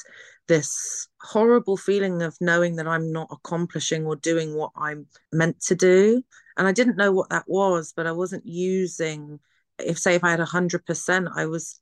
this 0.48 1.08
horrible 1.20 1.76
feeling 1.76 2.22
of 2.22 2.36
knowing 2.40 2.76
that 2.76 2.86
I'm 2.88 3.12
not 3.12 3.28
accomplishing 3.30 4.04
or 4.04 4.16
doing 4.16 4.54
what 4.54 4.72
I'm 4.76 5.06
meant 5.32 5.60
to 5.62 5.74
do. 5.74 6.22
And 6.56 6.66
I 6.66 6.72
didn't 6.72 6.96
know 6.96 7.12
what 7.12 7.30
that 7.30 7.44
was, 7.46 7.92
but 7.94 8.06
I 8.06 8.12
wasn't 8.12 8.46
using, 8.46 9.38
if 9.78 9.98
say, 9.98 10.14
if 10.14 10.24
I 10.24 10.30
had 10.30 10.40
100%, 10.40 11.30
I 11.34 11.46
was 11.46 11.80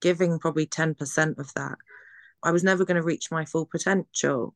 giving 0.00 0.38
probably 0.38 0.66
10% 0.66 1.38
of 1.38 1.52
that. 1.54 1.78
I 2.42 2.50
was 2.50 2.64
never 2.64 2.84
going 2.84 2.96
to 2.96 3.02
reach 3.02 3.30
my 3.30 3.44
full 3.44 3.66
potential. 3.66 4.54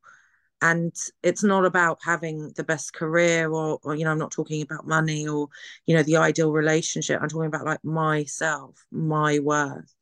And 0.63 0.95
it's 1.23 1.43
not 1.43 1.65
about 1.65 1.99
having 2.03 2.53
the 2.57 2.65
best 2.65 2.95
career 2.95 3.51
or, 3.51 3.79
or, 3.83 3.95
you 3.95 4.05
know, 4.05 4.13
I'm 4.13 4.19
not 4.19 4.31
talking 4.31 4.63
about 4.63 4.87
money 4.87 5.29
or, 5.29 5.49
you 5.85 5.95
know, 5.95 6.03
the 6.03 6.17
ideal 6.17 6.53
relationship. 6.53 7.21
I'm 7.21 7.29
talking 7.29 7.49
about 7.49 7.67
like 7.67 7.85
myself, 7.85 8.87
my 8.91 9.39
worth. 9.41 9.94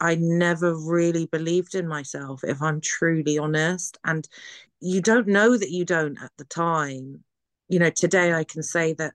I 0.00 0.14
never 0.16 0.74
really 0.74 1.26
believed 1.26 1.74
in 1.74 1.88
myself, 1.88 2.44
if 2.44 2.62
I'm 2.62 2.80
truly 2.80 3.38
honest. 3.38 3.98
And 4.04 4.28
you 4.80 5.00
don't 5.00 5.26
know 5.26 5.56
that 5.56 5.70
you 5.70 5.84
don't 5.84 6.20
at 6.22 6.32
the 6.38 6.44
time. 6.44 7.24
You 7.68 7.78
know, 7.80 7.90
today 7.90 8.32
I 8.32 8.44
can 8.44 8.62
say 8.62 8.94
that 8.94 9.14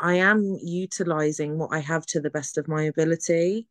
I 0.00 0.14
am 0.14 0.56
utilizing 0.62 1.58
what 1.58 1.72
I 1.72 1.80
have 1.80 2.06
to 2.06 2.20
the 2.20 2.30
best 2.30 2.56
of 2.58 2.68
my 2.68 2.84
ability. 2.84 3.68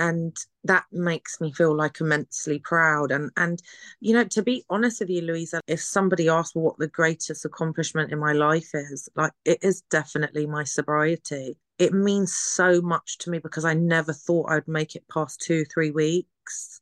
And 0.00 0.36
that 0.64 0.86
makes 0.90 1.40
me 1.40 1.52
feel 1.52 1.76
like 1.76 2.00
immensely 2.00 2.58
proud. 2.58 3.12
And 3.12 3.30
and 3.36 3.62
you 4.00 4.14
know, 4.14 4.24
to 4.24 4.42
be 4.42 4.64
honest 4.68 5.00
with 5.00 5.10
you, 5.10 5.22
Louisa, 5.22 5.60
if 5.68 5.80
somebody 5.80 6.28
asked 6.28 6.56
what 6.56 6.78
the 6.78 6.88
greatest 6.88 7.44
accomplishment 7.44 8.10
in 8.10 8.18
my 8.18 8.32
life 8.32 8.70
is, 8.74 9.08
like 9.14 9.32
it 9.44 9.58
is 9.62 9.82
definitely 9.90 10.46
my 10.46 10.64
sobriety 10.64 11.56
it 11.80 11.94
means 11.94 12.34
so 12.34 12.82
much 12.82 13.16
to 13.16 13.30
me 13.30 13.38
because 13.38 13.64
I 13.64 13.72
never 13.72 14.12
thought 14.12 14.50
I'd 14.50 14.68
make 14.68 14.94
it 14.94 15.08
past 15.08 15.40
two, 15.40 15.64
three 15.64 15.90
weeks. 15.90 16.78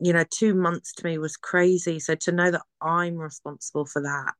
You 0.00 0.12
know, 0.12 0.24
two 0.28 0.54
months 0.54 0.92
to 0.94 1.04
me 1.04 1.18
was 1.18 1.36
crazy. 1.36 2.00
So 2.00 2.16
to 2.16 2.32
know 2.32 2.50
that 2.50 2.64
I'm 2.82 3.16
responsible 3.16 3.86
for 3.86 4.02
that, 4.02 4.34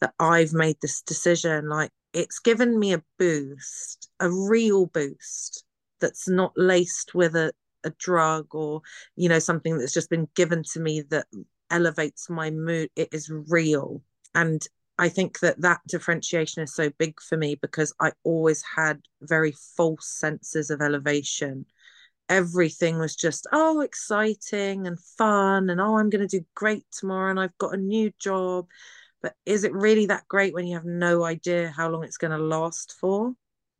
that 0.00 0.14
I've 0.20 0.52
made 0.52 0.76
this 0.80 1.02
decision, 1.02 1.68
like 1.68 1.90
it's 2.12 2.38
given 2.38 2.78
me 2.78 2.92
a 2.92 3.02
boost, 3.18 4.08
a 4.20 4.30
real 4.30 4.86
boost 4.86 5.64
that's 6.00 6.28
not 6.28 6.52
laced 6.56 7.14
with 7.14 7.36
a, 7.36 7.52
a 7.84 7.90
drug 7.98 8.54
or, 8.54 8.82
you 9.16 9.28
know, 9.28 9.38
something 9.38 9.78
that's 9.78 9.94
just 9.94 10.10
been 10.10 10.28
given 10.34 10.62
to 10.72 10.80
me 10.80 11.02
that 11.10 11.26
elevates 11.70 12.30
my 12.30 12.50
mood. 12.50 12.90
It 12.96 13.08
is 13.12 13.30
real. 13.30 14.02
And 14.34 14.66
I 14.98 15.08
think 15.08 15.40
that 15.40 15.60
that 15.60 15.80
differentiation 15.86 16.62
is 16.62 16.74
so 16.74 16.90
big 16.98 17.20
for 17.20 17.36
me 17.36 17.54
because 17.54 17.92
I 18.00 18.12
always 18.24 18.62
had 18.62 19.02
very 19.20 19.52
false 19.76 20.08
senses 20.08 20.70
of 20.70 20.80
elevation. 20.80 21.66
Everything 22.28 22.98
was 22.98 23.14
just, 23.14 23.46
oh, 23.52 23.82
exciting 23.82 24.86
and 24.86 24.98
fun, 24.98 25.70
and 25.70 25.80
oh, 25.80 25.96
I'm 25.96 26.10
going 26.10 26.26
to 26.26 26.38
do 26.38 26.44
great 26.54 26.84
tomorrow, 26.90 27.30
and 27.30 27.38
I've 27.38 27.56
got 27.58 27.74
a 27.74 27.78
new 27.78 28.10
job. 28.18 28.66
But 29.22 29.34
is 29.44 29.64
it 29.64 29.72
really 29.72 30.06
that 30.06 30.26
great 30.28 30.54
when 30.54 30.66
you 30.66 30.74
have 30.74 30.84
no 30.84 31.24
idea 31.24 31.72
how 31.76 31.88
long 31.88 32.02
it's 32.02 32.18
going 32.18 32.32
to 32.32 32.38
last 32.38 32.96
for? 33.00 33.34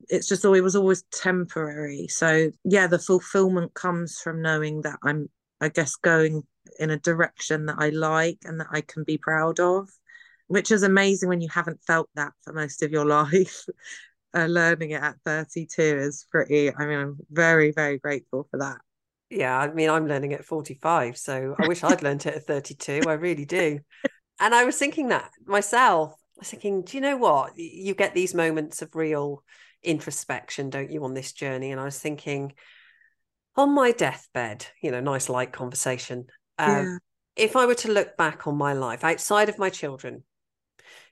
It's 0.09 0.29
just 0.29 0.45
always, 0.45 0.61
it 0.61 0.65
was 0.65 0.77
always 0.77 1.03
temporary. 1.13 2.07
So, 2.09 2.51
yeah, 2.65 2.87
the 2.87 2.99
fulfillment 2.99 3.75
comes 3.75 4.19
from 4.19 4.43
knowing 4.43 4.83
that 4.83 4.99
I'm, 5.03 5.29
I 5.61 5.69
guess, 5.69 5.97
going 5.97 6.43
in 6.79 6.91
a 6.91 6.99
direction 6.99 7.67
that 7.67 7.77
I 7.79 7.91
like 7.91 8.39
and 8.45 8.61
that 8.61 8.69
I 8.71 8.83
can 8.83 9.05
be 9.05 9.19
proud 9.19 9.61
of 9.61 9.89
which 10.49 10.71
is 10.71 10.83
amazing 10.83 11.29
when 11.29 11.41
you 11.41 11.49
haven't 11.49 11.83
felt 11.83 12.09
that 12.15 12.33
for 12.43 12.53
most 12.53 12.83
of 12.83 12.93
your 12.93 13.05
life. 13.05 13.65
uh, 14.35 14.47
learning 14.47 14.91
it 14.91 15.03
at 15.03 15.17
32 15.25 15.83
is 15.83 16.27
pretty, 16.31 16.75
I 16.75 16.87
mean, 16.87 16.99
I'm 16.99 17.17
very, 17.31 17.73
very 17.73 17.99
grateful 17.99 18.47
for 18.51 18.59
that. 18.59 18.79
Yeah, 19.31 19.59
I 19.59 19.73
mean, 19.73 19.91
I'm 19.91 20.07
learning 20.07 20.35
at 20.35 20.45
45, 20.45 21.17
so 21.17 21.57
I 21.59 21.67
wish 21.67 21.83
I'd 21.83 22.03
learned 22.03 22.27
it 22.27 22.35
at 22.35 22.47
32. 22.47 23.03
I 23.09 23.15
really 23.15 23.45
do. 23.45 23.81
And 24.39 24.55
I 24.55 24.65
was 24.65 24.77
thinking 24.77 25.09
that 25.09 25.31
myself, 25.47 26.13
I 26.13 26.41
was 26.41 26.51
thinking, 26.51 26.83
do 26.83 26.97
you 26.97 27.01
know 27.01 27.17
what? 27.17 27.57
You 27.57 27.95
get 27.95 28.15
these 28.15 28.35
moments 28.35 28.83
of 28.83 28.95
real 28.95 29.43
introspection, 29.87 30.71
don't 30.71 30.91
you, 30.91 31.05
on 31.05 31.15
this 31.15 31.33
journey? 31.33 31.71
And 31.71 31.81
I 31.81 31.85
was 31.85 31.99
thinking, 31.99 32.53
on 33.57 33.75
my 33.75 33.93
deathbed, 33.93 34.67
you 34.83 34.91
know, 34.91 35.01
nice 35.01 35.29
light 35.29 35.53
conversation. 35.53 36.27
Um, 36.59 36.87
yeah. 36.87 36.99
If 37.37 37.57
I 37.57 37.67
were 37.67 37.75
to 37.77 37.93
look 37.93 38.17
back 38.17 38.47
on 38.47 38.57
my 38.57 38.73
life 38.73 39.05
outside 39.05 39.49
of 39.49 39.59
my 39.59 39.71
children, 39.71 40.25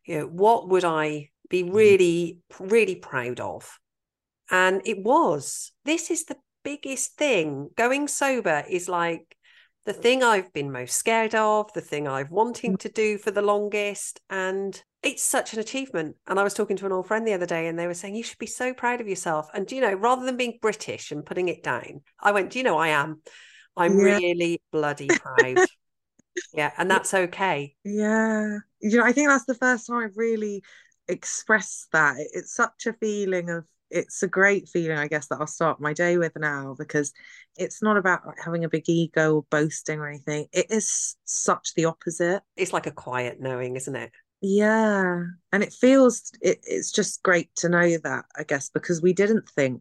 you 0.05 0.19
know, 0.19 0.27
what 0.27 0.69
would 0.69 0.85
I 0.85 1.31
be 1.49 1.63
mm-hmm. 1.63 1.75
really, 1.75 2.39
really 2.61 2.97
proud 2.97 3.41
of? 3.41 3.79
And 4.51 4.83
it 4.85 5.03
was, 5.03 5.73
this 5.85 6.11
is 6.11 6.25
the 6.25 6.37
biggest 6.65 7.17
thing. 7.17 7.71
Going 7.77 8.09
sober 8.09 8.65
is 8.69 8.89
like 8.89 9.37
the 9.85 9.93
thing 9.93 10.23
I've 10.23 10.53
been 10.53 10.73
most 10.73 10.97
scared 10.97 11.35
of, 11.35 11.73
the 11.75 11.81
thing 11.81 12.09
I've 12.09 12.31
wanting 12.31 12.75
mm. 12.75 12.81
to 12.81 12.89
do 12.89 13.19
for 13.19 13.31
the 13.31 13.43
longest. 13.43 14.21
And 14.31 14.83
it's 15.03 15.23
such 15.23 15.53
an 15.53 15.61
achievement. 15.61 16.17
And 16.27 16.41
I 16.41 16.45
was 16.45 16.55
talking 16.55 16.77
to 16.79 16.87
an 16.87 16.93
old 16.93 17.07
friend 17.07 17.27
the 17.27 17.35
other 17.35 17.47
day 17.47 17.67
and 17.67 17.79
they 17.79 17.87
were 17.87 17.95
saying, 17.95 18.15
you 18.15 18.23
should 18.23 18.39
be 18.39 18.47
so 18.47 18.73
proud 18.73 19.01
of 19.01 19.09
yourself. 19.09 19.49
And, 19.53 19.71
you 19.71 19.81
know, 19.81 19.93
rather 19.93 20.25
than 20.25 20.39
being 20.39 20.59
British 20.63 21.13
and 21.13 21.27
putting 21.27 21.49
it 21.49 21.63
down, 21.63 22.01
I 22.21 22.33
went, 22.33 22.51
do 22.51 22.59
you 22.59 22.65
know, 22.65 22.79
I 22.79 22.89
am. 22.89 23.21
I'm 23.77 23.99
yeah. 23.99 24.05
really 24.05 24.63
bloody 24.73 25.09
proud. 25.09 25.67
yeah. 26.55 26.73
And 26.79 26.91
that's 26.91 27.13
okay. 27.13 27.75
Yeah. 27.85 28.59
You 28.81 28.99
know, 28.99 29.05
I 29.05 29.13
think 29.13 29.29
that's 29.29 29.45
the 29.45 29.55
first 29.55 29.87
time 29.87 29.99
I've 29.99 30.17
really 30.17 30.63
expressed 31.09 31.89
that. 31.93 32.17
It's 32.19 32.55
such 32.55 32.87
a 32.87 32.95
feeling 32.95 33.51
of 33.51 33.65
it's 33.95 34.23
a 34.25 34.29
great 34.29 34.69
feeling, 34.69 34.99
I 34.99 35.07
guess, 35.07 35.29
that 35.29 35.39
I'll 35.41 35.47
start 35.47 35.81
my 35.81 35.93
day 35.93 36.19
with 36.19 36.33
now 36.37 36.75
because 36.77 37.13
it's 37.57 37.81
not 37.81 37.97
about 37.97 38.27
like, 38.27 38.39
having 38.45 38.65
a 38.65 38.69
big 38.69 38.89
ego 38.89 39.37
or 39.37 39.47
boasting 39.51 40.01
or 40.01 40.09
anything. 40.09 40.49
It 40.53 40.67
is 40.71 41.17
such 41.25 41.75
the 41.75 41.85
opposite. 41.85 42.43
It's 42.57 42.73
like 42.73 42.89
a 42.89 42.91
quiet 42.91 43.41
knowing, 43.41 43.77
isn't 43.77 43.95
it? 43.95 44.11
Yeah. 44.41 45.23
And 45.53 45.63
it 45.63 45.73
feels, 45.73 46.33
it, 46.43 46.59
it's 46.65 46.91
just 46.91 47.23
great 47.23 47.55
to 47.57 47.69
know 47.69 47.97
that, 47.99 48.25
I 48.37 48.43
guess, 48.43 48.69
because 48.69 49.01
we 49.01 49.13
didn't 49.13 49.49
think, 49.49 49.81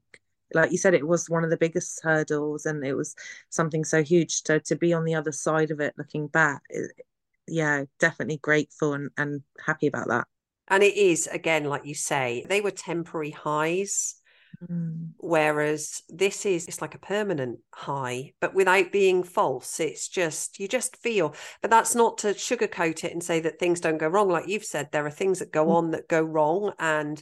like 0.53 0.71
you 0.71 0.77
said, 0.77 0.93
it 0.93 1.07
was 1.07 1.29
one 1.29 1.43
of 1.43 1.49
the 1.49 1.57
biggest 1.57 1.99
hurdles 2.03 2.67
and 2.67 2.85
it 2.85 2.93
was 2.93 3.15
something 3.49 3.83
so 3.83 4.03
huge. 4.03 4.43
So 4.43 4.59
to 4.59 4.75
be 4.75 4.93
on 4.93 5.05
the 5.05 5.15
other 5.15 5.31
side 5.31 5.71
of 5.71 5.79
it, 5.79 5.95
looking 5.97 6.27
back, 6.27 6.61
it, 6.69 6.91
yeah, 7.47 7.85
definitely 7.99 8.37
grateful 8.37 8.93
and, 8.93 9.09
and 9.17 9.41
happy 9.65 9.87
about 9.87 10.09
that. 10.09 10.27
And 10.67 10.83
it 10.83 10.95
is, 10.95 11.27
again, 11.27 11.65
like 11.65 11.85
you 11.85 11.95
say, 11.95 12.45
they 12.47 12.61
were 12.61 12.71
temporary 12.71 13.31
highs. 13.31 14.15
Mm. 14.69 15.09
Whereas 15.17 16.03
this 16.09 16.45
is 16.45 16.67
it's 16.67 16.81
like 16.81 16.95
a 16.95 16.99
permanent 16.99 17.59
high, 17.73 18.33
but 18.39 18.53
without 18.53 18.91
being 18.91 19.23
false. 19.23 19.79
It's 19.79 20.07
just 20.07 20.59
you 20.59 20.67
just 20.67 20.95
feel. 20.97 21.35
But 21.61 21.71
that's 21.71 21.95
not 21.95 22.19
to 22.19 22.27
sugarcoat 22.29 23.03
it 23.03 23.11
and 23.11 23.23
say 23.23 23.39
that 23.41 23.59
things 23.59 23.79
don't 23.79 23.97
go 23.97 24.07
wrong. 24.07 24.29
Like 24.29 24.47
you've 24.47 24.63
said, 24.63 24.89
there 24.91 25.05
are 25.05 25.11
things 25.11 25.39
that 25.39 25.51
go 25.51 25.65
mm. 25.65 25.71
on 25.71 25.91
that 25.91 26.07
go 26.07 26.21
wrong. 26.21 26.73
And 26.79 27.21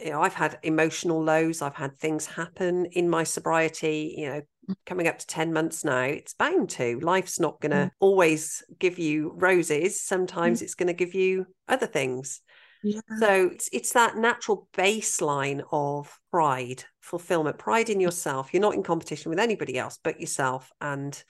you 0.00 0.10
know, 0.10 0.20
I've 0.20 0.34
had 0.34 0.58
emotional 0.62 1.22
lows, 1.22 1.62
I've 1.62 1.76
had 1.76 1.98
things 1.98 2.26
happen 2.26 2.86
in 2.86 3.08
my 3.08 3.24
sobriety, 3.24 4.14
you 4.18 4.28
know, 4.28 4.42
mm. 4.68 4.74
coming 4.86 5.06
up 5.06 5.18
to 5.18 5.26
10 5.26 5.52
months 5.52 5.84
now, 5.84 6.00
it's 6.02 6.34
bound 6.34 6.70
to. 6.70 6.98
Life's 7.00 7.38
not 7.38 7.60
gonna 7.60 7.86
mm. 7.86 7.90
always 8.00 8.62
give 8.78 8.98
you 8.98 9.32
roses. 9.36 10.02
Sometimes 10.02 10.60
mm. 10.60 10.62
it's 10.64 10.74
gonna 10.74 10.92
give 10.92 11.14
you 11.14 11.46
other 11.68 11.86
things. 11.86 12.40
Yeah. 12.84 13.00
So 13.18 13.50
it's, 13.52 13.70
it's 13.72 13.92
that 13.94 14.16
natural 14.16 14.68
baseline 14.76 15.64
of 15.72 16.20
pride, 16.30 16.84
fulfillment, 17.00 17.56
pride 17.58 17.88
in 17.88 17.98
yourself. 17.98 18.50
You're 18.52 18.60
not 18.60 18.74
in 18.74 18.82
competition 18.82 19.30
with 19.30 19.38
anybody 19.38 19.78
else 19.78 19.98
but 20.04 20.20
yourself. 20.20 20.70
And 20.80 21.20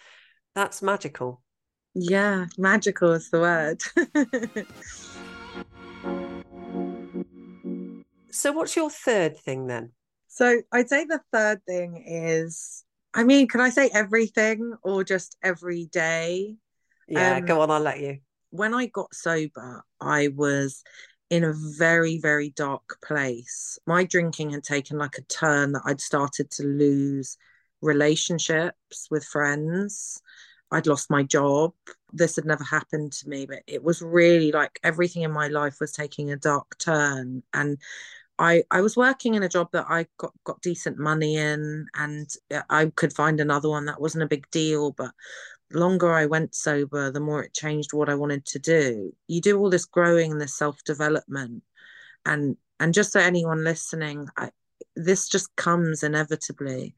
that's 0.57 0.83
magical. 0.83 1.43
Yeah, 1.95 2.47
magical 2.59 3.13
is 3.13 3.31
the 3.31 3.41
word. 3.41 3.81
so, 8.33 8.51
what's 8.51 8.75
your 8.75 8.91
third 8.91 9.39
thing 9.39 9.69
then? 9.69 9.93
So, 10.27 10.61
I'd 10.73 10.89
say 10.89 11.05
the 11.05 11.21
third 11.33 11.65
thing 11.65 12.03
is 12.05 12.85
I 13.15 13.23
mean, 13.23 13.47
can 13.47 13.61
I 13.61 13.71
say 13.71 13.89
everything 13.95 14.75
or 14.83 15.05
just 15.05 15.37
every 15.43 15.87
day? 15.87 16.57
Yeah, 17.07 17.37
um, 17.37 17.45
go 17.45 17.61
on, 17.61 17.71
I'll 17.71 17.81
let 17.81 18.01
you. 18.01 18.19
When 18.51 18.75
I 18.75 18.87
got 18.87 19.15
sober, 19.15 19.85
I 20.01 20.29
was 20.29 20.83
in 21.31 21.45
a 21.45 21.55
very, 21.79 22.19
very 22.19 22.51
dark 22.51 22.99
place. 23.05 23.79
My 23.87 24.05
drinking 24.05 24.51
had 24.51 24.65
taken 24.65 24.99
like 24.99 25.19
a 25.19 25.23
turn 25.23 25.73
that 25.73 25.83
I'd 25.85 26.01
started 26.01 26.51
to 26.53 26.65
lose 26.65 27.39
relationships 27.81 29.09
with 29.11 29.25
friends. 29.25 30.21
I'd 30.71 30.87
lost 30.87 31.11
my 31.11 31.23
job. 31.23 31.73
This 32.13 32.37
had 32.37 32.45
never 32.45 32.65
happened 32.65 33.13
to 33.13 33.29
me, 33.29 33.47
but 33.47 33.61
it 33.67 33.83
was 33.83 34.03
really 34.03 34.53
like 34.53 34.79
everything 34.83 35.23
in 35.23 35.33
my 35.33 35.49
life 35.49 35.77
was 35.81 35.93
taking 35.93 36.31
a 36.31 36.37
dark 36.37 36.77
turn. 36.79 37.43
And 37.53 37.79
I, 38.39 38.65
I 38.71 38.81
was 38.81 38.97
working 38.97 39.35
in 39.35 39.45
a 39.45 39.49
job 39.49 39.69
that 39.73 39.87
I 39.89 40.07
got, 40.19 40.33
got 40.43 40.61
decent 40.63 40.99
money 40.99 41.37
in, 41.37 41.87
and 41.95 42.29
uh, 42.53 42.63
I 42.69 42.87
could 42.87 43.13
find 43.13 43.41
another 43.41 43.69
one 43.69 43.85
that 43.87 44.01
wasn't 44.01 44.25
a 44.25 44.29
big 44.29 44.51
deal. 44.51 44.91
But 44.91 45.13
longer 45.75 46.13
I 46.13 46.27
went 46.27 46.55
sober, 46.55 47.11
the 47.11 47.21
more 47.21 47.43
it 47.43 47.55
changed 47.55 47.93
what 47.93 48.09
I 48.09 48.15
wanted 48.15 48.45
to 48.47 48.59
do. 48.59 49.13
You 49.29 49.41
do 49.41 49.59
all 49.59 49.71
this 49.71 49.85
growing 49.85 50.33
and 50.33 50.41
this 50.41 50.57
self 50.57 50.83
development, 50.85 51.63
and 52.25 52.57
and 52.81 52.95
just 52.95 53.13
so 53.13 53.21
anyone 53.21 53.65
listening, 53.65 54.29
I, 54.37 54.51
this 54.97 55.29
just 55.29 55.55
comes 55.57 56.03
inevitably. 56.03 56.95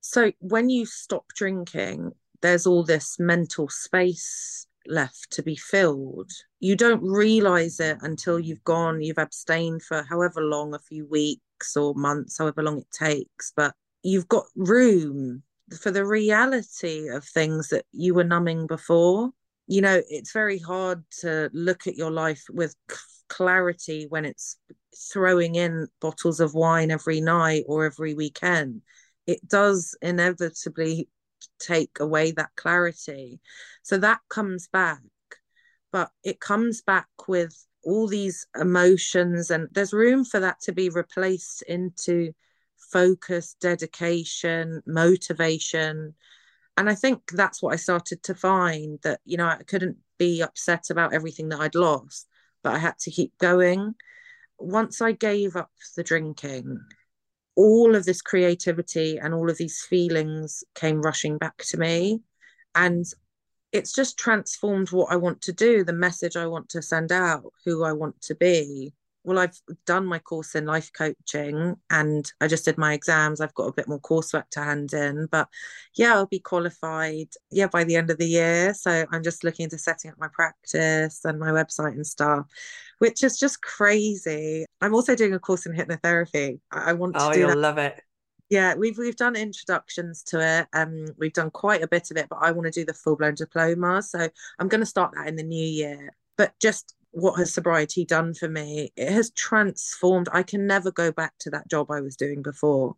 So 0.00 0.32
when 0.38 0.70
you 0.70 0.86
stop 0.86 1.26
drinking, 1.34 2.12
there's 2.40 2.66
all 2.66 2.84
this 2.84 3.18
mental 3.18 3.68
space 3.68 4.66
left 4.86 5.30
to 5.32 5.42
be 5.42 5.56
filled. 5.56 6.30
You 6.60 6.76
don't 6.76 7.02
realize 7.02 7.80
it 7.80 7.98
until 8.00 8.38
you've 8.38 8.64
gone, 8.64 9.02
you've 9.02 9.18
abstained 9.18 9.82
for 9.82 10.02
however 10.02 10.40
long, 10.40 10.74
a 10.74 10.78
few 10.78 11.06
weeks 11.06 11.76
or 11.76 11.94
months, 11.94 12.38
however 12.38 12.62
long 12.62 12.78
it 12.78 12.90
takes, 12.90 13.52
but 13.54 13.74
you've 14.02 14.28
got 14.28 14.44
room 14.56 15.42
for 15.80 15.90
the 15.90 16.04
reality 16.04 17.08
of 17.08 17.24
things 17.24 17.68
that 17.68 17.84
you 17.92 18.14
were 18.14 18.24
numbing 18.24 18.66
before. 18.66 19.30
You 19.66 19.82
know, 19.82 20.02
it's 20.08 20.32
very 20.32 20.58
hard 20.58 21.04
to 21.20 21.50
look 21.52 21.86
at 21.86 21.96
your 21.96 22.10
life 22.10 22.42
with 22.50 22.74
clarity 23.28 24.06
when 24.08 24.24
it's 24.24 24.56
throwing 25.12 25.54
in 25.54 25.86
bottles 26.00 26.40
of 26.40 26.54
wine 26.54 26.90
every 26.90 27.20
night 27.20 27.64
or 27.66 27.84
every 27.84 28.14
weekend. 28.14 28.82
It 29.26 29.46
does 29.46 29.96
inevitably 30.00 31.08
take 31.60 32.00
away 32.00 32.32
that 32.32 32.50
clarity. 32.56 33.40
So 33.82 33.98
that 33.98 34.20
comes 34.30 34.68
back, 34.68 35.00
but 35.92 36.10
it 36.24 36.40
comes 36.40 36.82
back 36.82 37.08
with 37.26 37.54
all 37.84 38.06
these 38.06 38.46
emotions, 38.60 39.50
and 39.50 39.68
there's 39.72 39.92
room 39.92 40.24
for 40.24 40.40
that 40.40 40.60
to 40.60 40.72
be 40.72 40.88
replaced 40.88 41.62
into 41.62 42.32
focus, 42.90 43.56
dedication, 43.60 44.82
motivation. 44.86 46.14
And 46.76 46.88
I 46.88 46.94
think 46.94 47.30
that's 47.32 47.62
what 47.62 47.72
I 47.72 47.76
started 47.76 48.22
to 48.24 48.34
find 48.34 48.98
that, 49.02 49.20
you 49.24 49.36
know, 49.36 49.46
I 49.46 49.62
couldn't 49.66 49.96
be 50.18 50.42
upset 50.42 50.90
about 50.90 51.12
everything 51.12 51.48
that 51.50 51.60
I'd 51.60 51.74
lost, 51.74 52.28
but 52.62 52.74
I 52.74 52.78
had 52.78 52.98
to 53.00 53.10
keep 53.10 53.36
going. 53.38 53.94
Once 54.58 55.00
I 55.00 55.12
gave 55.12 55.56
up 55.56 55.70
the 55.96 56.02
drinking, 56.02 56.78
all 57.56 57.94
of 57.96 58.04
this 58.04 58.22
creativity 58.22 59.18
and 59.18 59.34
all 59.34 59.50
of 59.50 59.58
these 59.58 59.82
feelings 59.82 60.62
came 60.74 61.02
rushing 61.02 61.38
back 61.38 61.58
to 61.58 61.76
me. 61.76 62.20
And 62.74 63.04
it's 63.72 63.92
just 63.92 64.18
transformed 64.18 64.92
what 64.92 65.12
I 65.12 65.16
want 65.16 65.42
to 65.42 65.52
do, 65.52 65.84
the 65.84 65.92
message 65.92 66.36
I 66.36 66.46
want 66.46 66.68
to 66.70 66.82
send 66.82 67.12
out, 67.12 67.52
who 67.64 67.84
I 67.84 67.92
want 67.92 68.20
to 68.22 68.34
be 68.34 68.94
well, 69.24 69.38
I've 69.38 69.60
done 69.84 70.06
my 70.06 70.18
course 70.18 70.54
in 70.54 70.64
life 70.64 70.90
coaching 70.92 71.76
and 71.90 72.32
I 72.40 72.48
just 72.48 72.64
did 72.64 72.78
my 72.78 72.94
exams. 72.94 73.40
I've 73.40 73.54
got 73.54 73.66
a 73.66 73.72
bit 73.72 73.88
more 73.88 74.00
coursework 74.00 74.48
to 74.50 74.60
hand 74.60 74.92
in, 74.92 75.26
but 75.30 75.48
yeah, 75.94 76.14
I'll 76.14 76.26
be 76.26 76.38
qualified, 76.38 77.28
yeah, 77.50 77.66
by 77.66 77.84
the 77.84 77.96
end 77.96 78.10
of 78.10 78.18
the 78.18 78.26
year. 78.26 78.74
So 78.74 79.06
I'm 79.10 79.22
just 79.22 79.44
looking 79.44 79.64
into 79.64 79.78
setting 79.78 80.10
up 80.10 80.18
my 80.18 80.28
practice 80.32 81.24
and 81.24 81.38
my 81.38 81.50
website 81.50 81.92
and 81.92 82.06
stuff, 82.06 82.46
which 82.98 83.22
is 83.22 83.38
just 83.38 83.60
crazy. 83.60 84.64
I'm 84.80 84.94
also 84.94 85.14
doing 85.14 85.34
a 85.34 85.38
course 85.38 85.66
in 85.66 85.72
hypnotherapy. 85.72 86.60
I 86.70 86.92
want 86.94 87.14
to 87.16 87.28
oh, 87.28 87.32
do 87.32 87.40
you'll 87.40 87.48
that. 87.50 87.58
love 87.58 87.78
it. 87.78 88.02
Yeah, 88.50 88.76
we've 88.76 88.96
we've 88.96 89.16
done 89.16 89.36
introductions 89.36 90.22
to 90.24 90.40
it. 90.40 90.68
Um, 90.72 91.08
we've 91.18 91.34
done 91.34 91.50
quite 91.50 91.82
a 91.82 91.88
bit 91.88 92.10
of 92.10 92.16
it, 92.16 92.28
but 92.30 92.38
I 92.40 92.52
want 92.52 92.72
to 92.72 92.80
do 92.80 92.86
the 92.86 92.94
full 92.94 93.16
blown 93.16 93.34
diploma. 93.34 94.00
So 94.00 94.26
I'm 94.58 94.68
going 94.68 94.80
to 94.80 94.86
start 94.86 95.12
that 95.14 95.26
in 95.26 95.36
the 95.36 95.42
new 95.42 95.66
year. 95.66 96.14
But 96.38 96.54
just 96.58 96.94
what 97.20 97.38
has 97.38 97.52
sobriety 97.52 98.04
done 98.04 98.34
for 98.34 98.48
me? 98.48 98.92
It 98.96 99.10
has 99.10 99.30
transformed. 99.30 100.28
I 100.32 100.42
can 100.42 100.66
never 100.66 100.90
go 100.90 101.12
back 101.12 101.34
to 101.40 101.50
that 101.50 101.68
job 101.68 101.90
I 101.90 102.00
was 102.00 102.16
doing 102.16 102.42
before. 102.42 102.96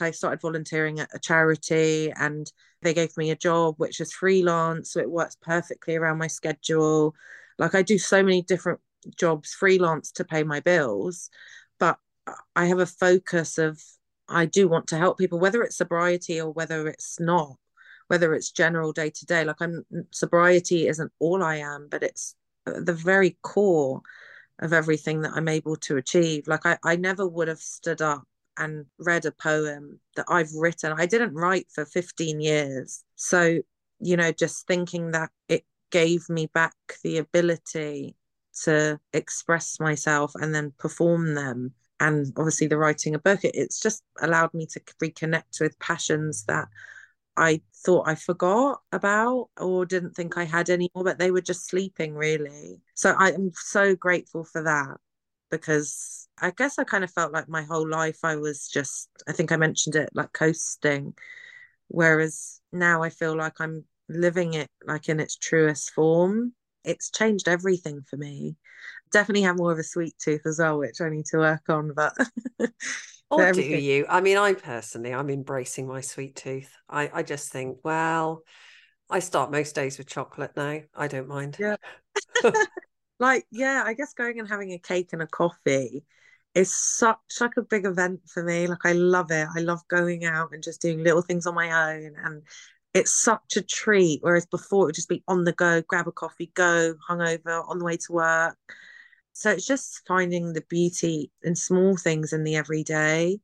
I 0.00 0.12
started 0.12 0.40
volunteering 0.40 1.00
at 1.00 1.14
a 1.14 1.18
charity 1.18 2.12
and 2.16 2.50
they 2.82 2.94
gave 2.94 3.16
me 3.16 3.30
a 3.30 3.36
job 3.36 3.74
which 3.78 4.00
is 4.00 4.12
freelance. 4.12 4.92
So 4.92 5.00
it 5.00 5.10
works 5.10 5.36
perfectly 5.40 5.96
around 5.96 6.18
my 6.18 6.26
schedule. 6.26 7.14
Like 7.58 7.74
I 7.74 7.82
do 7.82 7.98
so 7.98 8.22
many 8.22 8.42
different 8.42 8.80
jobs 9.16 9.52
freelance 9.52 10.12
to 10.12 10.24
pay 10.24 10.42
my 10.42 10.60
bills, 10.60 11.30
but 11.78 11.98
I 12.54 12.66
have 12.66 12.78
a 12.78 12.86
focus 12.86 13.58
of 13.58 13.82
I 14.28 14.46
do 14.46 14.68
want 14.68 14.86
to 14.88 14.98
help 14.98 15.18
people, 15.18 15.40
whether 15.40 15.62
it's 15.62 15.76
sobriety 15.76 16.40
or 16.40 16.50
whether 16.52 16.86
it's 16.86 17.18
not, 17.18 17.56
whether 18.06 18.32
it's 18.32 18.52
general 18.52 18.92
day 18.92 19.10
to 19.10 19.26
day. 19.26 19.44
Like 19.44 19.60
I'm 19.60 19.84
sobriety 20.10 20.86
isn't 20.86 21.12
all 21.18 21.42
I 21.42 21.56
am, 21.56 21.88
but 21.90 22.02
it's 22.02 22.36
the 22.64 22.92
very 22.92 23.38
core 23.42 24.02
of 24.60 24.72
everything 24.72 25.22
that 25.22 25.32
I'm 25.34 25.48
able 25.48 25.76
to 25.76 25.96
achieve. 25.96 26.46
Like 26.46 26.66
I, 26.66 26.78
I 26.84 26.96
never 26.96 27.26
would 27.26 27.48
have 27.48 27.60
stood 27.60 28.02
up 28.02 28.24
and 28.58 28.86
read 28.98 29.24
a 29.24 29.32
poem 29.32 30.00
that 30.16 30.26
I've 30.28 30.52
written. 30.54 30.92
I 30.96 31.06
didn't 31.06 31.34
write 31.34 31.66
for 31.74 31.84
15 31.84 32.40
years. 32.40 33.02
So, 33.16 33.60
you 34.00 34.16
know, 34.16 34.32
just 34.32 34.66
thinking 34.66 35.12
that 35.12 35.30
it 35.48 35.64
gave 35.90 36.28
me 36.28 36.46
back 36.46 36.74
the 37.02 37.18
ability 37.18 38.16
to 38.64 39.00
express 39.12 39.80
myself 39.80 40.32
and 40.34 40.54
then 40.54 40.72
perform 40.78 41.34
them. 41.34 41.72
And 42.00 42.32
obviously, 42.36 42.66
the 42.66 42.78
writing 42.78 43.14
a 43.14 43.18
book, 43.18 43.44
it, 43.44 43.54
it's 43.54 43.80
just 43.80 44.02
allowed 44.20 44.52
me 44.54 44.66
to 44.66 44.80
reconnect 45.02 45.60
with 45.60 45.78
passions 45.78 46.44
that 46.44 46.68
I 47.40 47.62
thought 47.86 48.06
I 48.06 48.16
forgot 48.16 48.82
about 48.92 49.48
or 49.58 49.86
didn't 49.86 50.14
think 50.14 50.36
I 50.36 50.44
had 50.44 50.68
anymore, 50.70 51.04
but 51.04 51.18
they 51.18 51.30
were 51.30 51.40
just 51.40 51.66
sleeping 51.66 52.14
really. 52.14 52.82
So 52.94 53.14
I 53.18 53.30
am 53.32 53.50
so 53.54 53.96
grateful 53.96 54.44
for 54.44 54.62
that 54.62 54.98
because 55.50 56.28
I 56.40 56.50
guess 56.50 56.78
I 56.78 56.84
kind 56.84 57.02
of 57.02 57.10
felt 57.10 57.32
like 57.32 57.48
my 57.48 57.62
whole 57.62 57.88
life 57.88 58.18
I 58.24 58.36
was 58.36 58.68
just, 58.68 59.08
I 59.26 59.32
think 59.32 59.52
I 59.52 59.56
mentioned 59.56 59.96
it, 59.96 60.10
like 60.14 60.32
coasting. 60.34 61.14
Whereas 61.88 62.60
now 62.72 63.02
I 63.02 63.10
feel 63.10 63.36
like 63.36 63.60
I'm 63.60 63.84
living 64.08 64.54
it 64.54 64.68
like 64.86 65.08
in 65.08 65.20
its 65.20 65.36
truest 65.36 65.92
form. 65.92 66.54
It's 66.84 67.10
changed 67.10 67.48
everything 67.48 68.02
for 68.08 68.16
me. 68.16 68.56
Definitely 69.12 69.42
have 69.42 69.58
more 69.58 69.72
of 69.72 69.78
a 69.78 69.84
sweet 69.84 70.16
tooth 70.18 70.46
as 70.46 70.58
well, 70.58 70.78
which 70.78 71.00
I 71.00 71.08
need 71.10 71.26
to 71.26 71.38
work 71.38 71.68
on, 71.68 71.92
but 71.94 72.14
Or 73.30 73.52
do 73.52 73.62
you? 73.62 74.06
I 74.08 74.20
mean, 74.20 74.36
I 74.36 74.54
personally, 74.54 75.14
I'm 75.14 75.30
embracing 75.30 75.86
my 75.86 76.00
sweet 76.00 76.36
tooth. 76.36 76.74
I, 76.88 77.10
I 77.12 77.22
just 77.22 77.50
think, 77.50 77.78
well, 77.84 78.42
I 79.08 79.20
start 79.20 79.50
most 79.50 79.74
days 79.74 79.98
with 79.98 80.08
chocolate 80.08 80.56
now. 80.56 80.80
I 80.94 81.08
don't 81.08 81.28
mind. 81.28 81.56
Yeah. 81.58 81.76
like, 83.20 83.46
yeah, 83.50 83.82
I 83.84 83.94
guess 83.94 84.14
going 84.14 84.38
and 84.38 84.48
having 84.48 84.72
a 84.72 84.78
cake 84.78 85.10
and 85.12 85.22
a 85.22 85.26
coffee 85.26 86.04
is 86.54 86.74
such 86.74 87.18
like 87.40 87.56
a 87.56 87.62
big 87.62 87.86
event 87.86 88.20
for 88.26 88.42
me. 88.42 88.66
Like 88.66 88.84
I 88.84 88.92
love 88.92 89.30
it. 89.30 89.46
I 89.54 89.60
love 89.60 89.80
going 89.88 90.24
out 90.24 90.50
and 90.52 90.62
just 90.62 90.82
doing 90.82 91.02
little 91.02 91.22
things 91.22 91.46
on 91.46 91.54
my 91.54 91.94
own 91.94 92.14
and 92.24 92.42
it's 92.94 93.22
such 93.22 93.56
a 93.56 93.62
treat. 93.62 94.18
Whereas 94.22 94.46
before 94.46 94.82
it 94.84 94.86
would 94.86 94.94
just 94.94 95.08
be 95.08 95.22
on 95.28 95.44
the 95.44 95.52
go, 95.52 95.82
grab 95.82 96.08
a 96.08 96.12
coffee, 96.12 96.50
go, 96.54 96.94
hungover, 97.08 97.68
on 97.68 97.78
the 97.78 97.84
way 97.84 97.96
to 97.96 98.12
work. 98.12 98.58
So 99.40 99.50
it's 99.50 99.66
just 99.66 100.02
finding 100.06 100.52
the 100.52 100.62
beauty 100.68 101.30
in 101.42 101.56
small 101.56 101.96
things 101.96 102.34
in 102.34 102.44
the 102.44 102.56
everyday. 102.56 103.38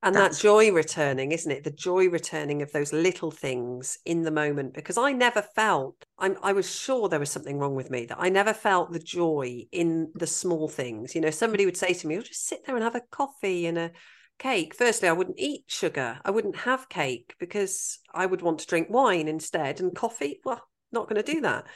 And 0.00 0.14
That's... 0.14 0.36
that 0.36 0.42
joy 0.42 0.70
returning, 0.70 1.32
isn't 1.32 1.50
it? 1.50 1.64
The 1.64 1.72
joy 1.72 2.08
returning 2.08 2.62
of 2.62 2.70
those 2.70 2.92
little 2.92 3.32
things 3.32 3.98
in 4.04 4.22
the 4.22 4.30
moment. 4.30 4.72
Because 4.72 4.96
I 4.96 5.10
never 5.10 5.42
felt, 5.42 5.96
I'm, 6.16 6.36
I 6.44 6.52
was 6.52 6.72
sure 6.72 7.08
there 7.08 7.18
was 7.18 7.32
something 7.32 7.58
wrong 7.58 7.74
with 7.74 7.90
me, 7.90 8.06
that 8.06 8.20
I 8.20 8.28
never 8.28 8.52
felt 8.52 8.92
the 8.92 9.00
joy 9.00 9.62
in 9.72 10.12
the 10.14 10.28
small 10.28 10.68
things. 10.68 11.12
You 11.16 11.20
know, 11.20 11.30
somebody 11.30 11.64
would 11.64 11.76
say 11.76 11.92
to 11.92 12.06
me, 12.06 12.14
"I'll 12.14 12.22
just 12.22 12.46
sit 12.46 12.64
there 12.64 12.76
and 12.76 12.84
have 12.84 12.94
a 12.94 13.02
coffee 13.10 13.66
and 13.66 13.76
a 13.76 13.90
cake." 14.38 14.76
Firstly, 14.76 15.08
I 15.08 15.12
wouldn't 15.12 15.40
eat 15.40 15.64
sugar. 15.66 16.20
I 16.24 16.30
wouldn't 16.30 16.58
have 16.58 16.88
cake 16.88 17.34
because 17.40 17.98
I 18.14 18.26
would 18.26 18.42
want 18.42 18.60
to 18.60 18.66
drink 18.68 18.90
wine 18.90 19.26
instead. 19.26 19.80
And 19.80 19.92
coffee, 19.92 20.38
well, 20.44 20.62
not 20.92 21.08
going 21.08 21.20
to 21.20 21.32
do 21.32 21.40
that. 21.40 21.66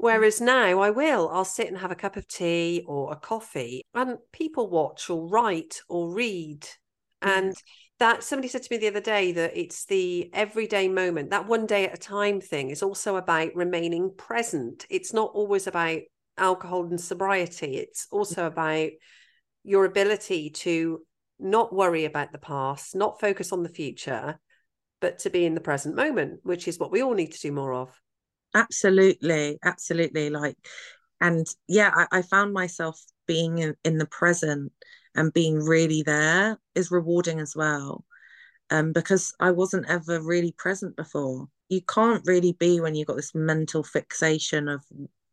Mm. 0.00 0.04
Whereas 0.04 0.40
now 0.40 0.80
I 0.80 0.90
will, 0.90 1.28
I'll 1.28 1.44
sit 1.44 1.68
and 1.68 1.78
have 1.78 1.90
a 1.90 1.96
cup 1.96 2.16
of 2.16 2.28
tea 2.28 2.84
or 2.86 3.12
a 3.12 3.16
coffee 3.16 3.82
and 3.94 4.18
people 4.32 4.68
watch 4.68 5.10
or 5.10 5.28
write 5.28 5.80
or 5.88 6.12
read. 6.12 6.66
And 7.22 7.54
that 7.98 8.22
somebody 8.22 8.48
said 8.48 8.62
to 8.62 8.68
me 8.70 8.76
the 8.76 8.88
other 8.88 9.00
day 9.00 9.32
that 9.32 9.56
it's 9.56 9.86
the 9.86 10.30
everyday 10.34 10.86
moment, 10.86 11.30
that 11.30 11.48
one 11.48 11.66
day 11.66 11.86
at 11.86 11.94
a 11.94 12.00
time 12.00 12.40
thing 12.40 12.70
is 12.70 12.82
also 12.82 13.16
about 13.16 13.54
remaining 13.54 14.12
present. 14.16 14.86
It's 14.90 15.14
not 15.14 15.30
always 15.34 15.66
about 15.66 16.00
alcohol 16.36 16.84
and 16.84 17.00
sobriety, 17.00 17.78
it's 17.78 18.06
also 18.10 18.42
mm. 18.42 18.46
about 18.48 18.90
your 19.64 19.86
ability 19.86 20.50
to 20.50 21.00
not 21.38 21.74
worry 21.74 22.04
about 22.04 22.32
the 22.32 22.38
past, 22.38 22.94
not 22.94 23.20
focus 23.20 23.52
on 23.52 23.62
the 23.62 23.68
future, 23.68 24.38
but 25.00 25.18
to 25.20 25.30
be 25.30 25.44
in 25.44 25.54
the 25.54 25.60
present 25.60 25.96
moment, 25.96 26.40
which 26.42 26.68
is 26.68 26.78
what 26.78 26.90
we 26.90 27.02
all 27.02 27.14
need 27.14 27.32
to 27.32 27.40
do 27.40 27.52
more 27.52 27.72
of 27.72 27.90
absolutely 28.56 29.58
absolutely 29.62 30.30
like 30.30 30.56
and 31.20 31.46
yeah 31.68 31.92
I, 31.94 32.18
I, 32.18 32.22
found 32.22 32.52
myself 32.52 33.00
being 33.26 33.58
in, 33.58 33.76
in 33.84 33.98
the 33.98 34.06
present 34.06 34.72
and 35.14 35.32
being 35.32 35.56
really 35.56 36.02
there 36.02 36.58
is 36.74 36.90
rewarding 36.90 37.38
as 37.38 37.54
well 37.54 38.04
um 38.70 38.92
because 38.92 39.34
i 39.40 39.50
wasn't 39.50 39.88
ever 39.88 40.20
really 40.20 40.52
present 40.52 40.96
before. 40.96 41.48
You 41.68 41.80
can't 41.82 42.22
really 42.26 42.52
be 42.52 42.80
when 42.80 42.94
you've 42.94 43.08
got 43.08 43.16
this 43.16 43.34
mental 43.34 43.82
fixation 43.82 44.68
of 44.68 44.84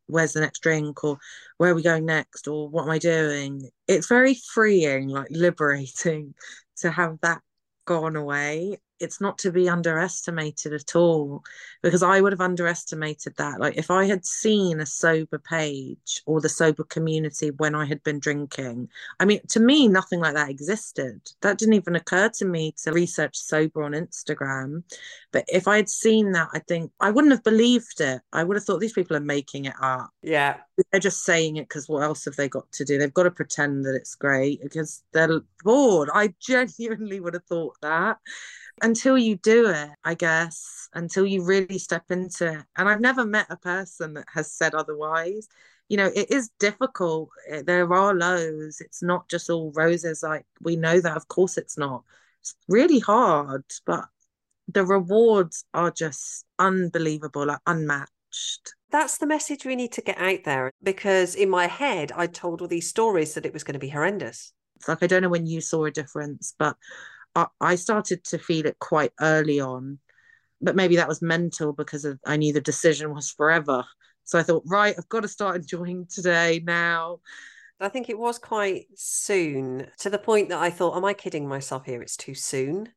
where's 0.08 0.34
the 0.34 0.42
next 0.42 0.60
drink 0.60 1.04
or 1.04 1.18
where 1.58 1.72
are 1.72 1.76
we 1.76 1.84
going 1.84 2.06
next 2.06 2.48
or 2.48 2.70
what 2.70 2.84
am 2.84 2.90
i 2.90 2.98
doing? 2.98 3.70
It's 3.88 4.08
very 4.08 4.36
freeing 4.36 5.10
like 5.10 5.28
liberating 5.32 6.34
to 6.78 6.92
have 6.92 7.20
that 7.22 7.42
gone 7.86 8.16
away 8.16 8.80
it's 9.04 9.22
not 9.22 9.38
to 9.40 9.52
be 9.52 9.70
underestimated 9.70 10.74
at 10.74 10.96
all 10.96 11.44
because 11.82 12.02
I 12.02 12.22
would 12.22 12.32
have 12.32 12.42
underestimated 12.42 13.36
that. 13.38 13.60
Like 13.60 13.78
if 13.78 13.92
I 13.92 14.06
had 14.06 14.26
seen 14.26 14.80
a 14.80 14.86
sober 14.86 15.38
page 15.38 16.24
or 16.26 16.42
the 16.42 16.50
sober 16.50 16.84
community 16.84 17.52
when 17.52 17.76
I 17.76 17.86
had 17.86 18.02
been 18.04 18.20
drinking, 18.20 18.90
I 19.20 19.26
mean, 19.26 19.42
to 19.50 19.60
me, 19.60 19.88
nothing 19.88 20.20
like 20.20 20.34
that 20.36 20.50
existed. 20.50 21.22
That 21.42 21.58
didn't 21.58 21.76
even 21.76 21.96
occur 21.96 22.30
to 22.30 22.46
me 22.46 22.74
to 22.84 22.94
research 22.94 23.38
sober 23.38 23.84
on 23.84 23.92
Instagram. 23.92 24.84
But 25.32 25.46
if 25.48 25.68
I 25.68 25.76
had 25.76 25.90
seen 25.90 26.32
that, 26.32 26.50
I 26.54 26.60
think 26.60 26.92
I 27.00 27.12
wouldn't 27.12 27.34
have 27.34 27.44
believed 27.44 28.00
it. 28.00 28.22
I 28.32 28.44
would 28.44 28.56
have 28.56 28.64
thought 28.64 28.80
these 28.80 28.94
people 28.94 29.18
are 29.18 29.22
making 29.22 29.66
it 29.66 29.76
up. 29.82 30.10
Yeah. 30.22 30.58
They're 30.92 31.00
just 31.00 31.24
saying 31.24 31.58
it 31.58 31.68
because 31.68 31.90
what 31.90 32.04
else 32.04 32.26
have 32.26 32.36
they 32.36 32.48
got 32.48 32.72
to 32.72 32.86
do? 32.86 32.98
They've 32.98 33.14
got 33.14 33.24
to 33.24 33.32
pretend 33.32 33.86
that 33.86 33.96
it's 33.96 34.16
great 34.16 34.62
because 34.62 35.04
they're 35.12 35.42
bored. 35.64 36.10
I 36.14 36.34
genuinely 36.42 37.20
would 37.20 37.34
have 37.34 37.46
thought 37.46 37.76
that 37.82 38.18
until 38.82 39.18
you 39.18 39.36
do 39.38 39.70
it, 39.70 39.90
I 40.04 40.16
guess, 40.16 40.90
until 40.94 41.26
you 41.26 41.44
really 41.44 41.78
step 41.78 42.06
into 42.10 42.54
it. 42.54 42.66
And 42.76 42.90
I've 42.90 43.02
never 43.02 43.26
met 43.26 43.48
a 43.50 43.58
person 43.58 44.16
that 44.16 44.26
has 44.34 44.52
said 44.52 44.74
otherwise. 44.74 45.48
You 45.90 45.98
know, 45.98 46.12
it 46.14 46.32
is 46.32 46.50
difficult. 46.60 47.30
Eh, 47.50 47.62
there 47.66 47.92
are 47.94 48.14
lows. 48.16 48.82
It's 48.82 49.04
not 49.04 49.30
just 49.30 49.50
all 49.50 49.72
roses. 49.76 50.24
Like 50.24 50.46
we 50.62 50.76
know 50.76 51.00
that, 51.00 51.18
of 51.18 51.28
course, 51.28 51.58
it's 51.58 51.78
not. 51.78 52.04
It's 52.42 52.56
really 52.68 53.00
hard, 53.00 53.64
but 53.86 54.06
the 54.68 54.86
rewards 54.86 55.66
are 55.74 55.92
just 55.92 56.46
unbelievable, 56.60 57.46
like 57.46 57.60
unmatched. 57.68 58.74
That's 58.92 59.18
the 59.18 59.28
message 59.28 59.66
we 59.66 59.76
need 59.76 59.92
to 59.94 60.02
get 60.02 60.18
out 60.20 60.44
there 60.44 60.72
because 60.82 61.36
in 61.36 61.50
my 61.50 61.68
head, 61.68 62.12
I 62.16 62.28
told 62.28 62.62
all 62.62 62.68
these 62.68 62.90
stories 62.90 63.34
that 63.34 63.46
it 63.46 63.54
was 63.54 63.64
going 63.64 63.74
to 63.74 63.80
be 63.80 63.90
horrendous. 63.90 64.54
It's 64.76 64.88
like 64.88 65.04
I 65.04 65.08
don't 65.08 65.22
know 65.22 65.30
when 65.30 65.48
you 65.48 65.62
saw 65.62 65.86
a 65.86 65.92
difference, 65.92 66.54
but 66.58 66.76
I, 67.36 67.76
started 67.76 68.24
to 68.26 68.38
feel 68.38 68.66
it 68.66 68.78
quite 68.80 69.12
early 69.20 69.60
on, 69.60 70.00
but 70.62 70.76
maybe 70.76 70.98
that 70.98 71.08
was 71.08 71.22
mental 71.22 71.74
because 71.74 72.06
of, 72.06 72.20
I 72.26 72.38
knew 72.38 72.54
the 72.54 72.62
decision 72.62 73.14
was 73.14 73.32
forever. 73.32 73.86
So 74.24 74.40
I 74.40 74.44
thought, 74.44 74.64
right, 74.66 74.96
I've 74.98 75.10
got 75.10 75.22
to 75.22 75.28
start 75.28 75.56
enjoying 75.56 76.08
today 76.10 76.62
now. 76.64 77.20
I 77.80 77.90
think 77.90 78.10
it 78.10 78.18
was 78.18 78.40
quite 78.40 78.86
soon 78.96 79.88
to 80.00 80.10
the 80.10 80.20
point 80.20 80.50
that 80.50 80.62
I 80.62 80.70
thought, 80.70 80.96
am 80.96 81.06
I 81.06 81.14
kidding 81.14 81.48
myself 81.48 81.86
here? 81.86 82.02
It's 82.02 82.16
too 82.16 82.36
soon. 82.36 82.88
Uh, 82.88 82.92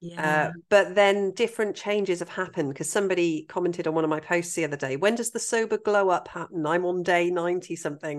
yeah. 0.00 0.48
Uh, 0.48 0.52
but 0.68 0.94
then 0.94 1.32
different 1.32 1.74
changes 1.74 2.18
have 2.18 2.28
happened 2.28 2.68
because 2.68 2.90
somebody 2.90 3.46
commented 3.48 3.86
on 3.86 3.94
one 3.94 4.04
of 4.04 4.10
my 4.10 4.20
posts 4.20 4.54
the 4.54 4.64
other 4.64 4.76
day 4.76 4.96
when 4.96 5.14
does 5.14 5.30
the 5.30 5.38
sober 5.38 5.78
glow 5.78 6.10
up 6.10 6.28
happen? 6.28 6.66
I'm 6.66 6.84
on 6.84 7.02
day 7.02 7.30
90 7.30 7.76
something. 7.76 8.18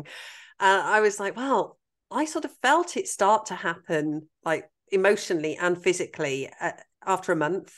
Uh, 0.59 0.82
I 0.84 1.01
was 1.01 1.20
like, 1.20 1.36
well, 1.36 1.78
I 2.09 2.26
sort 2.26 2.45
of 2.45 2.51
felt 2.61 2.97
it 2.97 3.07
start 3.07 3.47
to 3.47 3.55
happen 3.55 4.28
like 4.43 4.70
emotionally 4.92 5.58
and 5.58 5.82
physically 5.82 6.50
uh, 6.62 6.72
after 7.06 7.32
a 7.32 7.36
month. 7.36 7.74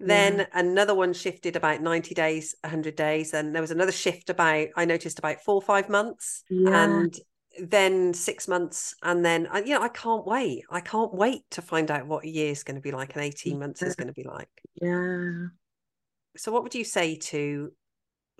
Then 0.00 0.38
yeah. 0.38 0.46
another 0.54 0.94
one 0.94 1.12
shifted 1.12 1.54
about 1.54 1.80
90 1.80 2.14
days, 2.14 2.56
100 2.62 2.96
days. 2.96 3.34
And 3.34 3.54
there 3.54 3.62
was 3.62 3.70
another 3.70 3.92
shift 3.92 4.30
about, 4.30 4.68
I 4.76 4.84
noticed 4.84 5.18
about 5.18 5.42
four 5.42 5.54
or 5.54 5.62
five 5.62 5.88
months. 5.88 6.42
Yeah. 6.50 6.84
And 6.84 7.14
then 7.60 8.12
six 8.12 8.48
months. 8.48 8.96
And 9.02 9.24
then, 9.24 9.46
uh, 9.46 9.62
you 9.64 9.74
know, 9.74 9.82
I 9.82 9.88
can't 9.88 10.26
wait. 10.26 10.64
I 10.70 10.80
can't 10.80 11.14
wait 11.14 11.42
to 11.52 11.62
find 11.62 11.90
out 11.90 12.08
what 12.08 12.24
a 12.24 12.28
year 12.28 12.50
is 12.50 12.64
going 12.64 12.74
to 12.74 12.80
be 12.80 12.90
like 12.90 13.14
and 13.14 13.24
18 13.24 13.58
months 13.58 13.82
is 13.82 13.94
going 13.94 14.08
to 14.08 14.12
be 14.12 14.24
like. 14.24 14.48
Yeah. 14.80 15.46
So, 16.36 16.50
what 16.50 16.62
would 16.64 16.74
you 16.74 16.84
say 16.84 17.16
to 17.16 17.70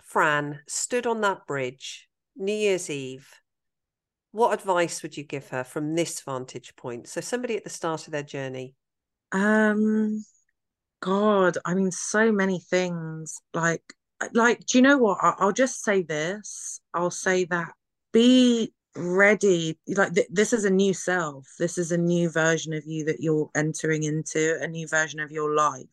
Fran, 0.02 0.60
stood 0.66 1.06
on 1.06 1.20
that 1.22 1.46
bridge, 1.46 2.08
New 2.36 2.52
Year's 2.52 2.90
Eve, 2.90 3.28
what 4.32 4.52
advice 4.52 5.02
would 5.02 5.16
you 5.16 5.24
give 5.24 5.48
her 5.48 5.64
from 5.64 5.94
this 5.94 6.20
vantage 6.20 6.74
point? 6.76 7.08
So 7.08 7.20
somebody 7.20 7.56
at 7.56 7.64
the 7.64 7.70
start 7.70 8.06
of 8.06 8.12
their 8.12 8.22
journey. 8.22 8.74
Um 9.30 10.24
god 11.02 11.58
i 11.64 11.74
mean 11.74 11.90
so 11.90 12.32
many 12.32 12.60
things 12.60 13.42
like 13.52 13.82
like 14.32 14.64
do 14.66 14.78
you 14.78 14.82
know 14.82 14.96
what? 14.98 15.18
I'll 15.20 15.52
just 15.52 15.82
say 15.82 16.02
this 16.02 16.80
i'll 16.94 17.10
say 17.10 17.44
that 17.46 17.72
be 18.12 18.72
ready 18.94 19.78
like 19.88 20.14
th- 20.14 20.28
this 20.30 20.52
is 20.52 20.64
a 20.64 20.70
new 20.70 20.94
self 20.94 21.46
this 21.58 21.76
is 21.76 21.90
a 21.90 21.98
new 21.98 22.30
version 22.30 22.72
of 22.72 22.84
you 22.86 23.04
that 23.06 23.20
you're 23.20 23.50
entering 23.54 24.04
into 24.04 24.58
a 24.60 24.68
new 24.68 24.86
version 24.86 25.18
of 25.18 25.32
your 25.32 25.54
life 25.54 25.86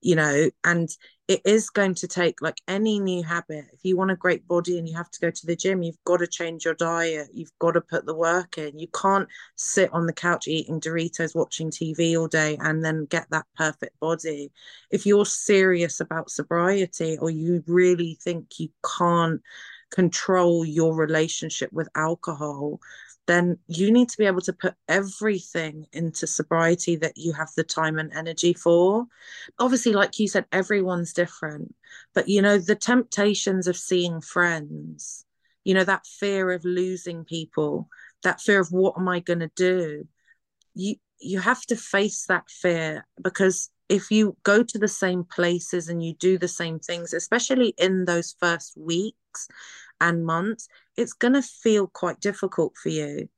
you 0.00 0.16
know 0.16 0.50
and 0.64 0.88
it 1.28 1.42
is 1.44 1.68
going 1.68 1.94
to 1.94 2.08
take 2.08 2.40
like 2.40 2.60
any 2.66 2.98
new 2.98 3.22
habit. 3.22 3.66
If 3.74 3.80
you 3.82 3.98
want 3.98 4.10
a 4.10 4.16
great 4.16 4.48
body 4.48 4.78
and 4.78 4.88
you 4.88 4.96
have 4.96 5.10
to 5.10 5.20
go 5.20 5.30
to 5.30 5.46
the 5.46 5.54
gym 5.54 5.82
you've 5.82 6.02
got 6.04 6.16
to 6.18 6.26
change 6.26 6.64
your 6.64 6.74
diet. 6.74 7.28
You've 7.34 7.56
got 7.58 7.72
to 7.72 7.82
put 7.82 8.06
the 8.06 8.14
work 8.14 8.56
in. 8.56 8.78
You 8.78 8.88
can't 8.88 9.28
sit 9.54 9.92
on 9.92 10.06
the 10.06 10.14
couch 10.14 10.48
eating 10.48 10.80
doritos 10.80 11.34
watching 11.34 11.70
tv 11.70 12.18
all 12.18 12.28
day 12.28 12.56
and 12.60 12.82
then 12.82 13.04
get 13.04 13.26
that 13.30 13.44
perfect 13.56 14.00
body. 14.00 14.50
If 14.90 15.04
you're 15.04 15.26
serious 15.26 16.00
about 16.00 16.30
sobriety 16.30 17.18
or 17.20 17.28
you 17.30 17.62
really 17.66 18.18
think 18.22 18.58
you 18.58 18.70
can't 18.98 19.42
control 19.90 20.64
your 20.64 20.94
relationship 20.94 21.72
with 21.72 21.88
alcohol 21.94 22.80
then 23.28 23.58
you 23.66 23.92
need 23.92 24.08
to 24.08 24.16
be 24.16 24.24
able 24.24 24.40
to 24.40 24.54
put 24.54 24.74
everything 24.88 25.86
into 25.92 26.26
sobriety 26.26 26.96
that 26.96 27.18
you 27.18 27.34
have 27.34 27.50
the 27.56 27.62
time 27.62 27.98
and 27.98 28.10
energy 28.14 28.54
for. 28.54 29.04
Obviously, 29.58 29.92
like 29.92 30.18
you 30.18 30.26
said, 30.26 30.46
everyone's 30.50 31.12
different, 31.12 31.74
but 32.14 32.26
you 32.26 32.40
know, 32.40 32.56
the 32.56 32.74
temptations 32.74 33.66
of 33.68 33.76
seeing 33.76 34.22
friends, 34.22 35.26
you 35.62 35.74
know, 35.74 35.84
that 35.84 36.06
fear 36.06 36.50
of 36.52 36.64
losing 36.64 37.22
people, 37.22 37.90
that 38.24 38.40
fear 38.40 38.60
of 38.60 38.72
what 38.72 38.94
am 38.96 39.08
I 39.08 39.20
going 39.20 39.40
to 39.40 39.50
do? 39.54 40.08
You, 40.74 40.96
you 41.20 41.38
have 41.38 41.60
to 41.66 41.76
face 41.76 42.24
that 42.28 42.48
fear 42.48 43.06
because 43.22 43.68
if 43.90 44.10
you 44.10 44.38
go 44.42 44.62
to 44.62 44.78
the 44.78 44.88
same 44.88 45.24
places 45.24 45.88
and 45.88 46.02
you 46.02 46.14
do 46.14 46.38
the 46.38 46.48
same 46.48 46.78
things, 46.78 47.12
especially 47.12 47.74
in 47.76 48.06
those 48.06 48.34
first 48.40 48.74
weeks 48.74 49.48
and 50.00 50.24
months, 50.24 50.68
it's 50.96 51.12
going 51.12 51.34
to 51.34 51.42
feel 51.42 51.86
quite 51.86 52.20
difficult 52.20 52.74
for 52.76 52.88
you. 52.88 53.28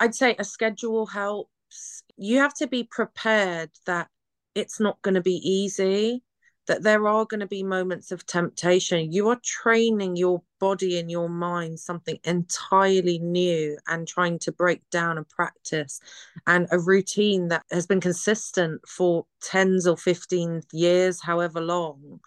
I'd 0.00 0.14
say 0.14 0.36
a 0.38 0.44
schedule 0.44 1.06
helps. 1.06 2.02
You 2.16 2.38
have 2.38 2.54
to 2.54 2.66
be 2.66 2.84
prepared 2.84 3.70
that 3.86 4.08
it's 4.54 4.80
not 4.80 5.00
going 5.02 5.14
to 5.14 5.20
be 5.20 5.36
easy, 5.36 6.22
that 6.66 6.82
there 6.82 7.06
are 7.06 7.24
going 7.24 7.40
to 7.40 7.46
be 7.46 7.62
moments 7.62 8.10
of 8.10 8.26
temptation. 8.26 9.12
You 9.12 9.28
are 9.28 9.40
training 9.44 10.16
your 10.16 10.42
body 10.58 10.98
and 10.98 11.10
your 11.10 11.28
mind 11.28 11.78
something 11.78 12.18
entirely 12.24 13.18
new 13.18 13.78
and 13.86 14.06
trying 14.06 14.38
to 14.40 14.52
break 14.52 14.82
down 14.90 15.18
a 15.18 15.24
practice 15.24 16.00
and 16.46 16.66
a 16.70 16.78
routine 16.78 17.48
that 17.48 17.64
has 17.70 17.86
been 17.86 18.00
consistent 18.00 18.80
for 18.88 19.26
tens 19.40 19.86
or 19.86 19.96
15 19.96 20.62
years, 20.72 21.22
however 21.22 21.60
long. 21.60 22.20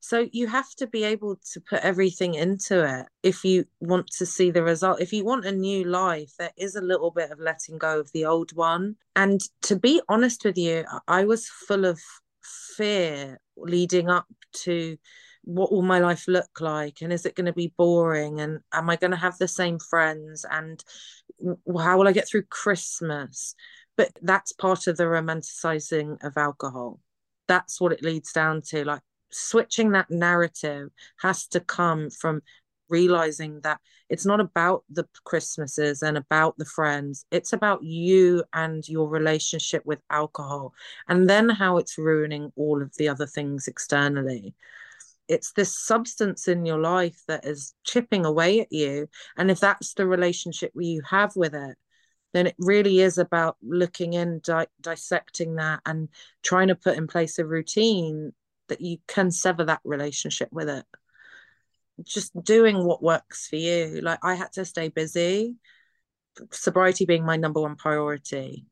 So 0.00 0.28
you 0.32 0.46
have 0.46 0.70
to 0.76 0.86
be 0.86 1.04
able 1.04 1.36
to 1.52 1.60
put 1.60 1.80
everything 1.80 2.34
into 2.34 2.84
it 2.84 3.06
if 3.22 3.44
you 3.44 3.64
want 3.80 4.06
to 4.18 4.26
see 4.26 4.50
the 4.50 4.62
result. 4.62 5.00
If 5.00 5.12
you 5.12 5.24
want 5.24 5.44
a 5.44 5.52
new 5.52 5.84
life, 5.84 6.32
there 6.38 6.52
is 6.56 6.76
a 6.76 6.80
little 6.80 7.10
bit 7.10 7.30
of 7.30 7.40
letting 7.40 7.78
go 7.78 8.00
of 8.00 8.12
the 8.12 8.24
old 8.24 8.54
one. 8.54 8.96
And 9.16 9.40
to 9.62 9.76
be 9.76 10.00
honest 10.08 10.44
with 10.44 10.56
you, 10.56 10.84
I 11.08 11.24
was 11.24 11.48
full 11.48 11.84
of 11.84 12.00
fear 12.76 13.40
leading 13.56 14.08
up 14.08 14.26
to 14.64 14.96
what 15.42 15.72
will 15.72 15.82
my 15.82 15.98
life 15.98 16.28
look 16.28 16.60
like? 16.60 16.98
And 17.00 17.12
is 17.12 17.24
it 17.24 17.34
going 17.34 17.46
to 17.46 17.52
be 17.52 17.72
boring? 17.76 18.40
And 18.40 18.60
am 18.72 18.90
i 18.90 18.96
going 18.96 19.12
to 19.12 19.16
have 19.16 19.38
the 19.38 19.48
same 19.48 19.78
friends? 19.78 20.44
And 20.48 20.82
how 21.66 21.98
will 21.98 22.08
i 22.08 22.12
get 22.12 22.28
through 22.28 22.42
christmas? 22.42 23.54
But 23.96 24.12
that's 24.22 24.52
part 24.52 24.86
of 24.86 24.96
the 24.96 25.04
romanticizing 25.04 26.22
of 26.22 26.36
alcohol. 26.36 27.00
That's 27.48 27.80
what 27.80 27.92
it 27.92 28.02
leads 28.02 28.30
down 28.32 28.62
to. 28.68 28.84
Like 28.84 29.00
switching 29.30 29.92
that 29.92 30.10
narrative 30.10 30.90
has 31.20 31.46
to 31.48 31.60
come 31.60 32.10
from 32.10 32.42
realizing 32.88 33.60
that 33.60 33.80
it's 34.08 34.24
not 34.24 34.40
about 34.40 34.84
the 34.88 35.06
Christmases 35.24 36.02
and 36.02 36.16
about 36.16 36.56
the 36.56 36.64
friends. 36.64 37.26
It's 37.30 37.52
about 37.52 37.82
you 37.82 38.44
and 38.52 38.88
your 38.88 39.08
relationship 39.08 39.84
with 39.84 40.00
alcohol, 40.10 40.72
and 41.08 41.28
then 41.28 41.48
how 41.48 41.76
it's 41.76 41.98
ruining 41.98 42.52
all 42.56 42.82
of 42.82 42.94
the 42.96 43.08
other 43.08 43.26
things 43.26 43.68
externally. 43.68 44.54
It's 45.28 45.52
this 45.52 45.78
substance 45.78 46.48
in 46.48 46.64
your 46.64 46.78
life 46.78 47.22
that 47.28 47.44
is 47.44 47.74
chipping 47.84 48.24
away 48.24 48.60
at 48.60 48.72
you. 48.72 49.08
And 49.36 49.50
if 49.50 49.60
that's 49.60 49.92
the 49.92 50.06
relationship 50.06 50.72
you 50.74 51.02
have 51.02 51.36
with 51.36 51.54
it, 51.54 51.76
then 52.32 52.46
it 52.46 52.56
really 52.58 53.00
is 53.00 53.18
about 53.18 53.56
looking 53.62 54.14
in, 54.14 54.40
di- 54.42 54.66
dissecting 54.80 55.56
that, 55.56 55.80
and 55.84 56.08
trying 56.42 56.68
to 56.68 56.74
put 56.74 56.96
in 56.96 57.06
place 57.06 57.38
a 57.38 57.44
routine 57.44 58.32
that 58.68 58.80
you 58.80 58.98
can 59.06 59.30
sever 59.30 59.64
that 59.64 59.80
relationship 59.84 60.48
with 60.52 60.68
it. 60.68 60.84
Just 62.02 62.32
doing 62.42 62.84
what 62.84 63.02
works 63.02 63.48
for 63.48 63.56
you. 63.56 64.00
Like 64.02 64.20
i 64.22 64.34
had 64.34 64.52
to 64.52 64.64
stay 64.64 64.88
busy 64.88 65.56
sobriety 66.52 67.04
being 67.04 67.24
my 67.24 67.36
number 67.36 67.60
one 67.60 67.76
priority. 67.76 68.66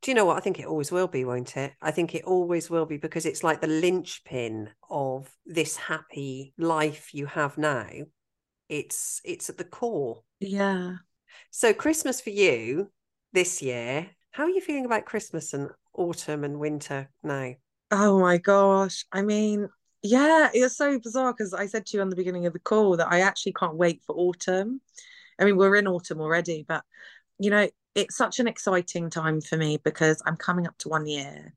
Do 0.00 0.10
you 0.10 0.16
know 0.16 0.24
what? 0.24 0.36
I 0.36 0.40
think 0.40 0.58
it 0.58 0.66
always 0.66 0.90
will 0.90 1.06
be 1.06 1.24
won't 1.24 1.56
it? 1.56 1.72
I 1.80 1.90
think 1.92 2.14
it 2.14 2.24
always 2.24 2.68
will 2.68 2.86
be 2.86 2.96
because 2.96 3.24
it's 3.26 3.44
like 3.44 3.60
the 3.60 3.68
linchpin 3.68 4.70
of 4.90 5.30
this 5.46 5.76
happy 5.76 6.54
life 6.58 7.14
you 7.14 7.26
have 7.26 7.56
now. 7.56 7.86
It's 8.68 9.20
it's 9.24 9.48
at 9.48 9.58
the 9.58 9.64
core. 9.64 10.22
Yeah. 10.40 10.96
So 11.50 11.72
christmas 11.72 12.20
for 12.20 12.30
you 12.30 12.90
this 13.32 13.62
year 13.62 14.10
how 14.30 14.44
are 14.44 14.50
you 14.50 14.60
feeling 14.60 14.84
about 14.84 15.06
christmas 15.06 15.54
and 15.54 15.70
autumn 15.94 16.44
and 16.44 16.58
winter 16.58 17.10
now 17.22 17.52
Oh 17.94 18.18
my 18.18 18.38
gosh. 18.38 19.04
I 19.12 19.20
mean, 19.20 19.68
yeah, 20.02 20.48
it's 20.54 20.78
so 20.78 20.98
bizarre 20.98 21.34
because 21.34 21.52
I 21.52 21.66
said 21.66 21.84
to 21.86 21.96
you 21.98 22.00
on 22.00 22.08
the 22.08 22.16
beginning 22.16 22.46
of 22.46 22.54
the 22.54 22.58
call 22.58 22.96
that 22.96 23.12
I 23.12 23.20
actually 23.20 23.52
can't 23.52 23.76
wait 23.76 24.02
for 24.06 24.16
autumn. 24.16 24.80
I 25.38 25.44
mean, 25.44 25.58
we're 25.58 25.76
in 25.76 25.86
autumn 25.86 26.20
already, 26.20 26.64
but 26.66 26.84
you 27.38 27.50
know, 27.50 27.68
it's 27.94 28.16
such 28.16 28.40
an 28.40 28.48
exciting 28.48 29.10
time 29.10 29.42
for 29.42 29.58
me 29.58 29.76
because 29.84 30.22
I'm 30.24 30.36
coming 30.36 30.66
up 30.66 30.78
to 30.78 30.88
one 30.88 31.06
year 31.06 31.52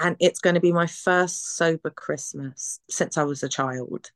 and 0.00 0.16
it's 0.18 0.40
going 0.40 0.54
to 0.54 0.60
be 0.60 0.72
my 0.72 0.88
first 0.88 1.56
sober 1.56 1.90
Christmas 1.90 2.80
since 2.90 3.16
I 3.16 3.22
was 3.22 3.44
a 3.44 3.48
child. 3.48 4.10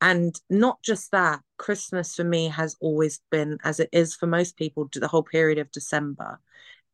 And 0.00 0.40
not 0.48 0.80
just 0.84 1.10
that, 1.10 1.40
Christmas 1.56 2.14
for 2.14 2.22
me 2.22 2.46
has 2.48 2.76
always 2.80 3.20
been, 3.32 3.58
as 3.64 3.80
it 3.80 3.88
is 3.92 4.14
for 4.14 4.28
most 4.28 4.56
people, 4.56 4.88
the 4.92 5.08
whole 5.08 5.24
period 5.24 5.58
of 5.58 5.72
December, 5.72 6.38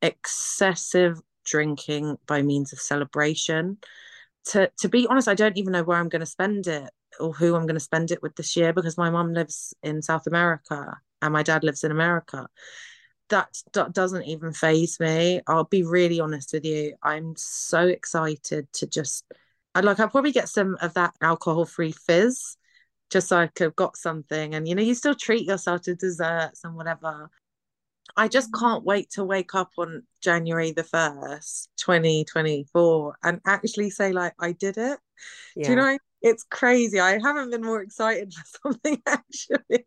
excessive 0.01 1.21
drinking 1.45 2.17
by 2.27 2.41
means 2.41 2.73
of 2.73 2.81
celebration 2.81 3.77
to 4.47 4.71
to 4.79 4.89
be 4.89 5.07
honest, 5.07 5.29
I 5.29 5.35
don't 5.35 5.57
even 5.57 5.73
know 5.73 5.83
where 5.83 5.99
I'm 5.99 6.09
going 6.09 6.21
to 6.21 6.27
spend 6.27 6.67
it 6.67 6.91
or 7.21 7.33
who 7.33 7.55
I'm 7.55 7.67
going 7.67 7.75
to 7.75 7.81
spend 7.81 8.11
it 8.11 8.23
with 8.23 8.37
this 8.37 8.57
year 8.57 8.73
because 8.73 8.99
my 8.99 9.11
mum 9.11 9.33
lives 9.33 9.75
in 9.83 10.03
South 10.03 10.27
America 10.27 10.99
and 11.23 11.33
my 11.33 11.43
dad 11.43 11.65
lives 11.65 11.85
in 11.85 11.91
America. 11.91 12.49
That, 13.31 13.57
that 13.73 13.93
doesn't 13.95 14.25
even 14.25 14.53
phase 14.53 15.01
me. 15.01 15.41
I'll 15.47 15.65
be 15.65 15.83
really 15.83 16.21
honest 16.21 16.53
with 16.53 16.65
you. 16.65 16.95
I'm 17.03 17.35
so 17.37 17.87
excited 17.87 18.71
to 18.75 18.87
just, 18.87 19.25
I'd 19.75 19.85
like, 19.85 19.99
I'll 19.99 20.09
probably 20.09 20.33
get 20.33 20.49
some 20.49 20.77
of 20.83 20.95
that 20.95 21.15
alcohol 21.23 21.65
free 21.65 21.93
fizz 21.93 22.57
just 23.11 23.29
so 23.29 23.39
I 23.39 23.47
could 23.47 23.65
have 23.65 23.77
got 23.77 23.97
something. 23.97 24.55
And, 24.55 24.69
you 24.69 24.75
know, 24.75 24.83
you 24.83 24.95
still 24.95 25.15
treat 25.15 25.47
yourself 25.47 25.83
to 25.83 25.95
desserts 25.95 26.65
and 26.65 26.75
whatever. 26.75 27.31
I 28.17 28.29
just 28.29 28.53
can't 28.53 28.85
wait 28.85 29.11
to 29.13 29.25
wake 29.25 29.55
up 29.55 29.73
on 29.77 30.05
January 30.21 30.73
the 30.73 30.85
1st, 30.85 31.69
2024, 31.77 33.17
and 33.23 33.41
actually 33.47 33.91
say, 33.91 34.13
like, 34.13 34.35
I 34.39 34.53
did 34.53 34.79
it. 34.79 34.99
Yeah. 35.57 35.65
Do 35.65 35.71
you 35.71 35.77
know? 35.77 35.99
It's 36.23 36.45
crazy. 36.45 37.01
I 37.01 37.19
haven't 37.21 37.51
been 37.51 37.63
more 37.63 37.83
excited 37.83 38.33
for 38.33 38.45
something 38.63 39.03
actually. 39.07 39.85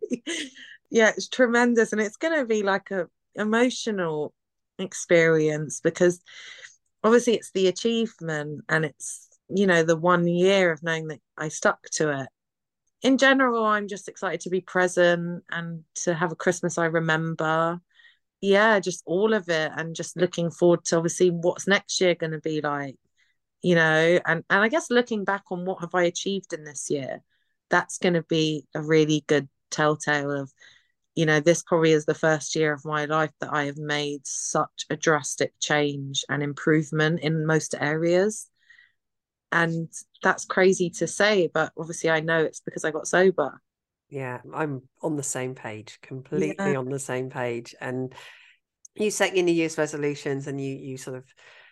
yeah, 0.91 1.09
it's 1.09 1.29
tremendous. 1.29 1.93
And 1.93 2.01
it's 2.01 2.17
going 2.17 2.37
to 2.37 2.45
be 2.45 2.63
like 2.63 2.91
a 2.91 3.07
emotional 3.35 4.33
experience 4.77 5.79
because 5.79 6.21
obviously 7.03 7.35
it's 7.35 7.51
the 7.51 7.67
achievement 7.67 8.65
and 8.69 8.85
it's, 8.85 9.29
you 9.49 9.65
know, 9.65 9.83
the 9.83 9.95
one 9.95 10.27
year 10.27 10.71
of 10.71 10.83
knowing 10.83 11.07
that 11.07 11.21
I 11.37 11.47
stuck 11.47 11.89
to 11.93 12.21
it 12.21 12.27
in 13.01 13.17
general, 13.17 13.63
I'm 13.63 13.87
just 13.87 14.07
excited 14.07 14.41
to 14.41 14.49
be 14.49 14.61
present 14.61 15.43
and 15.51 15.83
to 15.95 16.13
have 16.13 16.31
a 16.31 16.35
Christmas 16.35 16.77
I 16.77 16.85
remember 16.85 17.79
yeah, 18.41 18.79
just 18.79 19.03
all 19.05 19.33
of 19.33 19.49
it 19.49 19.71
and 19.75 19.95
just 19.95 20.17
looking 20.17 20.51
forward 20.51 20.85
to 20.85 20.97
obviously 20.97 21.29
what's 21.29 21.67
next 21.67 21.99
year 21.99 22.15
going 22.15 22.31
to 22.31 22.39
be 22.39 22.61
like, 22.61 22.95
you 23.61 23.75
know, 23.75 24.19
and, 24.25 24.43
and 24.49 24.61
I 24.61 24.67
guess 24.69 24.91
looking 24.91 25.23
back 25.23 25.43
on 25.51 25.65
what 25.65 25.81
have 25.81 25.95
I 25.95 26.03
achieved 26.03 26.53
in 26.53 26.63
this 26.63 26.89
year, 26.89 27.21
that's 27.69 27.97
going 27.97 28.13
to 28.13 28.23
be 28.23 28.65
a 28.75 28.81
really 28.81 29.23
good 29.27 29.49
telltale 29.71 30.31
of, 30.31 30.51
you 31.15 31.25
know, 31.25 31.39
this 31.39 31.63
probably 31.63 31.91
is 31.91 32.05
the 32.05 32.13
first 32.13 32.55
year 32.55 32.71
of 32.71 32.85
my 32.85 33.05
life 33.05 33.31
that 33.41 33.51
I 33.51 33.65
have 33.65 33.77
made 33.77 34.21
such 34.25 34.85
a 34.89 34.95
drastic 34.95 35.53
change 35.59 36.23
and 36.29 36.43
improvement 36.43 37.21
in 37.21 37.45
most 37.45 37.73
areas. 37.79 38.47
And 39.51 39.89
that's 40.21 40.45
crazy 40.45 40.91
to 40.91 41.07
say, 41.07 41.49
but 41.51 41.71
obviously 41.77 42.11
I 42.11 42.19
know 42.19 42.43
it's 42.43 42.59
because 42.59 42.85
I 42.85 42.91
got 42.91 43.07
sober 43.07 43.59
yeah 44.09 44.39
i'm 44.53 44.81
on 45.01 45.15
the 45.15 45.23
same 45.23 45.55
page 45.55 45.99
completely 46.01 46.71
yeah. 46.71 46.77
on 46.77 46.89
the 46.89 46.99
same 46.99 47.29
page 47.29 47.75
and 47.81 48.13
you 48.95 49.11
set 49.11 49.35
your 49.35 49.45
new 49.45 49.53
year's 49.53 49.77
resolutions 49.77 50.47
and 50.47 50.59
you 50.59 50.75
you 50.75 50.97
sort 50.97 51.17
of 51.17 51.25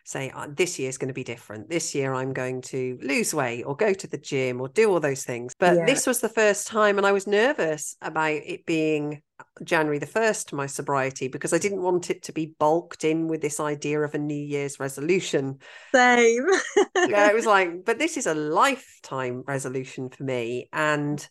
say 0.07 0.31
oh, 0.35 0.45
this 0.47 0.77
year 0.77 0.87
is 0.87 0.99
going 0.99 1.07
to 1.07 1.13
be 1.13 1.23
different 1.23 1.69
this 1.69 1.95
year 1.95 2.13
i'm 2.13 2.31
going 2.33 2.61
to 2.61 2.97
lose 3.01 3.33
weight 3.33 3.63
or 3.63 3.75
go 3.75 3.91
to 3.91 4.07
the 4.07 4.17
gym 4.17 4.61
or 4.61 4.67
do 4.69 4.91
all 4.91 4.99
those 4.99 5.23
things 5.23 5.55
but 5.57 5.75
yeah. 5.75 5.85
this 5.85 6.05
was 6.05 6.21
the 6.21 6.29
first 6.29 6.67
time 6.67 6.97
and 6.97 7.07
i 7.07 7.11
was 7.11 7.25
nervous 7.25 7.95
about 8.01 8.31
it 8.31 8.65
being 8.65 9.21
January 9.63 9.99
the 9.99 10.05
1st 10.05 10.53
my 10.53 10.65
sobriety 10.65 11.27
because 11.27 11.53
I 11.53 11.57
didn't 11.57 11.81
want 11.81 12.09
it 12.09 12.23
to 12.23 12.33
be 12.33 12.55
bulked 12.57 13.03
in 13.03 13.27
with 13.27 13.41
this 13.41 13.59
idea 13.59 13.99
of 14.01 14.13
a 14.13 14.17
New 14.17 14.33
Year's 14.33 14.79
resolution. 14.79 15.59
Same. 15.93 16.45
yeah, 16.95 17.29
it 17.29 17.35
was 17.35 17.45
like, 17.55 17.83
but 17.85 17.99
this 17.99 18.17
is 18.17 18.27
a 18.27 18.33
lifetime 18.33 19.43
resolution 19.45 20.09
for 20.09 20.23
me. 20.23 20.69
And 20.71 21.25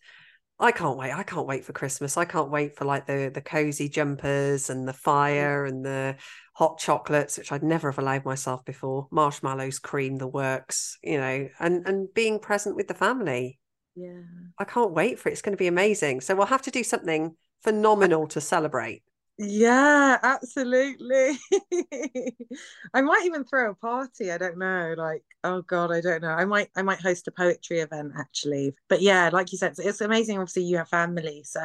I 0.64 0.72
can't 0.72 0.96
wait. 0.96 1.12
I 1.12 1.22
can't 1.22 1.46
wait 1.46 1.62
for 1.62 1.74
Christmas. 1.74 2.16
I 2.16 2.24
can't 2.24 2.50
wait 2.50 2.74
for 2.74 2.86
like 2.86 3.06
the 3.06 3.30
the 3.32 3.42
cozy 3.42 3.86
jumpers 3.90 4.70
and 4.70 4.88
the 4.88 4.92
mm. 4.92 4.96
fire 4.96 5.66
and 5.66 5.84
the 5.84 6.16
hot 6.54 6.78
chocolates, 6.78 7.36
which 7.36 7.52
I'd 7.52 7.62
never 7.62 7.90
have 7.90 7.98
allowed 7.98 8.24
myself 8.24 8.64
before. 8.64 9.06
Marshmallows, 9.10 9.78
cream, 9.78 10.16
the 10.16 10.26
works, 10.26 10.96
you 11.02 11.18
know, 11.18 11.48
and 11.60 11.86
and 11.86 12.08
being 12.14 12.38
present 12.38 12.76
with 12.76 12.88
the 12.88 12.94
family. 12.94 13.58
Yeah. 13.94 14.22
I 14.58 14.64
can't 14.64 14.92
wait 14.92 15.18
for 15.18 15.28
it. 15.28 15.32
It's 15.32 15.42
going 15.42 15.52
to 15.52 15.58
be 15.58 15.66
amazing. 15.66 16.22
So 16.22 16.34
we'll 16.34 16.46
have 16.46 16.62
to 16.62 16.70
do 16.70 16.82
something 16.82 17.36
phenomenal 17.62 18.26
to 18.28 18.40
celebrate. 18.40 19.02
Yeah, 19.36 20.16
absolutely. 20.22 21.36
I 22.94 23.00
might 23.00 23.22
even 23.24 23.44
throw 23.44 23.70
a 23.72 23.74
party. 23.74 24.30
I 24.30 24.38
don't 24.38 24.58
know. 24.58 24.94
Like, 24.96 25.24
oh 25.42 25.62
God, 25.62 25.90
I 25.90 26.00
don't 26.00 26.22
know. 26.22 26.28
I 26.28 26.44
might 26.44 26.68
I 26.76 26.82
might 26.82 27.00
host 27.00 27.26
a 27.26 27.32
poetry 27.32 27.80
event 27.80 28.12
actually. 28.16 28.74
But 28.88 29.02
yeah, 29.02 29.30
like 29.32 29.50
you 29.50 29.58
said, 29.58 29.72
it's, 29.72 29.80
it's 29.80 30.00
amazing. 30.00 30.38
Obviously, 30.38 30.62
you 30.62 30.76
have 30.76 30.88
family, 30.88 31.42
so 31.44 31.60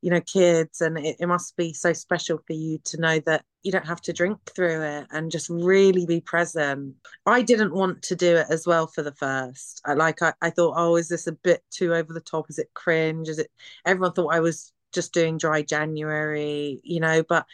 you 0.00 0.10
know, 0.10 0.22
kids, 0.22 0.80
and 0.80 0.96
it, 0.98 1.16
it 1.20 1.26
must 1.26 1.56
be 1.58 1.74
so 1.74 1.92
special 1.92 2.38
for 2.46 2.54
you 2.54 2.78
to 2.84 2.98
know 3.00 3.18
that 3.26 3.44
you 3.62 3.70
don't 3.70 3.86
have 3.86 4.00
to 4.00 4.14
drink 4.14 4.38
through 4.56 4.80
it 4.82 5.06
and 5.10 5.30
just 5.30 5.50
really 5.50 6.06
be 6.06 6.22
present. 6.22 6.94
I 7.26 7.42
didn't 7.42 7.74
want 7.74 8.00
to 8.04 8.16
do 8.16 8.36
it 8.36 8.46
as 8.48 8.66
well 8.66 8.86
for 8.86 9.02
the 9.02 9.12
first. 9.12 9.82
I 9.84 9.92
like 9.92 10.22
I, 10.22 10.32
I 10.40 10.48
thought, 10.48 10.74
oh, 10.78 10.96
is 10.96 11.08
this 11.08 11.26
a 11.26 11.32
bit 11.32 11.62
too 11.70 11.94
over 11.94 12.14
the 12.14 12.20
top? 12.20 12.46
Is 12.48 12.58
it 12.58 12.70
cringe? 12.72 13.28
Is 13.28 13.38
it 13.38 13.50
everyone 13.84 14.12
thought 14.14 14.34
I 14.34 14.40
was 14.40 14.72
just 14.92 15.12
doing 15.12 15.38
dry 15.38 15.62
January, 15.62 16.80
you 16.82 17.00
know. 17.00 17.22
But 17.22 17.46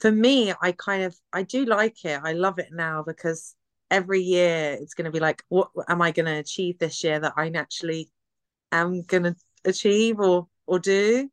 for 0.00 0.10
me, 0.10 0.52
I 0.60 0.72
kind 0.72 1.04
of 1.04 1.16
I 1.32 1.42
do 1.42 1.64
like 1.64 2.04
it. 2.04 2.20
I 2.22 2.32
love 2.32 2.58
it 2.58 2.68
now 2.72 3.02
because 3.02 3.54
every 3.90 4.20
year 4.20 4.76
it's 4.80 4.94
going 4.94 5.06
to 5.06 5.10
be 5.10 5.20
like, 5.20 5.44
what 5.48 5.70
am 5.88 6.02
I 6.02 6.10
going 6.10 6.26
to 6.26 6.38
achieve 6.38 6.78
this 6.78 7.04
year 7.04 7.20
that 7.20 7.34
I 7.36 7.48
naturally 7.48 8.10
am 8.72 9.02
going 9.02 9.24
to 9.24 9.36
achieve 9.64 10.20
or 10.20 10.48
or 10.66 10.78
do? 10.78 11.30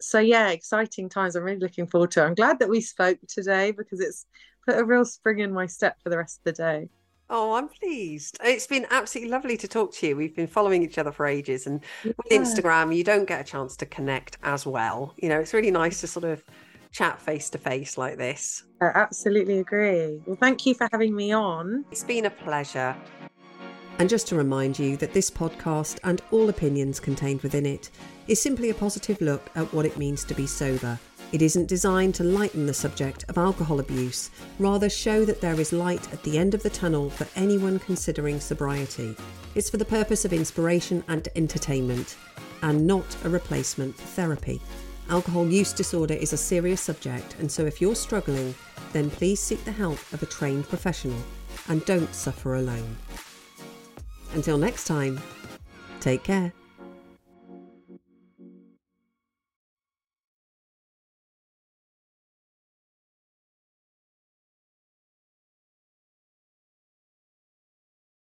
So 0.00 0.20
yeah, 0.20 0.50
exciting 0.50 1.08
times. 1.08 1.34
I'm 1.34 1.42
really 1.42 1.58
looking 1.58 1.86
forward 1.86 2.12
to 2.12 2.22
it. 2.22 2.26
I'm 2.26 2.34
glad 2.34 2.60
that 2.60 2.68
we 2.68 2.80
spoke 2.80 3.18
today 3.28 3.72
because 3.72 4.00
it's 4.00 4.26
put 4.66 4.78
a 4.78 4.84
real 4.84 5.04
spring 5.04 5.40
in 5.40 5.52
my 5.52 5.66
step 5.66 5.96
for 6.02 6.10
the 6.10 6.18
rest 6.18 6.38
of 6.38 6.44
the 6.44 6.62
day. 6.62 6.88
Oh, 7.30 7.54
I'm 7.54 7.68
pleased. 7.68 8.38
It's 8.42 8.66
been 8.66 8.86
absolutely 8.90 9.30
lovely 9.30 9.56
to 9.58 9.68
talk 9.68 9.92
to 9.96 10.06
you. 10.06 10.16
We've 10.16 10.34
been 10.34 10.46
following 10.46 10.82
each 10.82 10.96
other 10.96 11.12
for 11.12 11.26
ages, 11.26 11.66
and 11.66 11.82
yeah. 12.02 12.12
with 12.16 12.32
Instagram, 12.32 12.96
you 12.96 13.04
don't 13.04 13.28
get 13.28 13.40
a 13.40 13.44
chance 13.44 13.76
to 13.76 13.86
connect 13.86 14.38
as 14.42 14.64
well. 14.64 15.14
You 15.18 15.28
know, 15.28 15.40
it's 15.40 15.52
really 15.52 15.70
nice 15.70 16.00
to 16.00 16.06
sort 16.06 16.24
of 16.24 16.42
chat 16.90 17.20
face 17.20 17.50
to 17.50 17.58
face 17.58 17.98
like 17.98 18.16
this. 18.16 18.64
I 18.80 18.86
absolutely 18.94 19.58
agree. 19.58 20.22
Well, 20.24 20.38
thank 20.40 20.64
you 20.64 20.74
for 20.74 20.88
having 20.90 21.14
me 21.14 21.32
on. 21.32 21.84
It's 21.90 22.04
been 22.04 22.24
a 22.24 22.30
pleasure. 22.30 22.96
And 23.98 24.08
just 24.08 24.26
to 24.28 24.36
remind 24.36 24.78
you 24.78 24.96
that 24.98 25.12
this 25.12 25.30
podcast 25.30 25.98
and 26.04 26.22
all 26.30 26.48
opinions 26.48 27.00
contained 27.00 27.42
within 27.42 27.66
it 27.66 27.90
is 28.26 28.40
simply 28.40 28.70
a 28.70 28.74
positive 28.74 29.20
look 29.20 29.50
at 29.54 29.70
what 29.74 29.84
it 29.84 29.98
means 29.98 30.24
to 30.24 30.34
be 30.34 30.46
sober 30.46 30.98
it 31.32 31.42
isn't 31.42 31.68
designed 31.68 32.14
to 32.14 32.24
lighten 32.24 32.66
the 32.66 32.74
subject 32.74 33.24
of 33.28 33.36
alcohol 33.36 33.80
abuse, 33.80 34.30
rather, 34.58 34.88
show 34.88 35.24
that 35.24 35.40
there 35.40 35.60
is 35.60 35.72
light 35.72 36.10
at 36.12 36.22
the 36.22 36.38
end 36.38 36.54
of 36.54 36.62
the 36.62 36.70
tunnel 36.70 37.10
for 37.10 37.26
anyone 37.36 37.78
considering 37.78 38.40
sobriety. 38.40 39.14
It's 39.54 39.68
for 39.68 39.76
the 39.76 39.84
purpose 39.84 40.24
of 40.24 40.32
inspiration 40.32 41.04
and 41.08 41.28
entertainment, 41.36 42.16
and 42.62 42.86
not 42.86 43.16
a 43.24 43.28
replacement 43.28 43.94
for 43.96 44.06
therapy. 44.06 44.60
Alcohol 45.10 45.46
use 45.46 45.72
disorder 45.72 46.14
is 46.14 46.32
a 46.32 46.36
serious 46.36 46.80
subject, 46.80 47.36
and 47.38 47.50
so 47.50 47.64
if 47.66 47.80
you're 47.80 47.94
struggling, 47.94 48.54
then 48.92 49.10
please 49.10 49.40
seek 49.40 49.64
the 49.64 49.72
help 49.72 49.98
of 50.12 50.22
a 50.22 50.26
trained 50.26 50.68
professional 50.68 51.18
and 51.68 51.84
don't 51.84 52.14
suffer 52.14 52.56
alone. 52.56 52.96
Until 54.32 54.58
next 54.58 54.84
time, 54.86 55.20
take 56.00 56.22
care. 56.22 56.52